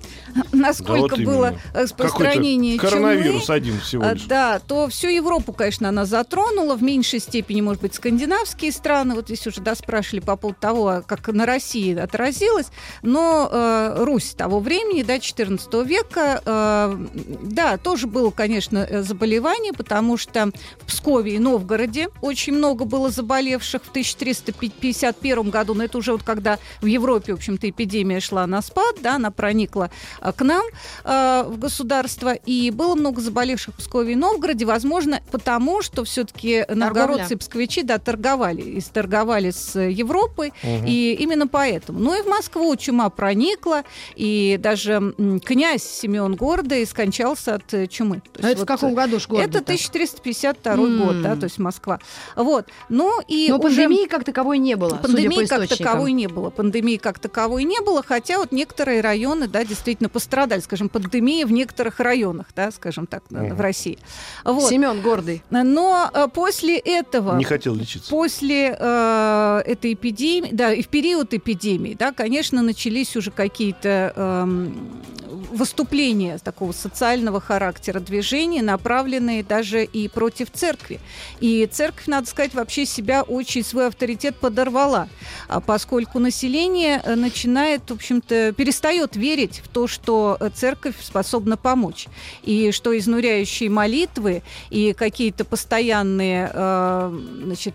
насколько 0.52 1.16
вот 1.16 1.24
было 1.24 1.48
именно. 1.48 1.61
распространение 1.74 2.76
Какой-то 2.76 2.96
коронавирус 2.96 3.44
чумы, 3.44 3.56
один 3.56 3.80
всего 3.80 4.04
а, 4.04 4.14
лишь. 4.14 4.24
Да, 4.24 4.59
то 4.59 4.88
всю 4.88 5.09
Европу, 5.09 5.52
конечно, 5.52 5.88
она 5.88 6.04
затронула, 6.04 6.76
в 6.76 6.82
меньшей 6.82 7.20
степени, 7.20 7.61
может 7.61 7.82
быть, 7.82 7.94
скандинавские 7.94 8.72
страны. 8.72 9.14
Вот 9.14 9.26
здесь 9.26 9.46
уже 9.46 9.61
да, 9.61 9.74
спрашивали 9.74 10.20
по 10.20 10.36
поводу 10.36 10.59
того, 10.61 10.88
а 10.88 11.02
как 11.02 11.28
на 11.28 11.46
России 11.46 11.96
отразилось. 11.96 12.66
Но 13.02 13.48
э, 13.50 14.04
Русь 14.04 14.34
того 14.34 14.61
времени, 14.61 15.02
да, 15.02 15.18
14 15.18 15.72
века, 15.86 16.42
э, 16.44 17.06
да, 17.42 17.76
тоже 17.76 18.06
было, 18.06 18.30
конечно, 18.30 18.78
э, 18.78 19.02
заболевание, 19.02 19.72
потому 19.72 20.16
что 20.16 20.50
в 20.80 20.86
Пскове 20.86 21.34
и 21.34 21.38
Новгороде 21.38 22.09
очень 22.22 22.54
много 22.54 22.84
было 22.84 23.11
заболевших 23.11 23.82
в 23.84 23.90
1351 23.90 25.50
году, 25.50 25.74
но 25.74 25.84
это 25.84 25.97
уже 25.99 26.12
вот 26.12 26.22
когда 26.22 26.59
в 26.80 26.86
Европе, 26.86 27.32
в 27.32 27.36
общем-то, 27.36 27.68
эпидемия 27.68 28.20
шла 28.20 28.46
на 28.46 28.62
спад, 28.62 28.96
да, 29.03 29.16
она 29.16 29.30
проникла 29.30 29.90
а, 30.20 30.32
к 30.32 30.42
нам 30.42 30.64
э, 31.05 31.44
в 31.46 31.59
государство, 31.59 32.32
и 32.32 32.70
было 32.70 32.94
много 32.94 33.20
заболевших 33.20 33.74
в 33.74 33.78
Пскове 33.78 34.12
и 34.12 34.16
Новгороде, 34.16 34.64
возможно, 34.64 35.20
потому 35.30 35.82
что 35.82 36.05
все-таки 36.05 36.64
новгородцы 36.68 37.34
и 37.34 37.36
псковичи, 37.36 37.82
да, 37.82 37.99
торговали, 37.99 38.62
и 38.62 38.80
торговали 38.80 39.51
с 39.51 39.78
Европой, 39.78 40.53
Мгм. 40.62 40.86
и 40.86 41.16
именно 41.20 41.46
поэтому. 41.46 41.99
Ну 41.99 42.18
и 42.18 42.22
в 42.22 42.26
Москву 42.26 42.74
чума 42.76 43.11
проникла, 43.11 43.82
и 44.16 44.59
даже 44.61 45.14
князь 45.44 45.82
Симеон 45.82 46.36
Гордый 46.36 46.86
скончался 46.86 47.57
от 47.57 47.74
э, 47.74 47.86
чумы. 47.86 48.22
То 48.32 48.40
А 48.42 48.49
есть 48.49 48.53
это 48.53 48.57
в 48.57 48.59
вот, 48.61 48.68
каком 48.68 48.94
году 48.94 49.20
ж 49.20 49.28
год? 49.28 49.40
Это 49.40 49.59
1352 49.59 50.76
год, 50.76 51.22
да, 51.22 51.36
то 51.36 51.44
есть 51.44 51.59
Москва. 51.59 51.99
Вот. 52.36 52.66
Ну 52.88 53.20
и 53.26 53.49
Но 53.51 53.57
уже... 53.59 53.62
пандемии 53.62 54.07
как 54.07 54.24
таковой 54.24 54.59
не 54.59 54.76
было, 54.76 54.96
Пандемии 54.96 55.34
судя 55.36 55.49
по 55.49 55.66
как. 55.66 55.68
Таковой 55.91 56.12
не 56.12 56.26
было. 56.26 56.51
Пандемии 56.51 56.97
как 56.97 57.18
таковой 57.18 57.64
не 57.64 57.80
было, 57.80 58.03
хотя 58.07 58.39
вот 58.39 58.53
некоторые 58.53 59.01
районы, 59.01 59.49
да, 59.49 59.64
действительно 59.64 60.09
пострадали, 60.09 60.61
скажем, 60.61 60.89
пандемия 60.89 61.47
в 61.47 61.53
некоторых 61.53 62.01
районах, 62.01 62.47
да, 62.55 62.70
скажем 62.70 63.07
так, 63.07 63.22
Мгм. 63.30 63.55
в 63.55 63.61
России. 63.61 63.99
Вот. 64.45 64.68
Семен 64.68 65.01
гордый. 65.01 65.43
Но 65.51 66.11
э, 66.12 66.28
после 66.32 66.78
этого 66.78 67.36
Не 67.36 67.45
хотел 67.45 67.74
лечиться. 67.74 68.11
После 68.11 68.76
э, 68.78 69.62
этой 69.66 69.95
эпидемии, 69.95 70.51
да, 70.53 70.72
и 70.72 70.82
в 70.82 70.89
период 70.89 71.34
эпидемии, 71.34 71.95
да, 71.99 72.12
конечно, 72.12 72.62
начались 72.62 73.16
уже 73.16 73.30
какие-то 73.30 74.12
эм, 74.16 75.03
выступления 75.51 76.38
такого 76.38 76.72
социального 76.72 77.40
характера 77.40 78.01
движения, 78.01 78.62
направленные 78.62 79.42
даже 79.42 79.84
и 79.84 80.09
против 80.09 80.51
церкви. 80.53 81.01
И 81.40 81.66
церковь, 81.70 82.07
надо 82.07 82.26
сказать, 82.28 82.55
вообще 82.55 82.86
себя 82.86 83.22
очень 83.22 83.64
свой 83.64 83.86
авторитет 83.88 84.36
подорвала, 84.36 85.09
а 85.49 85.61
поскольку 85.61 86.18
население 86.18 87.01
э, 87.03 87.14
начинает, 87.14 87.82
в 87.88 87.94
общем-то, 87.94 88.53
перестает 88.53 89.16
верить 89.16 89.61
в 89.64 89.68
то, 89.68 89.86
что 89.86 90.36
э, 90.40 90.51
церковь 90.55 90.96
способна 91.03 91.57
помочь, 91.57 92.07
и 92.42 92.70
что 92.72 92.96
изнуряющие 92.96 93.70
молитвы 93.70 94.42
и 94.70 94.92
какие-то 94.92 95.44
постоянные 95.44 96.51
э, 96.53 97.18
значит, 97.44 97.74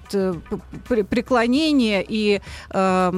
преклонения 1.10 2.06
и 2.08 2.42
э, 2.70 3.12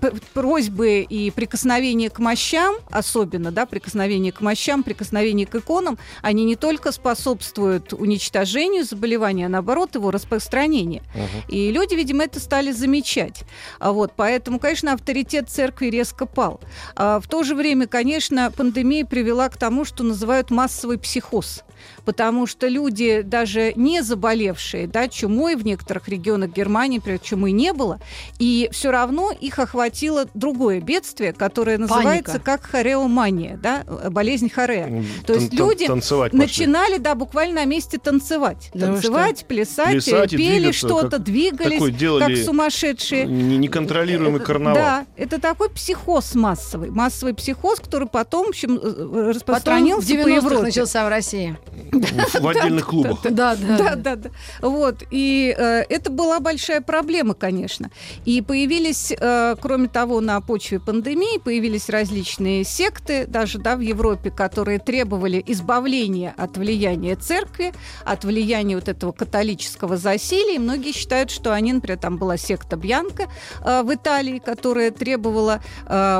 п- 0.00 0.12
просьбы 0.34 1.06
и 1.08 1.30
прикосновения 1.30 2.10
к 2.10 2.18
мощам, 2.18 2.76
особенно, 2.90 3.50
да, 3.52 3.66
прикосновение 3.78 4.32
к 4.32 4.40
мощам, 4.40 4.82
прикосновение 4.82 5.46
к 5.46 5.54
иконам, 5.54 5.98
они 6.20 6.44
не 6.44 6.56
только 6.56 6.90
способствуют 6.90 7.92
уничтожению 7.92 8.84
заболевания, 8.84 9.46
а 9.46 9.48
наоборот 9.48 9.94
его 9.94 10.10
распространению. 10.10 11.02
Мгм. 11.14 11.44
И 11.48 11.70
люди, 11.70 11.94
видимо, 11.94 12.24
это 12.24 12.40
стали 12.40 12.72
замечать. 12.72 13.44
А 13.78 13.92
Вот, 13.92 14.12
поэтому, 14.16 14.58
конечно, 14.58 14.92
авторитет 14.92 15.48
церкви 15.48 15.86
резко 15.86 16.26
пал. 16.26 16.60
А 16.96 17.20
в 17.20 17.28
то 17.28 17.44
же 17.44 17.54
время, 17.54 17.86
конечно, 17.86 18.50
пандемия 18.50 19.04
привела 19.04 19.48
к 19.48 19.56
тому, 19.56 19.84
что 19.84 20.02
называют 20.02 20.50
массовый 20.50 20.98
психоз. 20.98 21.62
Потому 22.04 22.46
что 22.46 22.68
люди, 22.68 23.22
даже 23.22 23.72
не 23.76 24.02
заболевшие 24.02 24.86
да, 24.86 25.08
чумой 25.08 25.56
в 25.56 25.64
некоторых 25.64 26.08
регионах 26.08 26.50
Германии, 26.52 26.98
например, 26.98 27.20
чумы 27.20 27.50
не 27.50 27.72
было, 27.72 28.00
и 28.38 28.68
все 28.72 28.90
равно 28.90 29.30
их 29.32 29.58
охватило 29.58 30.26
другое 30.34 30.80
бедствие, 30.80 31.32
которое 31.32 31.78
называется 31.78 32.38
как 32.38 32.62
хореомания, 32.62 33.58
да, 33.62 33.84
болезнь 34.10 34.50
Хорея. 34.50 35.04
То 35.26 35.34
есть 35.34 35.52
люди. 35.52 35.88
Начинали, 36.34 36.98
да, 36.98 37.14
буквально 37.14 37.56
на 37.62 37.64
месте 37.64 37.98
танцевать. 37.98 38.70
Да 38.74 38.86
танцевать, 38.86 39.44
плясать, 39.46 40.04
Плясать 40.04 40.30
пели 40.30 40.72
что-то, 40.72 41.18
двигались, 41.18 41.82
как 42.20 42.36
сумасшедшие. 42.44 43.26
Не- 43.26 43.58
Неконтролируемый 43.58 44.36
Это- 44.36 44.44
карнавал. 44.46 44.74
Да, 44.76 45.06
это 45.16 45.40
такой 45.40 45.70
психоз 45.70 46.34
массовый. 46.34 46.90
Массовый 46.90 47.34
психоз, 47.34 47.80
который 47.80 48.08
потом, 48.08 48.46
в 48.46 48.48
общем, 48.50 48.76
э, 48.76 48.78
Потом 48.80 49.08
в 49.08 49.28
распространился 49.28 50.08
по 50.08 50.12
90-х 50.12 50.34
Европе. 50.46 50.62
начался 50.62 51.04
в 51.04 51.08
России. 51.08 51.56
В 51.92 52.46
отдельных 52.46 52.86
клубах. 52.86 53.20
Да, 53.22 53.56
да. 53.56 53.96
Да, 53.96 54.16
да. 54.16 54.30
Вот. 54.60 55.02
И 55.10 55.54
э, 55.56 55.84
это 55.88 56.10
была 56.10 56.40
большая 56.40 56.80
проблема, 56.80 57.34
конечно. 57.34 57.90
И 58.24 58.42
появились, 58.42 59.12
э, 59.12 59.56
кроме 59.60 59.88
того, 59.88 60.20
на 60.20 60.40
почве 60.40 60.80
пандемии, 60.80 61.38
появились 61.38 61.88
различные 61.88 62.64
секты, 62.64 63.26
даже 63.26 63.58
да, 63.58 63.76
в 63.76 63.80
Европе, 63.80 64.30
которые 64.30 64.78
требовали 64.78 65.42
избавления 65.46 66.34
от 66.36 66.56
влияния 66.56 67.16
церкви, 67.16 67.72
от 68.04 68.24
влияния 68.24 68.76
вот 68.76 68.88
этого 68.88 69.12
католического 69.12 69.96
засилия. 69.96 70.56
И 70.56 70.58
многие 70.58 70.92
считают, 70.92 71.30
что 71.30 71.52
они, 71.52 71.72
например, 71.72 71.98
там 71.98 72.18
была 72.18 72.36
секта 72.36 72.76
Бьянка 72.76 73.28
э, 73.64 73.82
в 73.82 73.94
Италии, 73.94 74.38
которая 74.38 74.90
требовала 74.90 75.60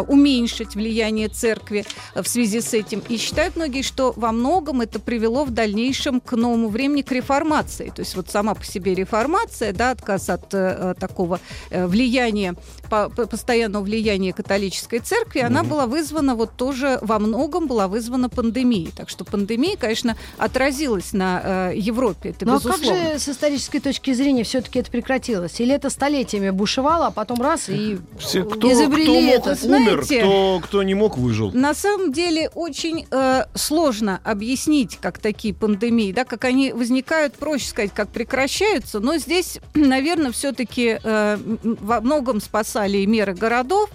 уменьшить 0.09 0.75
влияние 0.75 1.29
церкви 1.29 1.85
в 2.15 2.27
связи 2.27 2.61
с 2.61 2.75
этим. 2.75 3.03
И 3.09 3.17
считают 3.17 3.57
многие, 3.57 3.83
что 3.83 4.13
во 4.17 4.33
многом 4.33 4.81
это 4.81 4.99
привело 4.99 5.38
в 5.45 5.51
дальнейшем 5.51 6.21
к 6.21 6.33
новому 6.37 6.69
времени, 6.69 7.03
к 7.03 7.13
реформации. 7.13 7.91
То 7.95 8.01
есть 8.03 8.15
вот 8.17 8.31
сама 8.31 8.55
по 8.55 8.65
себе 8.65 8.95
реформация, 8.95 9.73
да, 9.73 9.91
отказ 9.93 10.29
от 10.29 10.53
э, 10.55 10.95
такого 10.99 11.41
э, 11.71 11.87
влияния, 11.87 12.55
по- 12.91 13.09
по- 13.09 13.27
постоянного 13.27 13.83
влияния 13.85 14.33
католической 14.33 14.99
церкви, 15.01 15.41
она 15.41 15.61
Мгм. 15.63 15.71
была 15.71 15.87
вызвана 15.87 16.35
вот 16.35 16.53
тоже 16.57 16.99
во 17.03 17.19
многом 17.19 17.67
была 17.67 17.89
вызвана 17.89 18.29
пандемией. 18.29 18.93
Так 18.97 19.09
что 19.09 19.25
пандемия, 19.25 19.77
конечно, 19.77 20.17
отразилась 20.39 21.13
на 21.13 21.71
э, 21.73 21.73
Европе. 21.77 22.31
Это 22.31 22.47
Ну 22.47 22.53
а 22.53 22.57
безусловно. 22.57 22.87
как 22.87 23.13
же 23.13 23.19
с 23.19 23.29
исторической 23.29 23.81
точки 23.81 24.13
зрения 24.15 24.45
все-таки 24.45 24.79
это 24.79 24.91
прекратилось? 24.91 25.61
Или 25.61 25.75
это 25.75 25.91
столетиями 25.91 26.51
бушевало, 26.51 27.07
а 27.09 27.11
потом 27.11 27.41
раз 27.43 27.69
и 27.69 27.99
Все, 28.19 28.45
кто, 28.45 28.73
изобрели 28.73 29.05
кто 29.05 29.21
мог, 29.21 29.35
это? 29.47 29.67
умер, 29.67 30.05
знаете. 30.05 30.19
кто, 30.19 30.61
кто 30.65 30.83
не 30.83 30.95
мог, 30.95 31.19
выжил. 31.19 31.53
На 31.53 31.75
самом 31.75 32.13
деле 32.13 32.51
очень 32.55 33.07
э, 33.11 33.45
сложно 33.55 34.21
объяснить, 34.25 34.97
как 35.01 35.19
такие 35.29 35.53
пандемии, 35.53 36.13
да, 36.13 36.25
как 36.25 36.45
они 36.45 36.73
возникают, 36.73 37.35
проще 37.35 37.67
сказать, 37.67 37.93
как 37.93 38.09
прекращаются. 38.09 38.99
Но 39.01 39.19
здесь, 39.19 39.59
наверное, 39.75 40.33
все-таки 40.33 40.99
во 41.03 42.01
многом 42.01 42.41
спасали 42.41 42.99
и 42.99 43.07
меры 43.07 43.35
городов, 43.35 43.91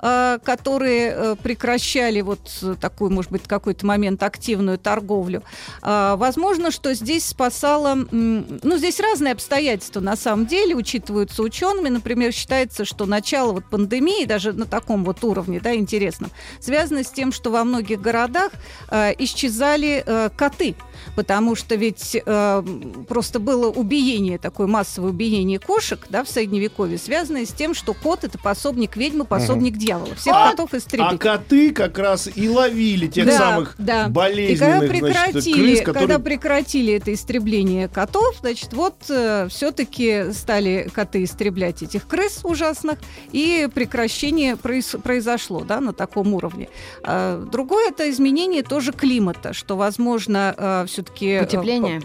э, 0.00 0.38
которые 0.42 1.12
э, 1.14 1.36
прекращали 1.42 2.22
вот 2.22 2.40
э, 2.62 2.74
такую, 2.80 3.10
может 3.10 3.30
быть, 3.30 3.42
какой-то 3.46 3.84
момент 3.84 4.22
активную 4.22 4.78
торговлю. 4.78 5.42
А, 5.82 6.16
Возможно, 6.16 6.70
что 6.70 6.94
здесь 6.94 7.26
спасало... 7.26 8.06
Ну, 8.10 8.76
здесь 8.76 9.00
разные 9.00 9.32
обстоятельства 9.32 10.00
на 10.00 10.16
самом 10.16 10.46
деле 10.46 10.74
учитываются 10.74 11.42
учеными. 11.42 11.88
Например, 11.88 12.32
считается, 12.32 12.84
что 12.84 13.06
начало 13.06 13.52
вот 13.52 13.64
пандемии, 13.64 14.24
даже 14.24 14.52
на 14.52 14.64
таком 14.64 15.04
вот 15.04 15.22
уровне, 15.24 15.60
да, 15.60 15.74
интересном, 15.74 16.30
связано 16.60 17.02
с 17.02 17.10
тем, 17.10 17.32
что 17.32 17.50
во 17.50 17.64
многих 17.64 18.00
городах 18.00 18.52
э, 18.90 19.12
исчезали 19.18 20.02
э, 20.06 20.30
коты. 20.36 20.74
Потому 21.16 21.54
что 21.54 21.74
ведь 21.74 22.16
э, 22.24 22.62
просто 23.08 23.40
было 23.40 23.68
убиение, 23.70 24.38
такое 24.38 24.66
массовое 24.66 25.10
убиение 25.10 25.58
кошек 25.58 26.06
да, 26.10 26.22
в 26.24 26.28
Средневековье, 26.28 26.98
связанное 26.98 27.44
с 27.46 27.52
тем, 27.52 27.74
что 27.74 27.94
кот 27.94 28.24
это 28.24 28.38
пособник 28.38 28.96
ведьмы, 28.96 29.24
пособник 29.24 29.76
дьявола. 29.76 30.14
Всех 30.14 30.34
А- 30.36 30.50
котов 30.50 30.74
А 30.74 30.78
истребить. 30.78 31.18
коты 31.18 31.72
как 31.72 31.98
раз 31.98 32.28
и 32.34 32.48
ловили 32.48 33.06
тех 33.06 33.26
Да, 33.26 33.38
самых 33.38 33.74
да. 33.78 34.02
И 34.02 34.04
когда 34.04 34.08
болезненных 34.08 34.78
значит, 34.78 34.90
прекратили, 34.90 35.54
крыс, 35.54 35.78
когда 35.80 36.00
которые... 36.00 36.18
прекратили 36.18 36.92
это 36.94 37.12
истребление 37.14 37.88
котов, 37.88 38.36
значит, 38.40 38.72
вот 38.72 38.96
все-таки 39.02 40.32
стали 40.32 40.88
коты 40.92 41.24
истреблять 41.24 41.82
этих 41.82 42.06
крыс 42.06 42.40
ужасных, 42.44 42.98
и 43.32 43.68
прекращение 43.74 44.54
произ- 44.54 45.00
произошло, 45.00 45.60
да, 45.64 45.80
на 45.80 45.92
таком 45.92 46.34
уровне. 46.34 46.68
А, 47.02 47.44
другое 47.44 47.88
это 47.88 48.08
изменение 48.10 48.62
тоже 48.62 48.92
климата, 48.92 49.52
что, 49.52 49.76
возможно, 49.76 50.54
все-таки 50.86 51.40
Потепление? 51.40 52.00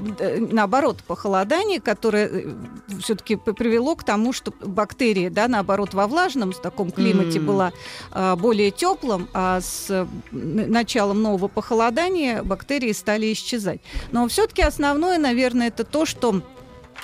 наоборот 0.51 0.97
похолодание, 1.05 1.79
которое 1.79 2.55
все-таки 2.99 3.35
привело 3.35 3.95
к 3.95 4.03
тому, 4.03 4.33
что 4.33 4.53
бактерии, 4.61 5.29
да, 5.29 5.47
наоборот, 5.47 5.93
во 5.93 6.07
влажном 6.07 6.53
с 6.53 6.59
таком 6.59 6.91
климате 6.91 7.39
М. 7.39 7.45
была 7.45 7.73
а, 8.11 8.35
более 8.35 8.71
теплым, 8.71 9.29
а 9.33 9.61
с 9.61 9.87
э, 9.89 10.05
началом 10.31 11.21
нового 11.21 11.47
похолодания 11.47 12.43
бактерии 12.43 12.91
стали 12.91 13.31
исчезать. 13.33 13.81
Но 14.11 14.27
все-таки 14.27 14.61
основное, 14.61 15.17
наверное, 15.17 15.67
это 15.67 15.83
то, 15.83 16.05
что 16.05 16.41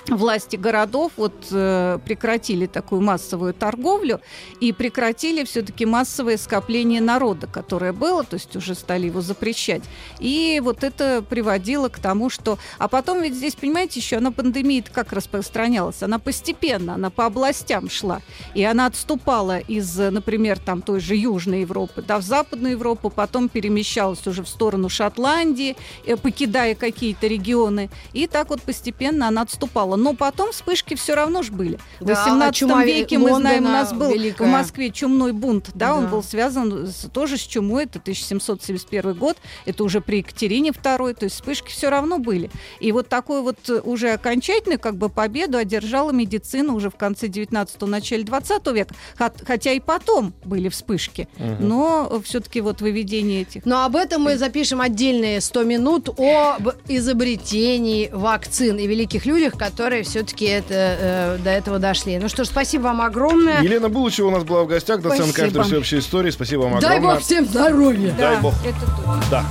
власти 0.08 0.56
городов 0.56 1.12
вот 1.18 1.34
э, 1.52 2.00
прекратили 2.06 2.66
такую 2.66 3.02
массовую 3.02 3.54
торговлю 3.54 4.22
и 4.60 4.72
прекратили 4.72 5.44
все-таки 5.44 5.86
массовое 5.86 6.38
скопление 6.38 7.02
народа, 7.02 7.48
которое 7.48 7.94
было, 7.94 8.24
то 8.24 8.36
есть 8.36 8.56
уже 8.56 8.76
стали 8.76 9.08
его 9.08 9.22
запрещать. 9.22 9.84
И 10.20 10.62
вот 10.64 10.84
это 10.84 11.24
приводило 11.28 11.90
к 11.90 12.00
тому, 12.00 12.30
что... 12.30 12.58
А 12.78 12.88
потом 12.88 13.22
ведь 13.22 13.36
здесь, 13.36 13.56
понимаете, 13.56 14.00
еще 14.00 14.18
она 14.18 14.32
пандемия 14.32 14.84
как 14.92 15.14
распространялась? 15.14 16.02
Она 16.04 16.20
постепенно, 16.20 16.96
она 16.96 17.10
по 17.10 17.26
областям 17.26 17.90
шла. 17.90 18.22
И 18.54 18.64
она 18.64 18.86
отступала 18.86 19.60
из, 19.60 19.98
например, 19.98 20.60
там 20.60 20.82
той 20.82 21.00
же 21.00 21.16
Южной 21.16 21.62
Европы, 21.62 22.02
да, 22.02 22.20
в 22.20 22.22
Западную 22.22 22.74
Европу, 22.74 23.10
потом 23.10 23.50
перемещалась 23.50 24.26
уже 24.28 24.44
в 24.44 24.48
сторону 24.48 24.90
Шотландии, 24.90 25.76
э, 26.06 26.16
покидая 26.16 26.76
какие-то 26.76 27.28
регионы. 27.28 27.90
И 28.14 28.28
так 28.28 28.50
вот 28.50 28.62
постепенно 28.62 29.28
она 29.28 29.42
отступала. 29.42 29.89
Но 29.96 30.14
потом 30.14 30.52
вспышки 30.52 30.96
все 30.96 31.16
равно 31.16 31.42
же 31.44 31.52
были. 31.52 31.78
В 32.00 32.06
Да, 32.06 32.14
18 32.16 32.56
чума 32.56 32.84
веке 32.84 33.18
мы 33.18 33.34
знаем, 33.36 33.64
у 33.64 33.68
Лондона 33.68 33.70
нас 33.84 33.94
был 33.94 34.12
великая. 34.14 34.48
в 34.48 34.52
Москве 34.52 34.90
чумной 34.92 35.32
бунт, 35.34 35.70
да, 35.74 35.96
он 35.96 36.06
Да. 36.06 36.12
был 36.12 36.24
связан 36.24 36.88
с- 36.88 37.10
тоже 37.12 37.38
с 37.38 37.42
чумой, 37.42 37.84
это 37.86 38.00
1771 38.00 39.14
год, 39.14 39.38
это 39.66 39.84
уже 39.84 40.02
при 40.02 40.18
Екатерине 40.20 40.72
II, 40.72 41.14
то 41.14 41.24
есть 41.26 41.36
вспышки 41.36 41.70
все 41.72 41.90
равно 41.90 42.18
были. 42.20 42.50
И 42.80 42.92
вот 42.92 43.08
такую 43.10 43.44
вот 43.44 43.58
э, 43.70 43.80
уже 43.84 44.12
окончательную 44.12 44.80
как 44.80 44.96
бы 44.96 45.10
победу 45.10 45.58
одержала 45.58 46.12
медицина 46.12 46.74
уже 46.74 46.90
в 46.90 46.96
конце 46.96 47.28
19-го, 47.28 47.86
начале 47.88 48.24
20 48.24 48.68
века, 48.74 48.94
Хот- 49.18 49.46
хотя 49.46 49.72
и 49.72 49.80
потом 49.80 50.34
были 50.46 50.70
вспышки, 50.70 51.28
но 51.60 52.22
все-таки 52.24 52.62
вот 52.62 52.82
выведение 52.82 53.42
этих 53.44 53.66
Но 53.66 53.86
об 53.86 53.96
этом 53.96 54.24
мы 54.24 54.38
запишем 54.38 54.82
отдельные 54.82 55.42
100 55.42 55.64
минут 55.64 56.10
об 56.10 56.70
изобретении 56.88 58.10
вакцин 58.12 58.78
и 58.78 58.88
великих 58.88 59.26
людях, 59.26 59.54
которые 59.58 59.79
все-таки 60.04 60.46
это, 60.46 60.74
э, 60.74 61.38
до 61.44 61.50
этого 61.50 61.80
дошли. 61.80 62.18
Ну 62.20 62.28
что 62.30 62.44
ж, 62.44 62.48
спасибо 62.48 62.84
вам 62.84 63.02
огромное. 63.02 63.62
Елена 63.62 63.90
Булычева 63.90 64.28
у 64.28 64.32
нас 64.32 64.44
была 64.44 64.64
в 64.64 64.68
гостях, 64.68 65.02
доцент 65.02 65.34
кафедры 65.34 65.64
всеобщей 65.64 66.00
истории. 66.00 66.32
Спасибо 66.32 66.62
вам 66.62 66.80
Дай 66.80 66.98
огромное. 66.98 67.16
бог 67.16 67.24
всем 67.24 67.46
здоровья. 67.46 68.12
Дай 68.18 68.36
Да, 68.36 68.42
бог. 68.42 68.54
это 68.66 68.80
точно. 68.80 69.24
Да. 69.32 69.46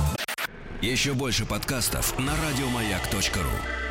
Еще 0.81 1.13
больше 1.13 1.45
подкастов 1.45 2.17
на 2.19 2.31
радиомаяк.ру. 2.47 3.88